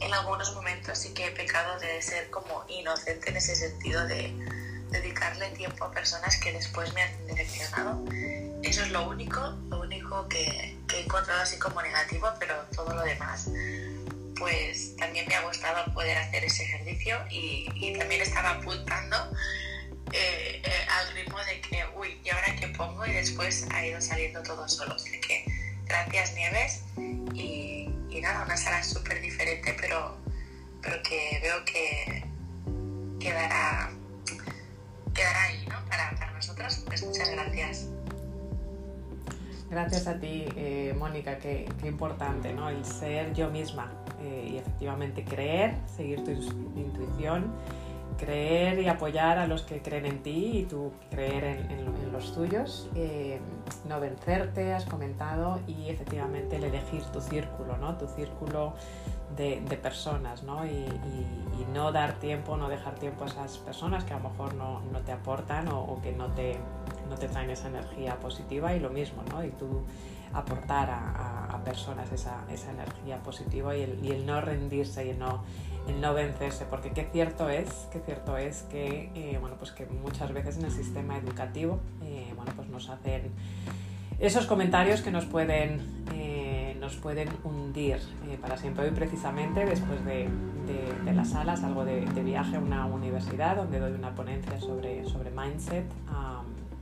en 0.00 0.14
algunos 0.14 0.54
momentos 0.54 0.98
sí 0.98 1.14
que 1.14 1.28
he 1.28 1.30
pecado 1.30 1.80
de 1.80 2.00
ser 2.02 2.30
como 2.30 2.64
inocente 2.68 3.30
en 3.30 3.38
ese 3.38 3.56
sentido 3.56 4.06
de 4.06 4.32
dedicarle 4.90 5.48
tiempo 5.50 5.84
a 5.84 5.90
personas 5.90 6.36
que 6.36 6.52
después 6.52 6.92
me 6.92 7.02
han 7.02 7.26
decepcionado. 7.26 8.04
Eso 8.62 8.82
es 8.82 8.90
lo 8.90 9.08
único, 9.08 9.40
lo 9.70 9.80
único 9.80 10.28
que, 10.28 10.76
que 10.86 10.98
he 10.98 11.04
encontrado 11.04 11.40
así 11.40 11.58
como 11.58 11.80
negativo, 11.80 12.28
pero 12.38 12.54
todo 12.74 12.94
lo 12.94 13.02
demás 13.02 13.48
pues 14.38 14.96
también 14.96 15.26
me 15.28 15.34
ha 15.34 15.42
gustado 15.42 15.92
poder 15.92 16.16
hacer 16.18 16.44
ese 16.44 16.64
ejercicio 16.64 17.18
y, 17.30 17.94
también 17.98 18.22
estaba 18.22 18.50
apuntando 18.50 19.16
eh, 20.12 20.62
eh, 20.64 20.70
al 20.88 21.12
ritmo 21.14 21.38
de 21.38 21.60
que, 21.60 21.84
uy, 21.96 22.20
¿y 22.24 22.30
ahora 22.30 22.54
qué 22.58 22.68
pongo? 22.68 23.04
Y 23.06 23.12
después 23.12 23.66
ha 23.72 23.84
ido 23.84 24.00
saliendo 24.00 24.42
todo 24.42 24.68
solo. 24.68 24.94
Así 24.94 25.20
que 25.20 25.44
gracias 25.86 26.34
Nieves 26.34 26.82
y, 27.34 27.88
y 28.10 28.20
nada, 28.20 28.44
una 28.44 28.56
sala 28.56 28.82
súper 28.82 29.20
diferente, 29.20 29.76
pero, 29.80 30.16
pero 30.82 31.02
que 31.02 31.40
veo 31.42 31.64
que 31.64 32.24
quedará, 33.18 33.90
quedará 35.14 35.42
ahí, 35.44 35.66
¿no? 35.68 35.84
Para, 35.88 36.10
para 36.12 36.32
nosotros, 36.32 36.82
pues 36.86 37.02
muchas 37.04 37.30
gracias. 37.30 37.86
Gracias 39.70 40.06
a 40.06 40.18
ti, 40.18 40.46
eh, 40.56 40.94
Mónica, 40.96 41.38
qué, 41.38 41.68
qué, 41.80 41.88
importante, 41.88 42.54
¿no? 42.54 42.70
El 42.70 42.84
ser 42.86 43.34
yo 43.34 43.50
misma 43.50 43.92
eh, 44.20 44.50
y 44.52 44.56
efectivamente 44.58 45.24
creer, 45.24 45.74
seguir 45.86 46.24
tu 46.24 46.30
intuición, 46.30 47.52
creer 48.16 48.80
y 48.80 48.88
apoyar 48.88 49.38
a 49.38 49.46
los 49.46 49.62
que 49.62 49.80
creen 49.80 50.06
en 50.06 50.22
ti 50.22 50.58
y 50.58 50.64
tú 50.64 50.92
creer 51.10 51.44
en, 51.44 51.70
en, 51.70 51.78
en 51.80 52.12
los 52.12 52.34
tuyos, 52.34 52.88
eh, 52.94 53.38
no 53.88 54.00
vencerte, 54.00 54.72
has 54.72 54.84
comentado, 54.84 55.60
y 55.66 55.88
efectivamente 55.88 56.56
el 56.56 56.64
elegir 56.64 57.02
tu 57.04 57.20
círculo, 57.20 57.76
¿no? 57.76 57.96
Tu 57.96 58.06
círculo 58.08 58.74
de, 59.36 59.60
de 59.60 59.76
personas, 59.76 60.42
¿no? 60.42 60.66
Y, 60.66 60.70
y, 60.70 61.26
y, 61.60 61.66
no 61.72 61.92
dar 61.92 62.14
tiempo, 62.14 62.56
no 62.56 62.68
dejar 62.68 62.94
tiempo 62.94 63.24
a 63.24 63.28
esas 63.28 63.58
personas 63.58 64.04
que 64.04 64.14
a 64.14 64.18
lo 64.18 64.30
mejor 64.30 64.54
no, 64.54 64.80
no 64.92 65.00
te 65.00 65.12
aportan 65.12 65.68
o, 65.68 65.80
o 65.80 66.00
que 66.00 66.12
no 66.12 66.28
te 66.28 66.56
no 67.08 67.16
te 67.16 67.28
traen 67.28 67.50
esa 67.50 67.68
energía 67.68 68.16
positiva 68.20 68.74
y 68.74 68.80
lo 68.80 68.90
mismo, 68.90 69.22
¿no? 69.30 69.44
Y 69.44 69.50
tú 69.50 69.82
aportar 70.32 70.90
a, 70.90 71.44
a, 71.44 71.64
personas 71.64 72.10
esa, 72.12 72.44
esa, 72.50 72.70
energía 72.70 73.18
positiva 73.22 73.76
y 73.76 73.82
el, 73.82 74.26
no 74.26 74.40
rendirse 74.40 75.06
y 75.06 75.10
el 75.10 75.18
no, 75.18 75.42
el 75.86 76.00
no 76.00 76.14
vencerse, 76.14 76.64
porque 76.64 76.92
qué 76.92 77.08
cierto 77.12 77.48
es, 77.48 77.68
qué 77.92 78.00
cierto 78.00 78.36
es 78.36 78.62
que, 78.70 79.10
eh, 79.14 79.38
bueno, 79.40 79.56
pues 79.58 79.72
que 79.72 79.86
muchas 79.86 80.32
veces 80.32 80.58
en 80.58 80.66
el 80.66 80.72
sistema 80.72 81.18
educativo, 81.18 81.80
eh, 82.02 82.32
bueno, 82.36 82.52
pues 82.56 82.68
nos 82.68 82.88
hacen 82.88 83.32
esos 84.18 84.46
comentarios 84.46 85.02
que 85.02 85.10
nos 85.10 85.26
pueden, 85.26 86.04
eh, 86.14 86.76
nos 86.80 86.96
pueden 86.96 87.28
hundir 87.44 87.98
para 88.40 88.56
siempre. 88.56 88.84
Hoy 88.84 88.90
precisamente, 88.90 89.64
después 89.64 90.04
de, 90.04 90.28
de, 90.66 91.04
de 91.04 91.12
la 91.12 91.24
sala, 91.24 91.56
salgo 91.56 91.84
de, 91.84 92.00
viaje 92.22 92.56
a 92.56 92.58
una 92.58 92.86
universidad 92.86 93.56
donde 93.56 93.78
doy 93.78 93.92
una 93.92 94.14
ponencia 94.14 94.58
sobre, 94.60 95.04
sobre 95.04 95.30
mindset. 95.30 95.84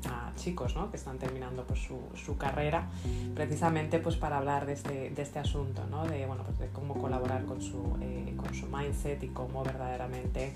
A 0.07 0.33
chicos 0.37 0.75
¿no? 0.75 0.91
que 0.91 0.97
están 0.97 1.19
terminando 1.19 1.65
pues, 1.65 1.81
su, 1.81 1.99
su, 2.15 2.37
carrera, 2.37 2.89
precisamente 3.35 3.99
pues, 3.99 4.17
para 4.17 4.39
hablar 4.39 4.67
de 4.67 4.75
este, 4.75 5.11
de 5.11 5.23
este 5.23 5.39
asunto, 5.39 5.85
¿no? 5.91 6.07
de, 6.07 6.27
bueno, 6.27 6.45
pues, 6.45 6.59
de 6.59 6.69
cómo 6.69 6.95
colaborar 6.95 7.45
con 7.45 7.61
su, 7.61 7.97
eh, 8.01 8.35
con 8.37 8.55
su 8.55 8.67
mindset 8.67 9.23
y 9.23 9.29
cómo 9.29 9.63
verdaderamente 9.65 10.53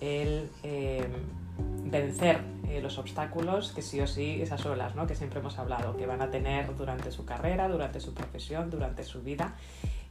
el 0.00 0.50
eh, 0.62 1.06
vencer 1.84 2.40
eh, 2.68 2.80
los 2.80 2.98
obstáculos 2.98 3.72
que 3.72 3.82
sí 3.82 4.00
o 4.00 4.06
sí 4.06 4.40
esas 4.40 4.64
olas 4.66 4.94
¿no? 4.94 5.06
que 5.06 5.14
siempre 5.14 5.40
hemos 5.40 5.58
hablado, 5.58 5.96
que 5.96 6.06
van 6.06 6.22
a 6.22 6.30
tener 6.30 6.74
durante 6.76 7.10
su 7.10 7.24
carrera, 7.24 7.68
durante 7.68 8.00
su 8.00 8.14
profesión, 8.14 8.70
durante 8.70 9.04
su 9.04 9.22
vida 9.22 9.56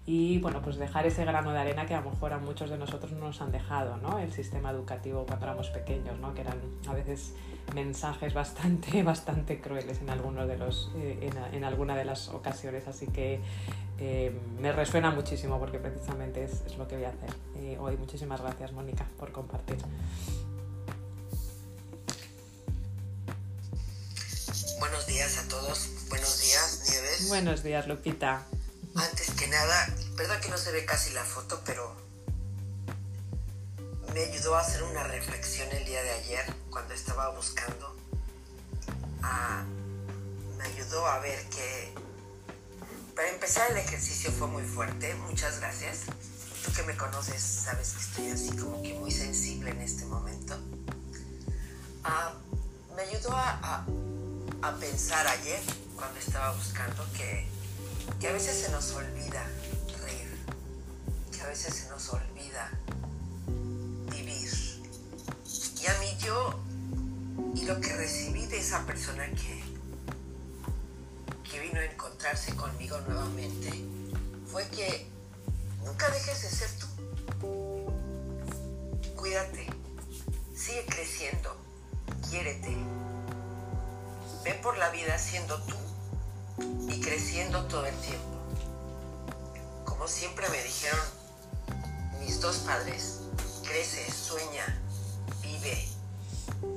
y 0.05 0.39
bueno, 0.39 0.61
pues 0.61 0.77
dejar 0.77 1.05
ese 1.05 1.23
grano 1.23 1.51
de 1.51 1.59
arena 1.59 1.85
que 1.85 1.93
a 1.93 2.01
lo 2.01 2.09
mejor 2.09 2.33
a 2.33 2.39
muchos 2.39 2.69
de 2.69 2.77
nosotros 2.77 3.11
no 3.11 3.27
nos 3.27 3.41
han 3.41 3.51
dejado, 3.51 3.97
¿no? 3.97 4.19
El 4.19 4.31
sistema 4.31 4.71
educativo 4.71 5.25
cuando 5.25 5.45
éramos 5.45 5.69
pequeños, 5.69 6.19
¿no? 6.19 6.33
Que 6.33 6.41
eran 6.41 6.59
a 6.87 6.93
veces 6.93 7.33
mensajes 7.75 8.33
bastante, 8.33 9.03
bastante 9.03 9.61
crueles 9.61 10.01
en 10.01 10.09
algunos 10.09 10.47
de 10.47 10.57
los, 10.57 10.91
eh, 10.95 11.29
en, 11.31 11.55
en, 11.55 11.63
alguna 11.63 11.95
de 11.95 12.05
las 12.05 12.29
ocasiones, 12.29 12.87
así 12.87 13.07
que 13.07 13.41
eh, 13.99 14.31
me 14.59 14.71
resuena 14.71 15.11
muchísimo 15.11 15.59
porque 15.59 15.77
precisamente 15.77 16.43
es, 16.43 16.61
es 16.65 16.77
lo 16.77 16.87
que 16.87 16.95
voy 16.95 17.05
a 17.05 17.09
hacer 17.09 17.29
eh, 17.57 17.77
hoy. 17.79 17.97
Muchísimas 17.97 18.41
gracias, 18.41 18.71
Mónica, 18.71 19.05
por 19.17 19.31
compartir. 19.31 19.77
Buenos 24.79 25.05
días 25.05 25.37
a 25.37 25.47
todos. 25.49 25.89
Buenos 26.09 26.41
días, 26.41 26.89
Nieves. 26.89 27.27
Buenos 27.27 27.63
días, 27.63 27.87
Lupita. 27.87 28.45
Antes 28.95 29.31
que 29.31 29.47
nada, 29.47 29.95
verdad 30.15 30.39
que 30.41 30.49
no 30.49 30.57
se 30.57 30.71
ve 30.71 30.83
casi 30.85 31.11
la 31.11 31.23
foto, 31.23 31.61
pero 31.65 31.95
me 34.13 34.23
ayudó 34.23 34.55
a 34.55 34.61
hacer 34.61 34.81
una 34.83 35.03
reflexión 35.03 35.69
el 35.71 35.85
día 35.85 36.01
de 36.01 36.11
ayer 36.11 36.53
cuando 36.71 36.93
estaba 36.93 37.29
buscando. 37.29 37.95
A, 39.21 39.63
me 40.57 40.63
ayudó 40.63 41.05
a 41.05 41.19
ver 41.19 41.39
que 41.49 41.93
para 43.15 43.29
empezar 43.29 43.71
el 43.71 43.77
ejercicio 43.77 44.31
fue 44.31 44.47
muy 44.47 44.63
fuerte. 44.63 45.13
Muchas 45.15 45.59
gracias. 45.59 46.05
Tú 46.65 46.73
que 46.73 46.83
me 46.83 46.97
conoces 46.97 47.41
sabes 47.41 47.93
que 47.93 48.01
estoy 48.01 48.31
así 48.31 48.57
como 48.57 48.81
que 48.81 48.95
muy 48.95 49.11
sensible 49.11 49.69
en 49.69 49.81
este 49.81 50.05
momento. 50.05 50.57
A, 52.03 52.33
me 52.95 53.03
ayudó 53.03 53.31
a 53.33 53.85
pensar 54.79 55.27
ayer 55.27 55.61
cuando 55.95 56.19
estaba 56.19 56.51
buscando 56.53 57.05
que 57.13 57.59
que 58.18 58.28
a 58.28 58.32
veces 58.34 58.55
se 58.55 58.72
nos 58.72 58.91
olvida 58.91 59.45
reír, 60.03 60.38
que 61.32 61.41
a 61.41 61.47
veces 61.47 61.74
se 61.74 61.89
nos 61.89 62.10
olvida 62.10 62.72
vivir. 64.12 64.49
Y 65.82 65.88
a 65.88 65.99
mí 65.99 66.18
yo, 66.20 66.60
y 67.55 67.66
lo 67.66 67.80
que 67.80 67.95
recibí 67.95 68.45
de 68.47 68.60
esa 68.60 68.86
persona 68.86 69.26
que, 69.32 69.64
que 71.49 71.60
vino 71.60 71.80
a 71.80 71.86
encontrarse 71.86 72.55
conmigo 72.55 72.99
nuevamente, 73.07 73.72
fue 74.51 74.68
que 74.70 75.07
nunca 75.86 76.10
dejes 76.10 76.41
de 76.41 76.49
ser 76.49 76.70
tú. 76.80 76.88
Cuídate, 79.16 79.68
sigue 80.55 80.86
creciendo, 80.86 81.55
quiérete. 82.30 82.78
Ven 84.43 84.62
por 84.62 84.78
la 84.78 84.89
vida 84.89 85.18
siendo 85.18 85.62
tú 85.64 85.88
y 86.88 87.01
creciendo 87.01 87.66
todo 87.66 87.86
el 87.86 87.95
tiempo. 87.97 88.38
Como 89.86 90.07
siempre 90.07 90.47
me 90.49 90.62
dijeron 90.64 90.99
mis 92.20 92.41
dos 92.41 92.57
padres, 92.57 93.20
crece, 93.64 94.12
sueña, 94.12 94.66
vive, 95.41 95.88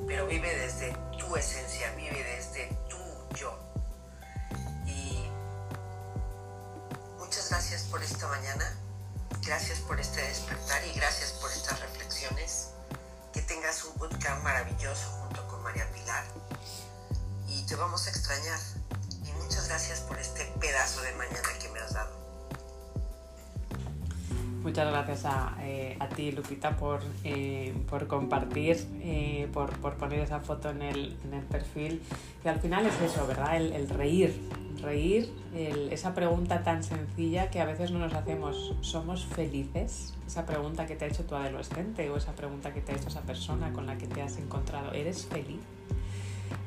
pero 0.07 0.27
vive 0.27 0.55
desde 0.57 0.97
tu 1.19 1.37
esencia, 1.37 1.93
vive 1.97 2.23
desde 2.23 2.77
tu 2.89 3.37
yo. 3.37 3.59
Y 4.87 5.29
muchas 7.19 7.51
gracias 7.51 7.83
por 7.85 8.03
esta 8.03 8.29
mañana, 8.29 8.77
gracias 9.45 9.81
por 9.81 10.01
este 10.01 10.23
despertar 10.23 10.85
y 10.87 10.93
gracias 10.93 11.33
por 11.33 11.51
estas 11.51 11.81
reflexiones. 11.81 12.69
Que 13.33 13.41
tengas 13.43 13.85
un 13.85 13.99
bootcamp 13.99 14.43
maravilloso 14.45 15.09
junto 15.23 15.49
con 15.49 15.63
María 15.63 15.91
Pilar 15.93 16.25
y 17.49 17.63
te 17.67 17.77
vamos 17.77 18.07
a 18.07 18.11
extrañar 18.11 18.59
muchas 19.53 19.69
gracias 19.69 20.01
por 20.01 20.19
este 20.19 20.47
pedazo 20.59 21.03
de 21.03 21.13
mañana 21.13 21.49
que 21.61 21.69
me 21.69 21.79
has 21.79 21.93
dado. 21.93 22.11
Muchas 24.63 24.91
gracias 24.91 25.27
a, 25.27 25.59
eh, 25.61 25.95
a 26.01 26.09
ti, 26.09 26.33
Lupita, 26.33 26.75
por, 26.75 27.03
eh, 27.23 27.75
por 27.91 28.07
compartir, 28.07 28.79
eh, 29.03 29.51
por, 29.53 29.77
por, 29.81 29.99
poner 29.99 30.21
esa 30.21 30.41
foto 30.41 30.71
en 30.71 30.81
el, 30.81 31.19
en 31.27 31.35
el, 31.35 31.45
perfil. 31.45 32.01
Que 32.43 32.49
al 32.49 32.61
final 32.61 32.87
es 32.87 32.99
eso, 33.03 33.27
¿verdad? 33.27 33.59
El, 33.59 33.75
el 33.75 33.91
reír. 33.91 34.41
Reír, 34.81 35.31
esa 35.91 36.15
pregunta 36.15 36.63
tan 36.63 36.83
sencilla 36.83 37.51
que 37.51 37.61
a 37.61 37.67
veces 37.67 37.91
no 37.91 37.99
nos 37.99 38.15
hacemos, 38.15 38.75
¿somos 38.81 39.27
felices? 39.27 40.15
Esa 40.27 40.47
pregunta 40.47 40.87
que 40.87 40.97
te 40.97 41.05
ha 41.05 41.09
hecho 41.09 41.25
tu 41.25 41.35
adolescente 41.35 42.09
o 42.09 42.17
esa 42.17 42.33
pregunta 42.33 42.73
que 42.73 42.81
te 42.81 42.93
ha 42.93 42.97
hecho 42.97 43.09
esa 43.09 43.21
persona 43.21 43.71
con 43.75 43.87
la 43.87 43.99
que 43.99 44.07
te 44.07 44.23
has 44.23 44.39
encontrado, 44.39 44.93
¿eres 44.93 45.27
feliz? 45.27 45.61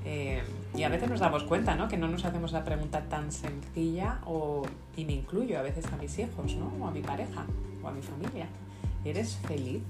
Eh, 0.03 0.43
y 0.75 0.83
a 0.83 0.89
veces 0.89 1.09
nos 1.09 1.19
damos 1.19 1.43
cuenta, 1.43 1.75
¿no? 1.75 1.87
Que 1.87 1.97
no 1.97 2.07
nos 2.07 2.25
hacemos 2.25 2.51
la 2.51 2.63
pregunta 2.63 3.03
tan 3.09 3.31
sencilla 3.31 4.19
o, 4.25 4.63
y 4.95 5.05
me 5.05 5.13
incluyo 5.13 5.57
a 5.57 5.61
veces 5.61 5.85
a 5.91 5.97
mis 5.97 6.17
hijos, 6.19 6.55
¿no? 6.55 6.71
O 6.79 6.87
a 6.87 6.91
mi 6.91 7.01
pareja 7.01 7.45
o 7.83 7.87
a 7.87 7.91
mi 7.91 8.01
familia. 8.01 8.47
¿Eres 9.03 9.37
feliz? 9.47 9.81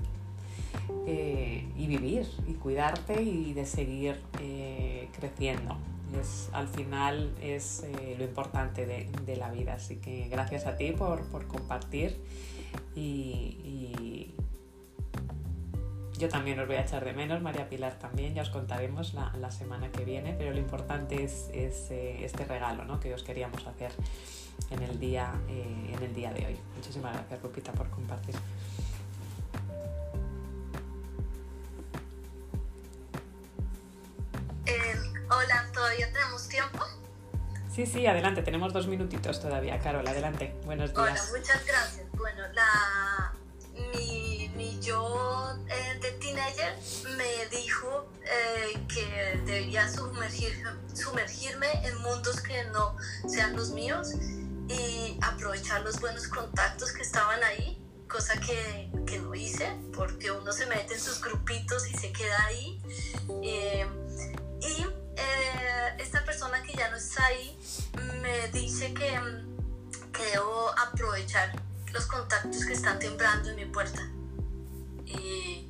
Eh, 1.08 1.68
y 1.78 1.88
vivir 1.88 2.28
y 2.48 2.54
cuidarte 2.54 3.22
y 3.22 3.54
de 3.54 3.66
seguir 3.66 4.20
eh, 4.42 5.10
creciendo. 5.18 5.78
Es, 6.20 6.50
al 6.54 6.68
final 6.68 7.34
es 7.42 7.86
lo 8.18 8.24
importante 8.24 8.86
de, 8.86 9.36
la 9.36 9.52
vida. 9.52 9.74
Así 9.74 9.98
que 9.98 10.28
gracias 10.30 10.66
a 10.66 10.78
ti 10.78 10.92
por, 10.92 11.24
por 11.26 11.48
compartir 11.48 12.18
y 12.96 14.32
yo 16.18 16.30
también 16.30 16.60
os 16.60 16.68
voy 16.68 16.78
a 16.78 16.82
echar 16.82 17.04
de 17.04 17.14
menos, 17.14 17.42
María 17.42 17.68
Pilar 17.70 17.98
también, 18.00 18.34
ya 18.34 18.42
os 18.42 18.50
contaremos 18.50 19.14
la, 19.14 19.34
la 19.40 19.52
semana 19.52 19.92
que 19.92 20.06
viene, 20.06 20.34
pero 20.38 20.52
lo 20.52 20.60
importante 20.60 21.24
es, 21.24 21.50
es 21.54 21.92
eh, 21.92 22.24
este 22.24 22.46
regalo 22.46 22.86
¿no? 22.86 23.00
que 23.00 23.14
os 23.14 23.24
queríamos 23.24 23.66
hacer. 23.68 23.92
en, 24.70 24.82
el 24.82 25.00
día, 25.00 25.34
eh, 25.50 25.94
en 25.94 26.04
el 26.04 26.14
día 26.14 26.34
de 26.34 26.46
hoy. 26.46 26.60
Muchísimas 26.76 27.14
gracias, 27.14 27.44
Lupita, 27.44 27.72
por 27.74 27.90
compartir. 27.90 28.36
Eh, 34.66 34.96
hola, 35.30 35.70
¿todavía 35.74 36.12
tenemos 36.12 36.48
tiempo? 36.48 36.86
Sí, 37.72 37.86
sí, 37.86 38.08
adelante, 38.08 38.42
tenemos 38.42 38.72
dos 38.72 38.88
minutitos 38.88 39.42
todavía, 39.42 39.80
Carol, 39.80 40.08
adelante. 40.08 40.56
Buenos 40.66 40.94
días. 40.94 41.30
Hola, 41.30 41.40
muchas 41.40 41.66
gracias. 41.66 42.06
Bueno, 42.14 42.42
la, 42.54 43.34
mi, 43.74 43.90
mi 43.92 44.25
yo 44.86 45.58
eh, 45.68 46.00
de 46.00 46.12
teenager 46.12 46.78
me 47.18 47.48
dijo 47.58 48.08
eh, 48.24 48.86
que 48.88 49.42
debía 49.46 49.92
sumergir, 49.92 50.64
sumergirme 50.94 51.68
en 51.88 51.98
mundos 52.02 52.40
que 52.42 52.64
no 52.66 52.96
sean 53.28 53.56
los 53.56 53.72
míos 53.72 54.10
y 54.70 55.18
aprovechar 55.22 55.82
los 55.82 56.00
buenos 56.00 56.28
contactos 56.28 56.92
que 56.92 57.02
estaban 57.02 57.44
ahí, 57.44 57.82
cosa 58.08 58.40
que, 58.40 58.90
no 59.20 59.34
hice, 59.34 59.76
porque 59.96 60.30
uno 60.32 60.52
se 60.52 60.68
mete 60.68 60.94
en 60.94 61.00
sus 61.00 61.22
grupitos 61.22 61.88
y 61.88 61.94
se 61.96 62.12
queda 62.12 62.46
ahí. 62.46 62.82
Eh, 63.44 63.88
y 64.62 64.82
eh, 65.16 65.96
esta 65.98 66.24
persona 66.26 66.62
que 66.62 66.74
ya 66.74 66.92
no 66.92 66.98
está 66.98 67.26
ahí 67.26 67.58
me 68.22 68.50
dice 68.50 68.94
que, 68.94 69.20
que 70.12 70.26
debo 70.32 70.70
aprovechar 70.78 71.60
los 71.92 72.06
contactos 72.06 72.66
que 72.66 72.74
están 72.74 73.00
temblando 73.00 73.50
en 73.50 73.56
mi 73.56 73.66
puerta 73.66 74.08
y, 75.06 75.70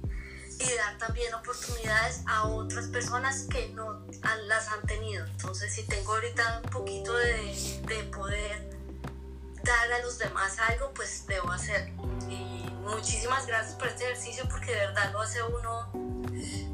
y 0.60 0.76
dar 0.78 0.98
también 0.98 1.34
oportunidades 1.34 2.22
a 2.26 2.48
otras 2.48 2.88
personas 2.88 3.48
que 3.50 3.70
no 3.70 4.06
las 4.48 4.68
han 4.70 4.82
tenido. 4.86 5.26
Entonces, 5.26 5.74
si 5.74 5.84
tengo 5.84 6.14
ahorita 6.14 6.62
un 6.64 6.70
poquito 6.72 7.16
de, 7.16 7.82
de 7.88 8.04
poder 8.06 8.75
dar 9.66 9.92
a 9.92 10.00
los 10.00 10.18
demás 10.18 10.58
algo, 10.60 10.92
pues 10.94 11.26
debo 11.28 11.52
hacerlo. 11.52 12.04
Y 12.30 12.70
muchísimas 12.82 13.46
gracias 13.48 13.76
por 13.76 13.88
este 13.88 14.06
ejercicio 14.06 14.48
porque 14.50 14.72
de 14.72 14.78
verdad 14.88 15.12
lo 15.12 15.22
hace 15.22 15.42
uno 15.44 15.92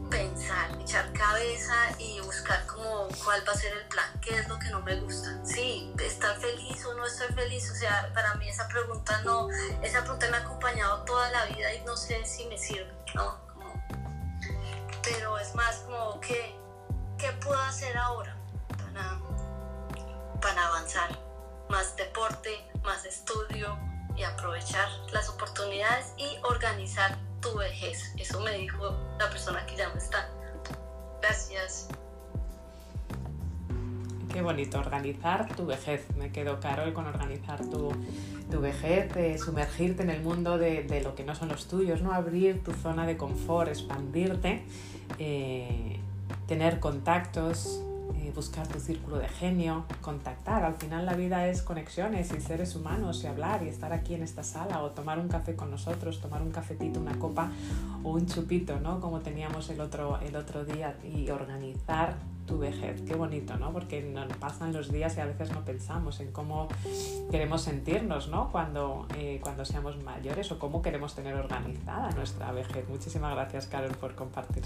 pensar, 0.10 0.70
echar 0.82 1.12
cabeza 1.14 1.74
y 1.98 2.20
buscar 2.20 2.66
como 2.66 3.08
cuál 3.24 3.48
va 3.48 3.54
a 3.54 3.56
ser 3.56 3.72
el 3.78 3.88
plan, 3.88 4.06
qué 4.22 4.38
es 4.38 4.48
lo 4.50 4.60
que 4.60 4.70
no 4.70 4.82
me 4.82 5.00
gusta. 5.00 5.40
Sí, 5.46 5.94
estar 6.04 6.38
feliz 6.40 6.86
o 6.86 6.94
no 6.96 7.06
estar 7.06 7.34
feliz, 7.34 7.72
o 7.72 7.76
sea, 7.76 8.12
para 8.14 8.36
mí 8.36 8.50
esa 8.50 8.68
pregunta 8.68 9.22
no, 9.24 9.50
esa 9.82 10.02
pregunta 10.02 10.28
me 10.30 10.38
ha 10.38 10.42
acompañado 10.42 11.04
toda 11.06 11.32
la 11.32 11.46
vida 11.46 11.74
y 11.74 11.82
no 11.86 11.96
sé 11.96 12.26
si 12.26 12.46
me 12.48 12.58
sirve, 12.58 12.92
¿no? 13.16 13.40
Como- 13.54 13.82
pero 15.02 15.40
es 15.40 15.56
más 15.56 15.78
como 15.78 16.20
que, 16.20 16.56
¿qué 17.18 17.32
puedo 17.44 17.60
hacer 17.62 17.98
ahora 17.98 18.36
para, 18.78 19.18
para 20.42 20.68
avanzar? 20.68 21.18
Más 21.72 21.96
deporte, 21.96 22.50
más 22.84 23.06
estudio 23.06 23.78
y 24.18 24.24
aprovechar 24.24 24.90
las 25.14 25.30
oportunidades 25.30 26.14
y 26.18 26.26
organizar 26.44 27.18
tu 27.42 27.58
vejez. 27.58 28.14
Eso 28.18 28.42
me 28.42 28.52
dijo 28.58 28.92
la 29.18 29.30
persona 29.30 29.66
que 29.66 29.78
ya 29.78 29.88
no 29.88 29.96
está. 29.96 30.30
Gracias. 31.22 31.88
Qué 34.34 34.42
bonito, 34.42 34.80
organizar 34.80 35.56
tu 35.56 35.66
vejez. 35.66 36.06
Me 36.18 36.34
quedo, 36.34 36.60
Carol, 36.60 36.92
con 36.92 37.06
organizar 37.06 37.62
tu, 37.62 37.94
tu 38.52 38.60
vejez, 38.60 39.42
sumergirte 39.42 40.04
en 40.04 40.10
el 40.10 40.22
mundo 40.22 40.58
de, 40.58 40.84
de 40.84 41.00
lo 41.00 41.16
que 41.16 41.24
no 41.24 41.36
son 41.36 41.48
los 41.48 41.70
tuyos, 41.70 42.02
¿no? 42.02 42.12
Abrir 42.12 42.66
tu 42.66 42.74
zona 42.74 43.06
de 43.06 43.16
confort, 43.16 43.70
expandirte, 43.70 44.66
eh, 45.20 46.02
tener 46.48 46.82
contactos, 46.82 47.82
eh, 48.16 48.32
buscar 48.36 48.68
tu 48.68 48.80
círculo 48.80 49.18
de 49.18 49.28
genio, 49.28 49.86
contactar. 50.02 50.64
Al 50.64 50.76
final 50.76 51.06
la 51.06 51.14
vida 51.14 51.48
es 51.48 51.62
conexiones 51.62 52.32
y 52.32 52.42
seres 52.42 52.76
humanos 52.76 53.24
y 53.24 53.28
hablar 53.28 53.64
y 53.64 53.70
estar 53.70 53.94
aquí 53.94 54.14
en 54.14 54.24
esta 54.24 54.44
sala 54.44 54.82
o 54.84 54.92
tomar 54.92 55.20
un 55.20 55.28
café 55.28 55.56
con 55.56 55.72
nosotros, 55.72 56.22
tomar 56.22 56.42
un 56.42 56.52
cafetito, 56.52 57.00
una 57.00 57.18
copa 57.18 57.50
o 58.04 58.12
un 58.12 58.26
chupito, 58.26 58.80
¿no? 58.80 59.00
Como 59.00 59.20
teníamos 59.22 59.70
el 59.70 59.82
otro, 59.82 60.20
el 60.22 60.36
otro 60.36 60.66
día 60.66 60.96
y 61.04 61.30
organizar 61.30 62.16
tu 62.46 62.58
vejez. 62.60 63.02
Qué 63.04 63.16
bonito, 63.16 63.58
¿no? 63.58 63.72
Porque 63.72 64.02
nos 64.02 64.26
pasan 64.38 64.74
los 64.74 64.92
días 64.92 65.16
y 65.18 65.22
a 65.22 65.26
veces 65.26 65.52
no 65.52 65.64
pensamos 65.64 66.20
en 66.20 66.32
cómo 66.32 66.68
queremos 67.30 67.62
sentirnos, 67.62 68.30
¿no? 68.30 68.52
Cuando, 68.52 69.08
eh, 69.16 69.40
cuando 69.42 69.66
seamos 69.66 70.02
mayores 70.04 70.52
o 70.52 70.60
cómo 70.60 70.82
queremos 70.82 71.16
tener 71.16 71.36
organizada 71.36 72.12
nuestra 72.12 72.52
vejez. 72.52 72.88
Muchísimas 72.90 73.34
gracias, 73.36 73.68
Carol, 73.68 73.92
por 73.92 74.16
compartir. 74.16 74.64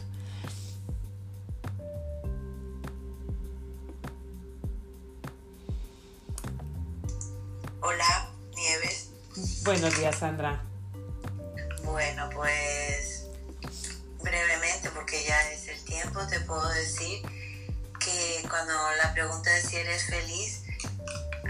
Hola, 7.87 8.31
Nieves. 8.55 9.09
Buenos 9.63 9.95
días, 9.95 10.15
Sandra. 10.15 10.59
Bueno, 11.83 12.27
pues 12.33 13.27
brevemente, 14.23 14.89
porque 14.89 15.23
ya 15.23 15.51
es 15.51 15.67
el 15.67 15.83
tiempo, 15.83 16.25
te 16.25 16.39
puedo 16.39 16.67
decir 16.69 17.21
que 17.99 18.43
cuando 18.49 18.73
la 19.03 19.13
pregunta 19.13 19.55
es 19.55 19.65
si 19.65 19.75
eres 19.75 20.03
feliz, 20.05 20.63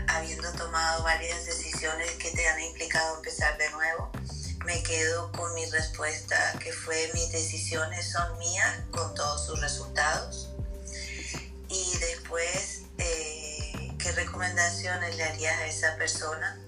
habiendo 0.10 0.52
tomado 0.52 1.04
varias 1.04 1.46
decisiones 1.46 2.12
que 2.18 2.32
te 2.32 2.46
han 2.50 2.60
implicado 2.60 3.16
empezar 3.16 3.58
de 3.58 3.70
nuevo, 3.70 4.12
me 4.66 4.84
quedo 4.84 5.32
con 5.32 5.54
mi 5.54 5.66
respuesta 5.68 6.36
que 6.60 6.74
fue 6.74 7.12
mis 7.14 7.32
decisiones 7.32 8.12
son 8.12 8.38
mías 8.40 8.82
con 8.92 9.16
todos 9.16 9.46
sus 9.46 9.62
resultados. 9.62 10.50
Y 11.70 11.98
después, 11.98 12.82
eh, 12.98 13.45
¿qué 14.06 14.12
recomendaciones 14.12 15.18
le 15.18 15.24
harías 15.24 15.58
a 15.58 15.66
esa 15.66 15.96
persona? 15.98 16.60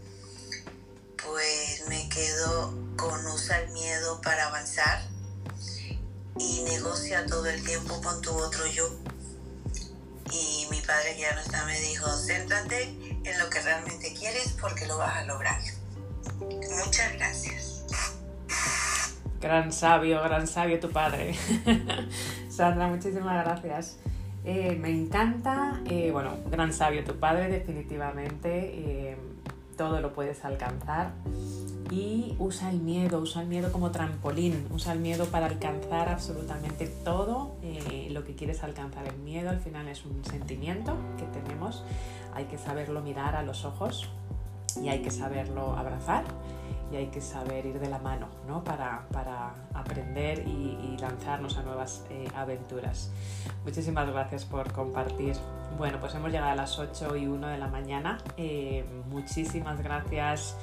Pues 1.23 1.83
me 1.87 2.09
quedo 2.09 2.73
con 2.97 3.27
usa 3.27 3.59
el 3.59 3.71
miedo 3.73 4.19
para 4.21 4.47
avanzar 4.47 5.03
y 6.39 6.63
negocia 6.63 7.27
todo 7.27 7.45
el 7.45 7.63
tiempo 7.63 8.01
con 8.01 8.23
tu 8.23 8.31
otro 8.31 8.65
yo. 8.65 8.89
Y 10.31 10.67
mi 10.71 10.81
padre 10.81 11.13
que 11.13 11.21
ya 11.21 11.35
no 11.35 11.41
está 11.41 11.63
me 11.65 11.79
dijo, 11.79 12.07
céntrate 12.17 12.83
en 13.23 13.37
lo 13.37 13.47
que 13.51 13.61
realmente 13.61 14.15
quieres 14.15 14.55
porque 14.59 14.87
lo 14.87 14.97
vas 14.97 15.17
a 15.17 15.23
lograr. 15.25 15.61
Muchas 16.39 17.13
gracias. 17.13 17.83
Gran 19.39 19.71
sabio, 19.71 20.23
gran 20.23 20.47
sabio 20.47 20.79
tu 20.79 20.91
padre. 20.91 21.37
Sandra, 22.49 22.87
muchísimas 22.87 23.45
gracias. 23.45 23.97
Eh, 24.49 24.77
me 24.79 24.89
encanta, 24.89 25.81
eh, 25.89 26.09
bueno, 26.09 26.37
gran 26.49 26.71
sabio 26.71 27.03
tu 27.03 27.15
padre, 27.15 27.49
definitivamente. 27.49 28.49
eh, 29.11 29.17
todo 29.75 29.99
lo 29.99 30.13
puedes 30.13 30.43
alcanzar. 30.45 31.11
Y 31.91 32.35
usa 32.39 32.71
el 32.71 32.79
miedo, 32.79 33.19
usa 33.19 33.41
el 33.41 33.49
miedo 33.49 33.71
como 33.73 33.91
trampolín, 33.91 34.65
usa 34.73 34.93
el 34.93 34.99
miedo 34.99 35.25
para 35.25 35.47
alcanzar 35.47 36.09
absolutamente 36.09 36.87
todo 36.87 37.55
lo 38.09 38.23
que 38.23 38.33
quieres 38.35 38.63
alcanzar. 38.63 39.05
El 39.07 39.19
miedo 39.19 39.49
al 39.51 39.59
final 39.59 39.87
es 39.87 40.03
un 40.05 40.25
sentimiento 40.25 40.97
que 41.17 41.25
tenemos, 41.39 41.83
hay 42.33 42.45
que 42.45 42.57
saberlo 42.57 43.01
mirar 43.01 43.35
a 43.35 43.43
los 43.43 43.65
ojos 43.65 44.09
y 44.81 44.89
hay 44.89 45.01
que 45.01 45.11
saberlo 45.11 45.75
abrazar 45.75 46.23
y 46.91 46.95
hay 46.95 47.07
que 47.07 47.21
saber 47.21 47.65
ir 47.65 47.79
de 47.79 47.89
la 47.89 47.99
mano 47.99 48.27
¿no? 48.47 48.63
para, 48.63 49.05
para 49.11 49.53
aprender 49.73 50.47
y, 50.47 50.95
lanzarnos 50.99 51.55
a 51.57 51.61
nuevas 51.61 52.03
eh, 52.09 52.27
aventuras. 52.35 53.11
Muchísimas 53.63 54.09
gracias 54.09 54.45
por 54.45 54.71
compartir. 54.71 55.35
Bueno, 55.77 55.99
pues 55.99 56.15
hemos 56.15 56.31
llegado 56.31 56.51
a 56.51 56.55
las 56.55 56.79
8 56.79 57.15
y 57.17 57.27
1 57.27 57.47
de 57.49 57.57
la 57.59 57.67
mañana. 57.67 58.17
Eh, 58.35 58.83
muchísimas 59.09 59.79
gracias 59.83 60.57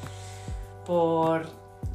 por 0.85 1.47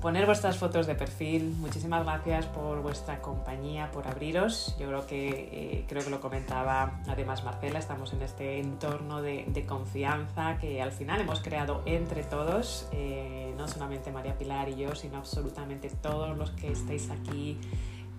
poner 0.02 0.26
vuestras 0.26 0.58
fotos 0.58 0.88
de 0.88 0.96
perfil. 0.96 1.56
Muchísimas 1.60 2.04
gracias 2.04 2.46
por 2.48 2.82
vuestra 2.82 3.22
compañía, 3.22 3.92
por 3.92 4.08
abriros. 4.08 4.76
Yo 4.80 4.88
creo 4.88 5.06
que, 5.08 5.30
eh, 5.30 5.86
creo 5.88 6.04
que 6.04 6.10
lo 6.10 6.20
comentaba 6.20 7.02
además 7.08 7.44
Marcela, 7.44 7.80
estamos 7.80 8.14
en 8.14 8.22
este 8.22 8.60
entorno 8.60 9.22
de, 9.22 9.66
confianza 9.68 10.58
que 10.58 10.82
al 10.82 10.92
final 10.92 11.22
hemos 11.22 11.42
creado 11.42 11.84
entre 11.86 12.24
todos, 12.24 12.88
eh, 12.94 13.54
no 13.58 13.68
solamente 13.68 14.12
María 14.12 14.38
Pilar 14.38 14.70
y 14.70 14.78
yo, 14.78 14.96
sino 14.96 15.18
absolutamente 15.18 15.90
todos 15.90 16.38
los 16.38 16.52
que 16.52 16.72
estáis 16.72 17.10
aquí 17.10 17.58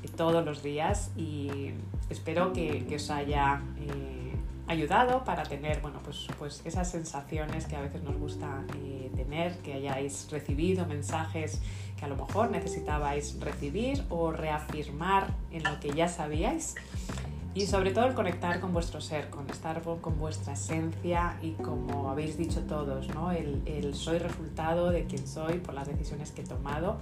eh, 0.03 0.09
todos 0.17 0.45
los 0.45 0.63
días 0.63 1.11
y 1.17 1.73
espero 2.09 2.53
que, 2.53 2.87
que 2.87 2.97
os 2.97 3.11
haya 3.11 3.63
eh, 3.79 4.30
ayudado 4.71 5.25
para 5.25 5.43
tener 5.43 5.81
bueno, 5.81 5.99
pues, 6.05 6.29
pues 6.39 6.63
esas 6.65 6.89
sensaciones 6.89 7.67
que 7.67 7.75
a 7.75 7.81
veces 7.81 8.03
nos 8.05 8.17
gusta 8.17 8.65
eh, 8.77 9.11
tener, 9.17 9.59
que 9.59 9.75
hayáis 9.75 10.29
recibido 10.31 10.87
mensajes 10.87 11.61
que 11.99 12.05
a 12.05 12.09
lo 12.09 12.17
mejor 12.17 12.51
necesitabais 12.51 13.39
recibir 13.41 14.05
o 14.09 14.31
reafirmar 14.31 15.35
en 15.51 15.65
lo 15.65 15.81
que 15.81 15.93
ya 15.93 16.09
sabíais. 16.09 16.77
Y 17.53 17.67
sobre 17.67 17.91
todo 17.91 18.07
el 18.07 18.15
conectar 18.15 18.61
con 18.61 18.73
vuestro 18.73 19.01
ser, 19.01 19.29
con 19.29 19.51
estar 19.51 19.83
con, 19.83 20.19
vuestra 20.21 20.53
esencia 20.53 21.37
y 21.43 21.51
como 21.55 22.09
habéis 22.09 22.39
dicho 22.39 22.61
todos, 22.61 23.09
¿no? 23.09 23.33
el, 23.33 23.61
el 23.67 23.95
soy 23.97 24.19
resultado 24.19 24.91
de 24.91 25.05
quien 25.07 25.27
soy 25.27 25.59
por 25.59 25.75
las 25.75 25.89
decisiones 25.89 26.31
que 26.31 26.43
he 26.43 26.45
tomado. 26.45 26.99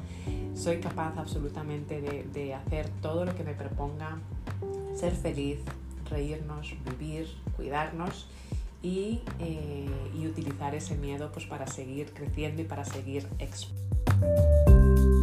Soy 0.55 0.81
capaz 0.81 1.19
absolutamente 1.19 2.01
de, 2.01 2.25
de 2.33 2.55
hacer 2.55 2.89
todo 3.03 3.27
lo 3.27 3.37
que 3.37 3.45
me 3.45 3.53
proponga, 3.53 4.17
ser 4.95 5.13
feliz, 5.15 5.59
reírnos, 6.11 6.75
vivir, 6.99 7.29
cuidarnos 7.57 8.27
y, 8.83 9.21
eh, 9.41 9.87
y 10.19 10.27
utilizar 10.27 10.75
ese 10.75 10.97
miedo 10.97 11.31
pues 11.33 11.47
para 11.47 11.67
seguir 11.67 12.13
creciendo 12.13 12.63
y 12.63 12.65
para 12.65 12.85
seguir 12.85 13.27
expandiendo. 13.39 15.18